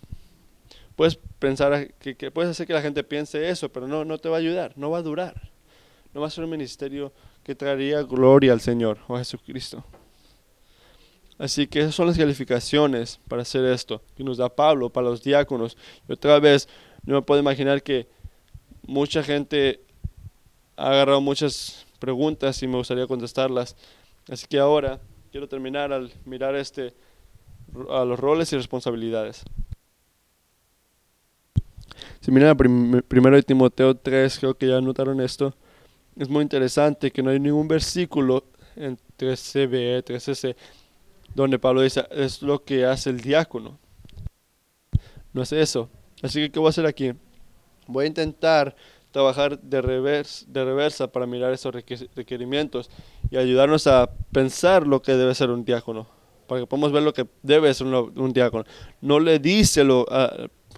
Puedes 1.00 1.16
pensar 1.38 1.94
que, 1.94 2.14
que 2.14 2.30
puedes 2.30 2.50
hacer 2.50 2.66
que 2.66 2.74
la 2.74 2.82
gente 2.82 3.02
piense 3.02 3.48
eso, 3.48 3.72
pero 3.72 3.88
no, 3.88 4.04
no 4.04 4.18
te 4.18 4.28
va 4.28 4.36
a 4.36 4.38
ayudar, 4.38 4.74
no 4.76 4.90
va 4.90 4.98
a 4.98 5.02
durar. 5.02 5.50
No 6.12 6.20
va 6.20 6.26
a 6.26 6.30
ser 6.30 6.44
un 6.44 6.50
ministerio 6.50 7.10
que 7.42 7.54
traería 7.54 8.02
gloria 8.02 8.52
al 8.52 8.60
Señor 8.60 8.98
o 9.08 9.16
a 9.16 9.20
Jesucristo. 9.20 9.82
Así 11.38 11.66
que 11.66 11.80
esas 11.80 11.94
son 11.94 12.06
las 12.06 12.18
calificaciones 12.18 13.18
para 13.28 13.40
hacer 13.40 13.64
esto 13.64 14.02
que 14.14 14.22
nos 14.22 14.36
da 14.36 14.54
Pablo 14.54 14.90
para 14.90 15.08
los 15.08 15.22
diáconos. 15.22 15.74
Y 16.06 16.12
otra 16.12 16.38
vez, 16.38 16.68
no 17.06 17.14
me 17.14 17.22
puedo 17.22 17.40
imaginar 17.40 17.82
que 17.82 18.06
mucha 18.86 19.22
gente 19.22 19.80
ha 20.76 20.90
agarrado 20.90 21.22
muchas 21.22 21.86
preguntas 21.98 22.62
y 22.62 22.66
me 22.66 22.76
gustaría 22.76 23.06
contestarlas. 23.06 23.74
Así 24.28 24.46
que 24.46 24.58
ahora 24.58 25.00
quiero 25.32 25.48
terminar 25.48 25.94
al 25.94 26.12
mirar 26.26 26.56
este 26.56 26.92
a 27.88 28.04
los 28.04 28.20
roles 28.20 28.52
y 28.52 28.56
responsabilidades. 28.58 29.46
Si 32.20 32.30
miran 32.30 32.50
a 32.50 32.54
prim- 32.54 33.02
primero 33.02 33.36
de 33.36 33.42
Timoteo 33.42 33.94
3, 33.96 34.38
creo 34.38 34.54
que 34.54 34.68
ya 34.68 34.80
notaron 34.80 35.20
esto. 35.20 35.54
Es 36.16 36.28
muy 36.28 36.42
interesante 36.42 37.10
que 37.10 37.22
no 37.22 37.30
hay 37.30 37.40
ningún 37.40 37.68
versículo 37.68 38.44
en 38.76 38.98
13b, 39.18 40.02
13c, 40.04 40.56
donde 41.34 41.58
Pablo 41.58 41.82
dice, 41.82 42.04
es 42.10 42.42
lo 42.42 42.64
que 42.64 42.84
hace 42.84 43.10
el 43.10 43.20
diácono. 43.20 43.78
No 45.32 45.42
es 45.42 45.52
eso. 45.52 45.88
Así 46.22 46.40
que, 46.40 46.50
¿qué 46.50 46.58
voy 46.58 46.66
a 46.66 46.70
hacer 46.70 46.86
aquí? 46.86 47.12
Voy 47.86 48.04
a 48.04 48.08
intentar 48.08 48.74
trabajar 49.10 49.60
de, 49.60 49.82
revers, 49.82 50.44
de 50.48 50.64
reversa 50.64 51.10
para 51.10 51.26
mirar 51.26 51.52
esos 51.52 51.74
reque- 51.74 52.08
requerimientos 52.14 52.90
y 53.30 53.36
ayudarnos 53.36 53.86
a 53.86 54.10
pensar 54.32 54.86
lo 54.86 55.02
que 55.02 55.12
debe 55.12 55.34
ser 55.34 55.50
un 55.50 55.64
diácono, 55.64 56.06
para 56.46 56.60
que 56.60 56.66
podamos 56.66 56.92
ver 56.92 57.02
lo 57.02 57.12
que 57.12 57.26
debe 57.42 57.72
ser 57.74 57.86
un, 57.86 58.32
diácono. 58.32 58.64
No 59.00 59.18
le 59.20 59.38
dice 59.38 59.84
lo, 59.84 60.06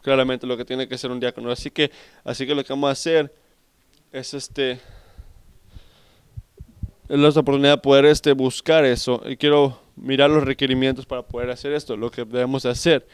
claramente 0.02 0.46
lo 0.46 0.56
que 0.56 0.64
tiene 0.64 0.86
que 0.88 0.98
ser 0.98 1.10
un 1.10 1.20
diácono. 1.20 1.50
Así 1.50 1.70
que, 1.70 1.90
así 2.24 2.46
que 2.46 2.54
lo 2.54 2.64
que 2.64 2.72
vamos 2.72 2.88
a 2.88 2.92
hacer 2.92 3.32
es 4.12 4.34
este 4.34 4.80
es 7.08 7.18
la 7.18 7.28
oportunidad 7.28 7.72
de 7.72 7.78
poder 7.78 8.06
este, 8.06 8.32
buscar 8.32 8.84
eso. 8.84 9.22
Y 9.26 9.36
quiero 9.36 9.78
mirar 9.96 10.30
los 10.30 10.44
requerimientos 10.44 11.04
para 11.04 11.22
poder 11.22 11.50
hacer 11.50 11.72
esto, 11.72 11.96
lo 11.96 12.10
que 12.10 12.24
debemos 12.24 12.64
hacer. 12.64 13.06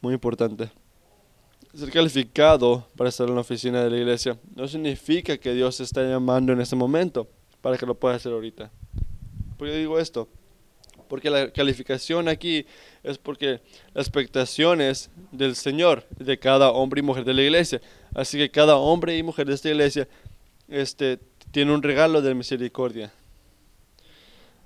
Muy 0.00 0.14
importante. 0.14 0.70
Ser 1.74 1.90
calificado 1.90 2.88
para 2.96 3.10
estar 3.10 3.28
en 3.28 3.34
la 3.34 3.42
oficina 3.42 3.84
de 3.84 3.90
la 3.90 3.98
iglesia 3.98 4.38
no 4.54 4.66
significa 4.66 5.36
que 5.36 5.52
Dios 5.52 5.76
te 5.76 5.82
está 5.82 6.02
llamando 6.02 6.54
en 6.54 6.60
este 6.62 6.74
momento 6.74 7.28
para 7.60 7.76
que 7.76 7.84
lo 7.84 7.94
puedas 7.94 8.16
hacer 8.16 8.32
ahorita. 8.32 8.70
¿Por 9.58 9.68
qué 9.68 9.76
digo 9.76 9.98
esto? 9.98 10.26
Porque 11.08 11.30
la 11.30 11.50
calificación 11.50 12.28
aquí 12.28 12.66
es 13.02 13.18
porque 13.18 13.60
las 13.94 14.06
expectaciones 14.06 15.10
del 15.32 15.56
Señor 15.56 16.04
de 16.18 16.38
cada 16.38 16.70
hombre 16.70 17.00
y 17.00 17.02
mujer 17.02 17.24
de 17.24 17.34
la 17.34 17.42
iglesia. 17.42 17.80
Así 18.14 18.38
que 18.38 18.50
cada 18.50 18.76
hombre 18.76 19.16
y 19.16 19.22
mujer 19.22 19.46
de 19.46 19.54
esta 19.54 19.68
iglesia 19.68 20.08
este, 20.68 21.18
tiene 21.50 21.72
un 21.72 21.82
regalo 21.82 22.22
de 22.22 22.34
misericordia. 22.34 23.12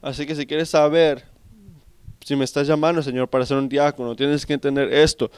Así 0.02 0.26
que 0.26 0.34
si 0.34 0.46
quieres 0.46 0.70
saber 0.70 1.24
si 2.24 2.36
me 2.36 2.44
estás 2.44 2.66
llamando, 2.66 3.02
Señor, 3.02 3.28
para 3.28 3.46
ser 3.46 3.56
un 3.56 3.68
diácono, 3.68 4.14
tienes 4.14 4.44
que 4.44 4.52
entender 4.54 4.92
esto. 4.92 5.30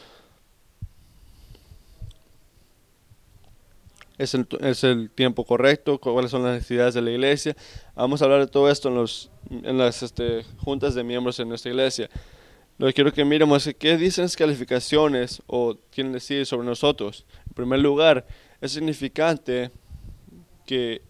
Es 4.22 4.34
el, 4.34 4.46
es 4.60 4.84
el 4.84 5.10
tiempo 5.10 5.44
correcto, 5.44 5.98
cuáles 5.98 6.30
son 6.30 6.44
las 6.44 6.54
necesidades 6.54 6.94
de 6.94 7.02
la 7.02 7.10
iglesia. 7.10 7.56
Vamos 7.96 8.22
a 8.22 8.26
hablar 8.26 8.38
de 8.38 8.46
todo 8.46 8.70
esto 8.70 8.88
en, 8.88 8.94
los, 8.94 9.30
en 9.50 9.76
las 9.78 10.04
este, 10.04 10.44
juntas 10.58 10.94
de 10.94 11.02
miembros 11.02 11.40
en 11.40 11.48
nuestra 11.48 11.72
iglesia. 11.72 12.08
Lo 12.78 12.86
que 12.86 12.92
quiero 12.92 13.12
que 13.12 13.24
miremos 13.24 13.66
es 13.66 13.74
qué 13.74 13.96
dicen 13.96 14.22
las 14.22 14.36
calificaciones 14.36 15.42
o 15.48 15.76
quieren 15.90 16.12
decir 16.12 16.46
sobre 16.46 16.66
nosotros. 16.66 17.26
En 17.48 17.54
primer 17.54 17.80
lugar, 17.80 18.24
es 18.60 18.70
significante 18.70 19.72
que 20.66 21.02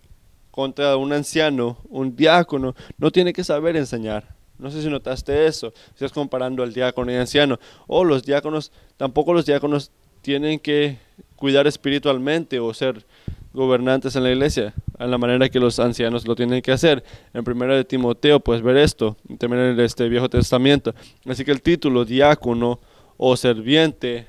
contra 0.50 0.96
un 0.96 1.12
anciano, 1.12 1.76
un 1.90 2.16
diácono, 2.16 2.74
no 2.96 3.10
tiene 3.10 3.34
que 3.34 3.44
saber 3.44 3.76
enseñar. 3.76 4.34
No 4.58 4.70
sé 4.70 4.80
si 4.80 4.88
notaste 4.88 5.46
eso, 5.46 5.72
si 5.74 6.04
estás 6.04 6.12
comparando 6.12 6.62
al 6.62 6.72
diácono 6.72 7.12
y 7.12 7.16
anciano. 7.16 7.58
O 7.86 8.04
los 8.04 8.22
diáconos, 8.22 8.72
tampoco 8.96 9.34
los 9.34 9.44
diáconos 9.44 9.90
tienen 10.22 10.58
que 10.58 10.98
cuidar 11.36 11.66
espiritualmente 11.66 12.60
o 12.60 12.72
ser 12.72 13.04
gobernantes 13.52 14.16
en 14.16 14.22
la 14.22 14.30
iglesia, 14.30 14.72
en 14.98 15.10
la 15.10 15.18
manera 15.18 15.48
que 15.48 15.60
los 15.60 15.78
ancianos 15.78 16.26
lo 16.26 16.34
tienen 16.34 16.62
que 16.62 16.72
hacer. 16.72 17.04
En 17.34 17.44
primera 17.44 17.74
de 17.76 17.84
Timoteo 17.84 18.40
puedes 18.40 18.62
ver 18.62 18.78
esto, 18.78 19.16
también 19.38 19.62
en 19.62 19.80
este 19.80 20.08
Viejo 20.08 20.28
Testamento. 20.30 20.94
Así 21.26 21.44
que 21.44 21.50
el 21.50 21.60
título 21.60 22.04
diácono 22.04 22.80
o 23.18 23.36
serviente 23.36 24.26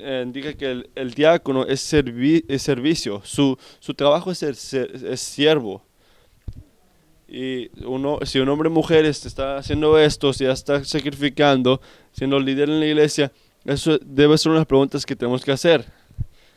eh, 0.00 0.22
indica 0.26 0.54
que 0.54 0.84
el, 0.94 1.14
diácono 1.14 1.64
es, 1.64 1.92
servi- 1.92 2.44
es 2.48 2.62
servicio, 2.62 3.20
su, 3.24 3.56
su 3.78 3.94
trabajo 3.94 4.32
es, 4.32 4.38
ser, 4.38 4.90
es 4.92 5.20
siervo. 5.20 5.82
Y 7.28 7.70
uno, 7.84 8.20
si 8.24 8.38
un 8.38 8.48
hombre 8.48 8.68
o 8.68 8.72
mujer 8.72 9.04
está 9.04 9.58
haciendo 9.58 9.98
esto, 9.98 10.32
si 10.32 10.44
ya 10.44 10.52
está 10.52 10.84
sacrificando, 10.84 11.80
siendo 12.12 12.38
líder 12.40 12.70
en 12.70 12.80
la 12.80 12.86
iglesia, 12.86 13.32
eso 13.66 13.98
debe 13.98 14.38
ser 14.38 14.52
unas 14.52 14.66
preguntas 14.66 15.04
que 15.04 15.16
tenemos 15.16 15.44
que 15.44 15.52
hacer. 15.52 15.84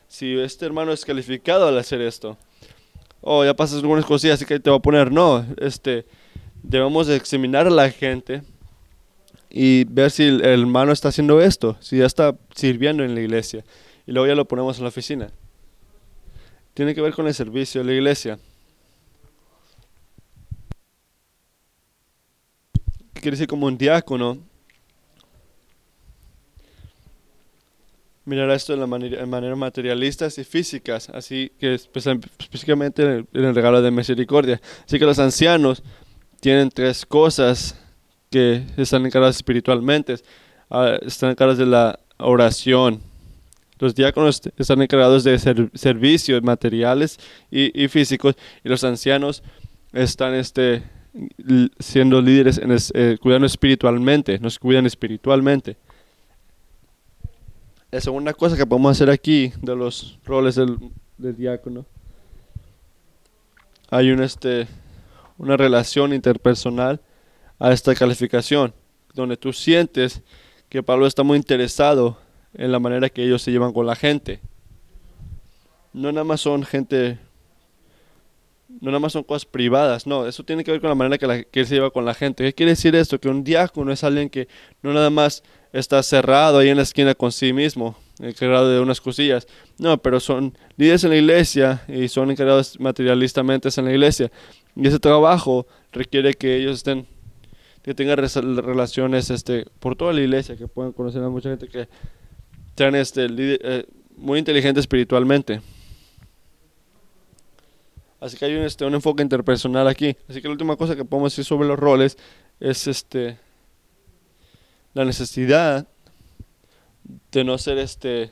Si 0.08 0.38
este 0.40 0.66
hermano 0.66 0.92
es 0.92 1.04
calificado 1.04 1.68
al 1.68 1.78
hacer 1.78 2.02
esto, 2.02 2.38
o 3.22 3.44
ya 3.44 3.56
pasas 3.56 3.80
algunas 3.80 4.06
cosillas, 4.06 4.36
así 4.36 4.46
que 4.46 4.60
te 4.60 4.70
va 4.70 4.78
a 4.78 4.82
poner 4.82 5.12
no. 5.12 5.46
Este, 5.58 6.06
debemos 6.62 7.08
de 7.08 7.16
examinar 7.16 7.68
a 7.68 7.72
la 7.72 7.90
gente 7.90 8.44
y 9.50 9.86
ver 9.86 10.12
si 10.12 10.24
el, 10.24 10.42
el 10.42 10.62
hermano 10.62 10.92
está 10.92 11.10
haciendo 11.10 11.42
esto, 11.42 11.78
si 11.80 11.98
ya 11.98 12.06
está 12.06 12.38
sirviendo 12.56 13.04
en 13.04 13.16
la 13.16 13.22
iglesia. 13.22 13.64
Y 14.06 14.12
luego 14.12 14.28
ya 14.28 14.36
lo 14.36 14.48
ponemos 14.48 14.78
en 14.78 14.84
la 14.84 14.90
oficina. 14.90 15.32
Tiene 16.74 16.94
que 16.96 17.02
ver 17.02 17.14
con 17.14 17.28
el 17.28 17.34
servicio 17.34 17.82
de 17.82 17.88
la 17.88 17.94
iglesia. 17.94 18.40
¿Qué 23.14 23.22
quiere 23.22 23.36
decir 23.36 23.48
como 23.48 23.66
un 23.66 23.78
diácono? 23.78 24.49
Mirar 28.30 28.52
esto 28.52 28.74
de 28.74 28.80
la 28.80 28.86
manera, 28.86 29.56
materialistas 29.56 30.38
y 30.38 30.44
físicas, 30.44 31.10
así 31.10 31.52
que 31.60 31.74
espe- 31.74 32.22
específicamente 32.40 33.02
en 33.02 33.10
el, 33.10 33.26
en 33.34 33.46
el 33.46 33.56
regalo 33.56 33.82
de 33.82 33.90
misericordia. 33.90 34.62
Así 34.86 35.00
que 35.00 35.06
los 35.06 35.18
ancianos 35.18 35.82
tienen 36.40 36.70
tres 36.70 37.08
cosas 37.08 37.76
que 38.30 38.64
están 38.78 39.04
encargadas 39.08 39.38
espiritualmente. 39.38 40.16
Ah, 40.70 41.00
están 41.02 41.32
encargados 41.32 41.58
de 41.58 41.66
la 41.66 42.00
oración. 42.20 43.02
Los 43.80 43.96
diáconos 43.96 44.42
están 44.58 44.80
encargados 44.84 45.24
de 45.24 45.40
ser- 45.40 45.72
servicios 45.74 46.44
materiales 46.44 47.18
y, 47.50 47.88
físicos. 47.88 48.36
Y 48.64 48.70
los 48.70 48.84
ancianos 48.84 49.42
están 49.92 50.36
este, 50.36 50.84
siendo 51.80 52.22
líderes, 52.22 52.60
en 52.60 52.72
es- 52.74 52.92
eh, 52.94 53.18
cuidando 53.20 53.48
espiritualmente. 53.48 54.38
Nos 54.38 54.60
cuidan 54.60 54.86
espiritualmente. 54.86 55.78
La 57.92 58.00
segunda 58.00 58.36
cosa 58.36 58.56
que 58.56 58.68
podemos 58.68 58.92
hacer 58.92 59.10
aquí 59.10 59.52
de 59.64 59.76
los 59.76 60.20
roles 60.24 60.56
del, 60.56 60.78
diácono. 61.18 61.88
Hay 63.90 64.12
un 64.12 64.22
este 64.22 64.68
una 65.40 65.58
relación 65.58 66.14
interpersonal 66.14 67.02
a 67.58 67.72
esta 67.72 67.96
calificación, 67.96 68.76
donde 69.16 69.38
tú 69.38 69.54
sientes 69.54 70.22
que 70.70 70.84
Pablo 70.84 71.08
está 71.08 71.24
muy 71.24 71.38
interesado 71.38 72.20
en 72.54 72.72
la 72.72 72.78
manera 72.78 73.10
que 73.10 73.24
ellos 73.24 73.42
se 73.42 73.52
llevan 73.52 73.74
con 73.74 73.88
la 73.88 73.96
gente. 73.96 74.40
No 75.92 76.12
nada 76.12 76.26
más 76.26 76.42
son 76.42 76.64
gente, 76.64 77.18
no 78.82 78.92
nada 78.92 79.00
más 79.00 79.14
son 79.14 79.24
cosas 79.24 79.46
privadas, 79.46 80.06
no, 80.06 80.28
eso 80.28 80.44
tiene 80.44 80.64
que 80.64 80.72
ver 80.72 80.80
con 80.82 80.90
la 80.90 80.96
manera 80.96 81.18
que, 81.18 81.48
que 81.50 81.62
él 81.62 81.66
se 81.66 81.74
lleva 81.74 81.90
con 81.90 82.06
la 82.06 82.14
gente. 82.14 82.44
¿Qué 82.44 82.54
quiere 82.54 82.74
decir 82.74 82.96
esto? 82.96 83.20
Que 83.20 83.30
un 83.30 83.44
diácono 83.44 83.92
es 83.92 84.04
alguien 84.04 84.30
que 84.30 84.48
no 84.84 84.94
nada 84.94 85.10
más 85.10 85.42
está 85.74 86.02
cerrado 86.04 86.60
ahí 86.60 86.70
en 86.70 86.78
la 86.78 86.84
esquina 86.84 87.16
con 87.16 87.32
sí 87.32 87.54
mismo, 87.54 87.96
encargado 88.20 88.70
de 88.70 88.80
unas 88.80 89.02
cosillas. 89.02 89.48
No, 89.78 89.98
pero 89.98 90.20
son 90.20 90.58
líderes 90.78 91.04
en 91.04 91.12
la 91.12 91.18
iglesia 91.18 91.84
y 91.88 92.08
son 92.08 92.32
encargados 92.32 92.80
materialistamente 92.80 93.70
en 93.76 93.86
la 93.86 93.92
iglesia. 93.92 94.32
Y 94.76 94.88
ese 94.88 95.00
trabajo 95.00 95.68
requiere 95.92 96.34
que 96.34 96.58
ellos 96.58 96.78
estén, 96.78 97.08
que 97.84 97.94
tengan 97.94 98.18
relaciones 98.18 99.30
este, 99.30 99.66
por 99.80 99.96
toda 99.96 100.14
la 100.14 100.22
iglesia, 100.22 100.56
que 100.56 100.68
puedan 100.68 100.92
conocer 100.92 101.24
a 101.24 101.30
mucha 101.30 101.50
gente 101.50 101.68
que 101.68 101.88
sean 102.76 102.96
este, 102.96 103.28
eh, 103.30 103.86
muy 104.16 104.40
inteligentes 104.40 104.84
espiritualmente. 104.84 105.62
Así 108.20 108.36
que 108.36 108.46
hay 108.46 108.56
un, 108.56 108.64
este, 108.64 108.86
un 108.86 108.94
enfoque 108.96 109.24
interpersonal 109.24 109.88
aquí. 109.88 110.16
Así 110.28 110.42
que 110.42 110.48
la 110.48 110.52
última 110.52 110.76
cosa 110.76 110.96
que 110.96 111.06
podemos 111.06 111.32
decir 111.32 111.46
sobre 111.46 111.68
los 111.68 111.80
roles 111.80 112.18
es 112.60 112.88
este 112.88 113.38
la 114.94 115.06
necesidad 115.06 115.88
de 117.32 117.44
no 117.44 117.58
ser 117.58 117.78
este 117.78 118.32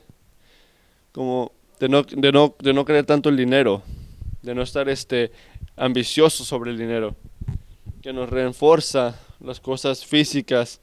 como 1.11 1.51
de 1.79 1.89
no, 1.89 2.03
de 2.03 2.31
no, 2.31 2.55
de 2.59 2.73
no 2.73 2.85
querer 2.85 3.05
tanto 3.05 3.29
el 3.29 3.37
dinero, 3.37 3.81
de 4.41 4.55
no 4.55 4.61
estar 4.61 4.89
este 4.89 5.31
ambicioso 5.75 6.43
sobre 6.43 6.71
el 6.71 6.77
dinero, 6.77 7.15
que 8.01 8.13
nos 8.13 8.29
reenforza 8.29 9.19
las 9.39 9.59
cosas 9.59 10.05
físicas 10.05 10.81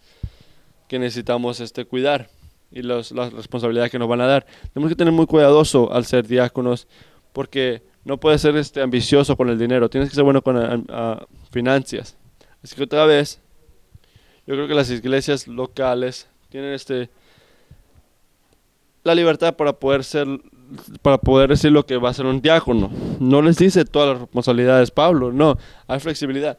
que 0.89 0.99
necesitamos 0.99 1.61
este 1.61 1.85
cuidar 1.85 2.29
y 2.71 2.83
las 2.83 3.11
responsabilidades 3.11 3.91
que 3.91 3.99
nos 3.99 4.09
van 4.09 4.21
a 4.21 4.27
dar. 4.27 4.47
Tenemos 4.73 4.91
que 4.91 4.97
tener 4.97 5.13
muy 5.13 5.27
cuidadoso 5.27 5.93
al 5.93 6.05
ser 6.05 6.27
diáconos 6.27 6.87
porque 7.33 7.83
no 8.05 8.19
puedes 8.19 8.41
ser 8.41 8.57
este 8.57 8.83
ambicioso 8.83 9.37
con 9.37 9.49
el 9.49 9.59
dinero, 9.59 9.89
tienes 9.89 10.09
que 10.11 10.15
ser 10.15 10.25
bueno 10.25 10.43
con 10.43 10.57
a, 10.57 11.27
finanzas. 11.51 12.17
Así 12.63 12.75
que 12.77 12.83
otra 12.83 13.07
vez 13.07 13.41
yo 14.47 14.55
creo 14.55 14.69
que 14.69 14.75
las 14.75 14.91
iglesias 14.91 15.49
locales 15.49 16.29
tienen 16.51 16.73
este 16.73 17.11
la 19.03 19.15
libertad 19.15 19.55
para 19.55 19.73
poder 19.75 20.05
ser 20.05 20.27
para 21.03 21.19
poder 21.19 21.51
decir 21.51 21.73
lo 21.73 21.85
que 21.85 21.97
va 21.97 22.11
a 22.11 22.15
ser 22.15 22.27
un 22.27 22.41
diácono. 22.41 22.91
No 23.21 23.43
les 23.43 23.59
dice 23.59 23.85
todas 23.85 24.11
las 24.11 24.21
responsabilidades 24.21 24.91
Pablo, 24.91 25.33
no, 25.33 25.59
hay 25.87 26.01
flexibilidad. 26.01 26.59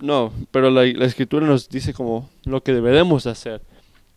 No, 0.00 0.32
pero 0.50 0.70
la, 0.70 0.84
la 0.84 1.04
escritura 1.04 1.46
nos 1.46 1.68
dice 1.68 1.92
como 1.92 2.30
lo 2.44 2.62
que 2.62 2.72
debemos 2.72 3.26
hacer 3.26 3.60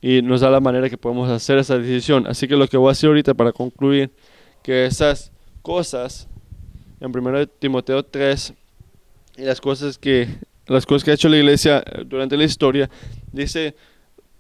y 0.02 0.22
nos 0.22 0.42
da 0.42 0.52
la 0.52 0.60
manera 0.60 0.90
que 0.90 0.98
podemos 0.98 1.30
hacer 1.30 1.58
esa 1.58 1.78
decisión. 1.78 2.28
Así 2.28 2.48
que 2.48 2.56
lo 2.56 2.68
que 2.68 2.78
voy 2.78 2.90
a 2.90 2.92
hacer 2.92 3.08
ahorita 3.08 3.34
para 3.34 3.52
concluir 3.52 4.12
que 4.62 4.86
esas 4.86 5.32
cosas 5.62 6.28
en 7.00 7.16
1 7.16 7.48
Timoteo 7.48 8.04
3 8.04 8.54
y 9.38 9.42
las 9.44 9.62
cosas 9.62 9.98
que 9.98 10.28
las 10.68 10.86
cosas 10.86 11.04
que 11.04 11.12
ha 11.12 11.14
hecho 11.14 11.30
la 11.30 11.38
iglesia 11.38 11.84
eh, 11.86 12.04
durante 12.06 12.38
la 12.38 12.44
historia, 12.44 12.90
dice, 13.32 13.76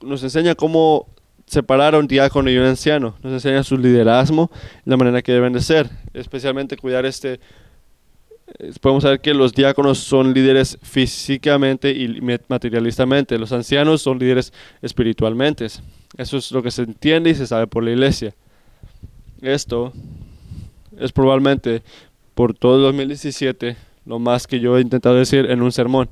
nos 0.01 0.23
enseña 0.23 0.55
cómo 0.55 1.07
separar 1.45 1.95
a 1.95 1.99
un 1.99 2.07
diácono 2.07 2.49
y 2.49 2.57
un 2.57 2.65
anciano, 2.65 3.15
nos 3.23 3.33
enseña 3.33 3.63
su 3.63 3.77
liderazgo, 3.77 4.51
la 4.85 4.97
manera 4.97 5.21
que 5.21 5.31
deben 5.31 5.53
de 5.53 5.61
ser, 5.61 5.89
especialmente 6.13 6.75
cuidar 6.75 7.05
este, 7.05 7.39
eh, 8.59 8.71
podemos 8.81 9.03
saber 9.03 9.21
que 9.21 9.33
los 9.33 9.53
diáconos 9.53 9.97
son 9.97 10.33
líderes 10.33 10.77
físicamente 10.81 11.91
y 11.91 12.21
materialistamente, 12.47 13.37
los 13.37 13.53
ancianos 13.53 14.01
son 14.01 14.19
líderes 14.19 14.51
espiritualmente, 14.81 15.65
eso 16.17 16.37
es 16.37 16.51
lo 16.51 16.61
que 16.61 16.71
se 16.71 16.83
entiende 16.83 17.29
y 17.29 17.35
se 17.35 17.47
sabe 17.47 17.67
por 17.67 17.83
la 17.83 17.91
iglesia. 17.91 18.33
Esto 19.41 19.93
es 20.97 21.11
probablemente 21.11 21.83
por 22.33 22.53
todo 22.53 22.77
el 22.77 22.81
2017 22.83 23.77
lo 24.07 24.19
más 24.19 24.47
que 24.47 24.61
yo 24.61 24.77
he 24.77 24.81
intentado 24.81 25.15
decir 25.15 25.51
en 25.51 25.61
un 25.61 25.71
sermón. 25.71 26.09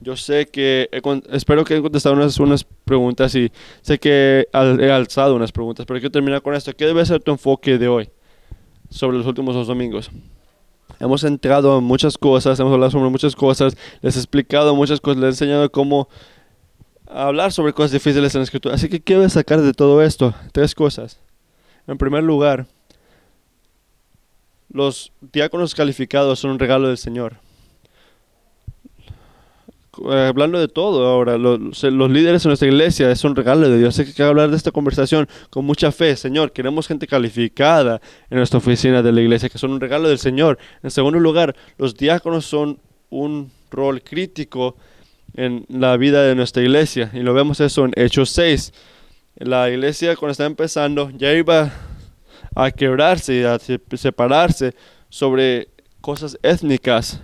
Yo 0.00 0.16
sé 0.16 0.46
que, 0.46 0.88
espero 1.30 1.64
que 1.64 1.76
he 1.76 1.82
contestado 1.82 2.14
unas, 2.14 2.64
preguntas 2.86 3.34
y 3.34 3.52
sé 3.82 3.98
que 3.98 4.48
he 4.52 4.90
alzado 4.90 5.36
unas 5.36 5.52
preguntas, 5.52 5.84
pero 5.84 6.00
quiero 6.00 6.10
terminar 6.10 6.40
con 6.40 6.54
esto. 6.54 6.74
¿Qué 6.74 6.86
debe 6.86 7.04
ser 7.04 7.22
tu 7.22 7.30
enfoque 7.30 7.76
de 7.76 7.88
hoy 7.88 8.08
sobre 8.88 9.18
los 9.18 9.26
últimos 9.26 9.54
dos 9.54 9.66
domingos? 9.66 10.10
Hemos 10.98 11.22
entrado 11.22 11.78
en 11.78 11.84
muchas 11.84 12.16
cosas, 12.16 12.58
hemos 12.58 12.72
hablado 12.72 12.90
sobre 12.90 13.10
muchas 13.10 13.36
cosas, 13.36 13.76
les 14.00 14.16
he 14.16 14.18
explicado 14.18 14.74
muchas 14.74 15.02
cosas, 15.02 15.20
les 15.20 15.26
he 15.26 15.44
enseñado 15.44 15.70
cómo 15.70 16.08
hablar 17.06 17.52
sobre 17.52 17.74
cosas 17.74 17.92
difíciles 17.92 18.34
en 18.34 18.40
la 18.40 18.44
escritura. 18.44 18.74
Así 18.74 18.88
que, 18.88 19.00
¿qué 19.00 19.14
debes 19.14 19.34
sacar 19.34 19.60
de 19.60 19.74
todo 19.74 20.00
esto? 20.00 20.34
Tres 20.52 20.74
cosas. 20.74 21.20
En 21.86 21.98
primer 21.98 22.24
lugar, 22.24 22.66
los 24.72 25.12
diáconos 25.20 25.74
calificados 25.74 26.38
son 26.38 26.52
un 26.52 26.58
regalo 26.58 26.88
del 26.88 26.98
Señor. 26.98 27.36
Eh, 30.08 30.26
hablando 30.28 30.58
de 30.58 30.68
todo 30.68 31.06
ahora, 31.06 31.36
los, 31.36 31.82
líderes 31.82 32.44
en 32.44 32.48
nuestra 32.48 32.68
iglesia 32.68 33.10
es 33.10 33.24
un 33.24 33.34
regalo 33.36 33.68
de 33.68 33.78
Dios. 33.78 33.98
Hay 33.98 34.12
que 34.12 34.22
hablar 34.22 34.50
de 34.50 34.56
esta 34.56 34.70
conversación 34.70 35.28
con 35.50 35.64
mucha 35.64 35.92
fe. 35.92 36.16
Señor, 36.16 36.52
queremos 36.52 36.86
gente 36.86 37.06
calificada 37.06 38.00
en 38.30 38.38
nuestra 38.38 38.58
oficina 38.58 39.02
de 39.02 39.12
la 39.12 39.20
iglesia, 39.20 39.48
que 39.48 39.58
son 39.58 39.72
un 39.72 39.80
regalo 39.80 40.08
del 40.08 40.18
Señor. 40.18 40.58
En 40.82 40.90
segundo 40.90 41.18
lugar, 41.18 41.54
los 41.76 41.96
diáconos 41.96 42.46
son 42.46 42.78
un 43.10 43.50
rol 43.70 44.02
crítico 44.02 44.76
en 45.34 45.66
la 45.68 45.96
vida 45.96 46.22
de 46.22 46.34
nuestra 46.34 46.62
iglesia. 46.62 47.10
Y 47.12 47.20
lo 47.20 47.34
vemos 47.34 47.60
eso 47.60 47.84
en 47.84 47.92
Hechos 47.96 48.30
6. 48.30 48.72
La 49.36 49.70
iglesia 49.70 50.16
cuando 50.16 50.32
estaba 50.32 50.48
empezando 50.48 51.10
ya 51.10 51.32
iba 51.32 51.72
a 52.54 52.70
quebrarse 52.70 53.34
y 53.34 53.44
a 53.44 53.58
separarse 53.58 54.74
sobre 55.08 55.68
cosas 56.00 56.38
étnicas. 56.42 57.20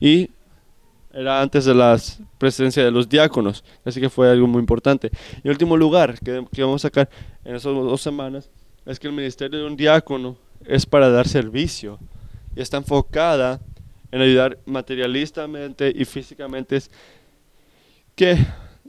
Y 0.00 0.30
era 1.12 1.42
antes 1.42 1.64
de 1.64 1.74
la 1.74 1.98
presencia 2.38 2.82
de 2.82 2.90
los 2.90 3.08
diáconos, 3.08 3.62
así 3.84 4.00
que 4.00 4.08
fue 4.08 4.30
algo 4.30 4.46
muy 4.46 4.60
importante. 4.60 5.10
Y 5.36 5.48
el 5.48 5.50
último 5.50 5.76
lugar 5.76 6.18
que, 6.18 6.44
vamos 6.62 6.84
a 6.84 6.88
sacar 6.88 7.08
en 7.44 7.54
esas 7.54 7.74
dos 7.74 8.00
semanas 8.00 8.50
es 8.86 8.98
que 8.98 9.06
el 9.06 9.12
ministerio 9.12 9.60
de 9.60 9.66
un 9.66 9.76
diácono 9.76 10.36
es 10.64 10.86
para 10.86 11.10
dar 11.10 11.28
servicio 11.28 11.98
y 12.56 12.60
está 12.62 12.78
enfocada 12.78 13.60
en 14.10 14.22
ayudar 14.22 14.58
materialistamente 14.64 15.92
y 15.94 16.04
físicamente. 16.04 16.80
Que 18.14 18.38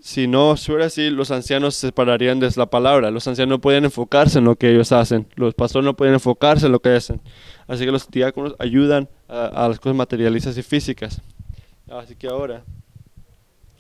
si 0.06 0.28
no 0.28 0.58
fuera 0.58 0.88
así, 0.88 1.10
los 1.10 1.32
ancianos 1.32 1.76
se 1.76 1.88
separarían 1.88 2.38
de 2.38 2.52
la 2.58 2.66
palabra. 2.66 3.10
Los 3.10 3.26
ancianos 3.26 3.52
no 3.52 3.62
pueden 3.62 3.86
enfocarse 3.86 4.40
en 4.40 4.44
lo 4.44 4.58
que 4.58 4.70
ellos 4.70 4.92
hacen. 4.92 5.28
Los 5.36 5.54
pastores 5.54 5.86
no 5.86 5.96
pueden 5.96 6.14
enfocarse 6.14 6.66
en 6.66 6.74
lo 6.74 6.82
que 6.82 6.90
hacen. 6.90 7.22
Así 7.68 7.86
que 7.86 7.92
los 7.92 8.12
diáconos 8.12 8.54
ayudan 8.60 9.08
a, 9.30 9.66
las 9.70 9.80
cosas 9.80 9.96
materialistas 9.96 10.58
y 10.58 10.62
físicas. 10.62 11.22
Así 11.90 12.18
que 12.18 12.28
ahora, 12.28 12.66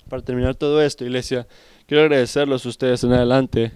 para 0.07 0.21
terminar 0.21 0.55
todo 0.55 0.82
esto, 0.82 1.03
iglesia, 1.03 1.45
quiero 1.88 2.03
agradecerlos 2.03 2.65
a 2.65 2.69
ustedes 2.69 3.03
en 3.03 3.11
adelante 3.11 3.74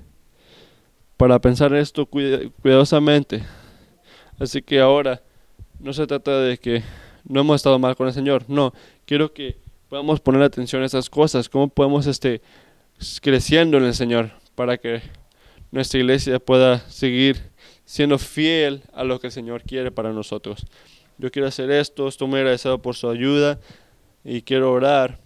para 1.17 1.39
pensar 1.39 1.73
esto 1.73 2.05
cuidadosamente. 2.05 3.43
Así 4.39 4.61
que 4.61 4.79
ahora 4.79 5.21
no 5.81 5.91
se 5.91 6.07
trata 6.07 6.39
de 6.39 6.57
que 6.57 6.81
no 7.25 7.41
hemos 7.41 7.57
estado 7.57 7.77
mal 7.77 7.97
con 7.97 8.07
el 8.07 8.13
Señor. 8.13 8.45
No, 8.47 8.73
quiero 9.05 9.33
que 9.33 9.66
podemos 9.89 10.19
poner 10.19 10.41
atención 10.41 10.83
a 10.83 10.85
esas 10.85 11.09
cosas, 11.09 11.49
cómo 11.49 11.67
podemos 11.69 12.07
este, 12.07 12.41
creciendo 13.21 13.77
en 13.77 13.85
el 13.85 13.93
Señor 13.93 14.31
para 14.55 14.77
que 14.77 15.01
nuestra 15.71 15.99
iglesia 15.99 16.39
pueda 16.39 16.79
seguir 16.89 17.51
siendo 17.85 18.17
fiel 18.17 18.83
a 18.93 19.03
lo 19.03 19.19
que 19.19 19.27
el 19.27 19.33
Señor 19.33 19.63
quiere 19.63 19.91
para 19.91 20.11
nosotros. 20.11 20.65
Yo 21.17 21.31
quiero 21.31 21.47
hacer 21.47 21.71
esto, 21.71 22.07
estoy 22.07 22.27
muy 22.27 22.39
agradecido 22.39 22.81
por 22.81 22.95
su 22.95 23.09
ayuda 23.09 23.59
y 24.23 24.41
quiero 24.41 24.71
orar 24.71 25.19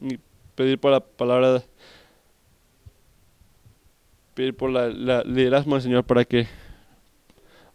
y 0.00 0.18
pedir 0.54 0.78
por 0.78 0.92
la 0.92 1.00
palabra, 1.00 1.62
pedir 4.34 4.56
por 4.56 4.70
la, 4.70 5.22
liderazgo 5.22 5.72
del 5.74 5.82
Señor 5.82 6.04
para 6.04 6.24
que 6.24 6.46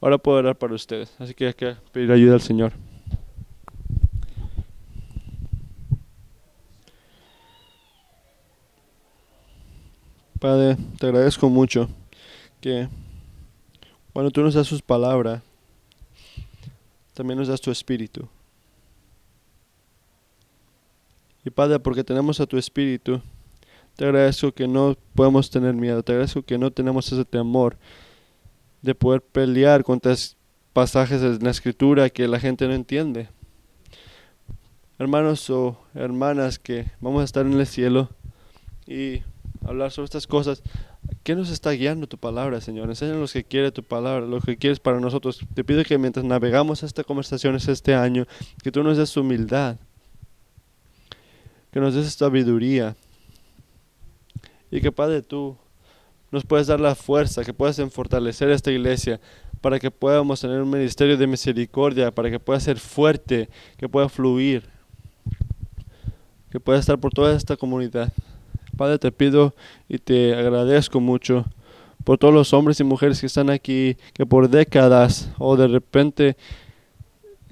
ahora 0.02 0.18
pueda 0.18 0.40
orar 0.40 0.58
para 0.58 0.74
ustedes. 0.74 1.16
Así 1.18 1.34
que 1.34 1.48
hay 1.48 1.54
que 1.54 1.76
pedir 1.92 2.12
ayuda 2.12 2.34
al 2.34 2.42
Señor. 2.42 2.74
Padre, 10.42 10.76
te 10.98 11.06
agradezco 11.06 11.52
mucho 11.52 11.88
que 12.62 12.88
cuando 14.12 14.32
tú 14.32 14.42
nos 14.42 14.56
das 14.56 14.66
sus 14.66 14.82
palabras, 14.82 15.44
también 17.14 17.38
nos 17.38 17.48
das 17.48 17.62
tu 17.62 17.70
espíritu. 17.70 18.28
Y 21.46 21.52
Padre, 21.52 21.80
porque 21.80 22.04
tenemos 22.04 22.40
a 22.40 22.48
tu 22.48 22.58
espíritu, 22.58 23.22
te 23.96 24.06
agradezco 24.06 24.52
que 24.52 24.68
no 24.68 24.98
podemos 25.14 25.48
tener 25.52 25.76
miedo, 25.76 26.02
te 26.02 26.14
agradezco 26.14 26.42
que 26.42 26.58
no 26.58 26.72
tenemos 26.72 27.12
ese 27.12 27.24
temor 27.24 27.78
de 28.82 28.96
poder 28.96 29.22
pelear 29.22 29.84
contra 29.84 30.16
pasajes 30.74 31.22
en 31.22 31.38
la 31.44 31.52
escritura 31.52 32.10
que 32.10 32.28
la 32.28 32.40
gente 32.40 32.68
no 32.68 32.74
entiende. 32.74 33.30
Hermanos 34.98 35.48
o 35.52 35.78
hermanas 35.94 36.58
que 36.58 36.88
vamos 37.00 37.22
a 37.22 37.26
estar 37.26 37.46
en 37.46 37.54
el 37.54 37.68
cielo 37.68 38.10
y 38.88 39.22
hablar 39.72 39.92
sobre 39.92 40.06
estas 40.06 40.28
cosas, 40.28 40.64
¿qué 41.24 41.36
nos 41.36 41.50
está 41.50 41.72
guiando 41.72 42.08
tu 42.08 42.18
palabra, 42.18 42.62
Señor? 42.62 42.90
Enséñanos 42.90 43.34
que 43.34 43.44
quiere 43.44 43.72
tu 43.72 43.84
palabra, 43.84 44.26
lo 44.26 44.40
que 44.40 44.58
quieres 44.58 44.80
para 44.80 45.00
nosotros. 45.00 45.40
Te 45.54 45.64
pido 45.64 45.84
que 45.84 45.98
mientras 45.98 46.24
navegamos 46.26 46.84
esta 46.84 47.04
conversación 47.04 47.56
este 47.56 47.96
año, 47.96 48.26
que 48.64 48.72
tú 48.72 48.84
nos 48.84 48.98
des 48.98 49.16
humildad, 49.18 49.78
que 51.72 51.80
nos 51.80 51.94
des 51.94 52.14
sabiduría 52.14 52.96
y 54.70 54.82
que 54.82 54.92
Padre 54.92 55.22
tú 55.22 55.58
nos 56.32 56.46
puedes 56.46 56.68
dar 56.68 56.80
la 56.80 56.96
fuerza, 56.96 57.44
que 57.44 57.54
puedas 57.54 57.82
fortalecer 57.92 58.50
esta 58.50 58.72
iglesia 58.72 59.20
para 59.60 59.80
que 59.80 59.92
podamos 59.92 60.42
tener 60.42 60.62
un 60.62 60.70
ministerio 60.70 61.18
de 61.18 61.28
misericordia, 61.28 62.12
para 62.12 62.32
que 62.32 62.40
pueda 62.40 62.60
ser 62.60 62.80
fuerte, 62.80 63.50
que 63.78 63.88
pueda 63.88 64.10
fluir, 64.10 64.64
que 66.50 66.60
pueda 66.60 66.80
estar 66.80 66.98
por 67.00 67.14
toda 67.14 67.36
esta 67.36 67.56
comunidad. 67.58 68.12
Padre, 68.78 69.00
te 69.00 69.12
pido 69.12 69.54
y 69.90 69.98
te 69.98 70.34
agradezco 70.34 71.00
mucho 71.00 71.46
por 72.04 72.18
todos 72.18 72.34
los 72.34 72.54
hombres 72.54 72.80
y 72.80 72.84
mujeres 72.84 73.20
que 73.20 73.28
están 73.28 73.50
aquí, 73.50 73.98
que 74.14 74.26
por 74.26 74.50
décadas 74.50 75.30
o 75.38 75.56
de 75.56 75.68
repente 75.68 76.36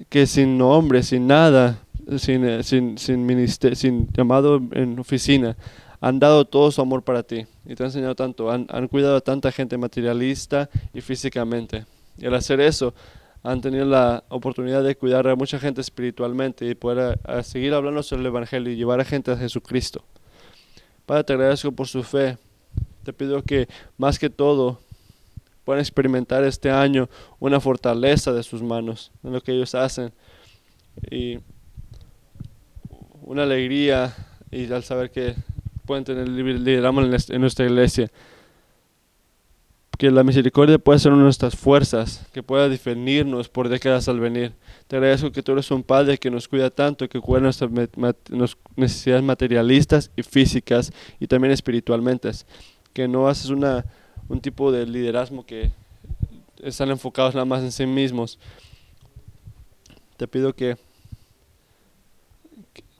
que 0.08 0.26
sin 0.26 0.58
nombre, 0.58 1.02
sin 1.02 1.26
nada, 1.26 1.78
sin, 2.18 2.44
eh, 2.44 2.62
sin, 2.62 2.98
sin, 2.98 3.48
sin 3.48 4.08
llamado 4.12 4.60
en 4.72 4.98
oficina, 4.98 5.56
han 6.00 6.18
dado 6.18 6.46
todo 6.46 6.70
su 6.70 6.80
amor 6.80 7.02
para 7.02 7.22
ti 7.22 7.46
y 7.66 7.74
te 7.74 7.82
han 7.82 7.88
enseñado 7.88 8.14
tanto, 8.14 8.50
han, 8.50 8.66
han 8.70 8.88
cuidado 8.88 9.16
a 9.16 9.20
tanta 9.20 9.52
gente 9.52 9.76
materialista 9.76 10.68
y 10.94 11.00
físicamente. 11.00 11.84
Y 12.18 12.26
al 12.26 12.34
hacer 12.34 12.60
eso, 12.60 12.94
han 13.42 13.60
tenido 13.60 13.84
la 13.84 14.24
oportunidad 14.28 14.82
de 14.82 14.96
cuidar 14.96 15.26
a 15.28 15.36
mucha 15.36 15.58
gente 15.58 15.80
espiritualmente 15.80 16.66
y 16.66 16.74
poder 16.74 17.18
seguir 17.42 17.72
hablando 17.72 18.02
sobre 18.02 18.22
el 18.22 18.26
Evangelio 18.26 18.72
y 18.72 18.76
llevar 18.76 19.00
a 19.00 19.04
gente 19.04 19.30
a 19.30 19.36
Jesucristo. 19.36 20.04
Padre, 21.10 21.24
te 21.24 21.32
agradezco 21.32 21.72
por 21.72 21.88
su 21.88 22.04
fe. 22.04 22.38
Te 23.02 23.12
pido 23.12 23.42
que 23.42 23.66
más 23.98 24.16
que 24.16 24.30
todo 24.30 24.78
puedan 25.64 25.80
experimentar 25.80 26.44
este 26.44 26.70
año 26.70 27.08
una 27.40 27.58
fortaleza 27.58 28.32
de 28.32 28.44
sus 28.44 28.62
manos 28.62 29.10
en 29.24 29.32
lo 29.32 29.40
que 29.40 29.50
ellos 29.50 29.74
hacen 29.74 30.12
y 31.10 31.40
una 33.22 33.42
alegría 33.42 34.14
y 34.52 34.72
al 34.72 34.84
saber 34.84 35.10
que 35.10 35.34
pueden 35.84 36.04
tener 36.04 36.28
liderazgo 36.28 37.02
en 37.02 37.40
nuestra 37.40 37.66
iglesia 37.66 38.08
que 40.00 40.10
la 40.10 40.24
misericordia 40.24 40.78
pueda 40.78 40.98
ser 40.98 41.12
una 41.12 41.20
de 41.20 41.24
nuestras 41.24 41.54
fuerzas, 41.54 42.26
que 42.32 42.42
pueda 42.42 42.70
definirnos 42.70 43.50
por 43.50 43.68
décadas 43.68 44.08
al 44.08 44.18
venir. 44.18 44.54
Te 44.88 44.96
agradezco 44.96 45.30
que 45.30 45.42
tú 45.42 45.52
eres 45.52 45.70
un 45.70 45.82
Padre 45.82 46.16
que 46.16 46.30
nos 46.30 46.48
cuida 46.48 46.70
tanto, 46.70 47.06
que 47.06 47.20
cuida 47.20 47.40
nuestras 47.40 47.70
necesidades 48.76 49.22
materialistas 49.22 50.10
y 50.16 50.22
físicas 50.22 50.90
y 51.18 51.26
también 51.26 51.52
espiritualmente, 51.52 52.30
que 52.94 53.08
no 53.08 53.28
haces 53.28 53.50
una, 53.50 53.84
un 54.30 54.40
tipo 54.40 54.72
de 54.72 54.86
liderazgo 54.86 55.44
que 55.44 55.70
están 56.62 56.88
enfocados 56.88 57.34
nada 57.34 57.44
más 57.44 57.62
en 57.62 57.70
sí 57.70 57.84
mismos. 57.84 58.38
Te 60.16 60.26
pido 60.26 60.54
que 60.54 60.78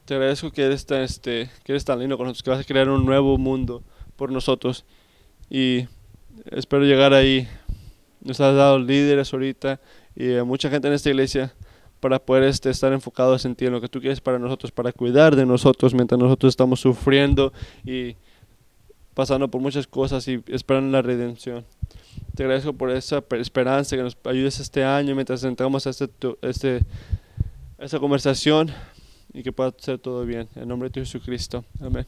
te 0.05 0.17
agradezco 0.17 0.51
que 0.51 0.65
eres 0.65 0.85
tan, 0.85 1.01
este, 1.01 1.49
que 1.65 1.73
eres 1.73 1.87
tan 1.87 1.99
lindo 1.99 2.19
con 2.19 2.27
nosotros, 2.27 2.43
que 2.43 2.51
vas 2.51 2.61
a 2.61 2.65
crear 2.65 2.91
un 2.91 3.07
nuevo 3.07 3.39
mundo 3.39 3.83
por 4.17 4.31
nosotros 4.31 4.85
y 5.49 5.87
espero 6.51 6.85
llegar 6.85 7.13
ahí. 7.13 7.49
Nos 8.23 8.41
has 8.41 8.55
dado 8.55 8.79
líderes 8.79 9.33
ahorita 9.33 9.81
y 10.15 10.37
a 10.37 10.45
mucha 10.45 10.69
gente 10.69 10.89
en 10.89 10.95
esta 10.95 11.09
iglesia 11.09 11.55
para 12.01 12.19
poder 12.19 12.45
este, 12.45 12.71
estar 12.71 12.93
enfocados 12.93 13.45
en 13.45 13.55
ti, 13.55 13.67
en 13.67 13.73
lo 13.73 13.81
que 13.81 13.89
tú 13.89 14.01
quieres 14.01 14.21
para 14.21 14.39
nosotros, 14.39 14.73
para 14.73 14.93
cuidar 14.93 15.37
de 15.37 15.47
nosotros 15.47 15.95
mientras 15.95 16.19
nosotros 16.19 16.53
estamos 16.53 16.81
sufriendo 16.81 17.53
y 17.85 18.17
pasando 19.15 19.51
por 19.51 19.61
muchas 19.61 19.87
cosas 19.87 20.27
y 20.29 20.43
esperando 20.49 20.91
la 20.91 21.03
redención. 21.03 21.65
Te 22.35 22.45
agradezco 22.45 22.73
por 22.73 22.91
esa 22.91 23.23
esperanza 23.33 23.97
que 23.97 24.03
nos 24.03 24.17
ayudes 24.25 24.61
este 24.61 24.83
año 24.83 25.15
mientras 25.15 25.45
entramos 25.45 25.87
a 25.87 25.91
este, 25.91 26.09
este, 26.43 26.81
esta 27.79 27.99
conversación 27.99 28.71
y 29.33 29.43
que 29.43 29.53
pueda 29.53 29.73
ser 29.79 29.99
todo 29.99 30.25
bien. 30.25 30.49
En 30.57 30.69
nombre 30.69 30.89
de 30.89 31.01
Jesucristo. 31.01 31.65
Amén. 31.81 32.07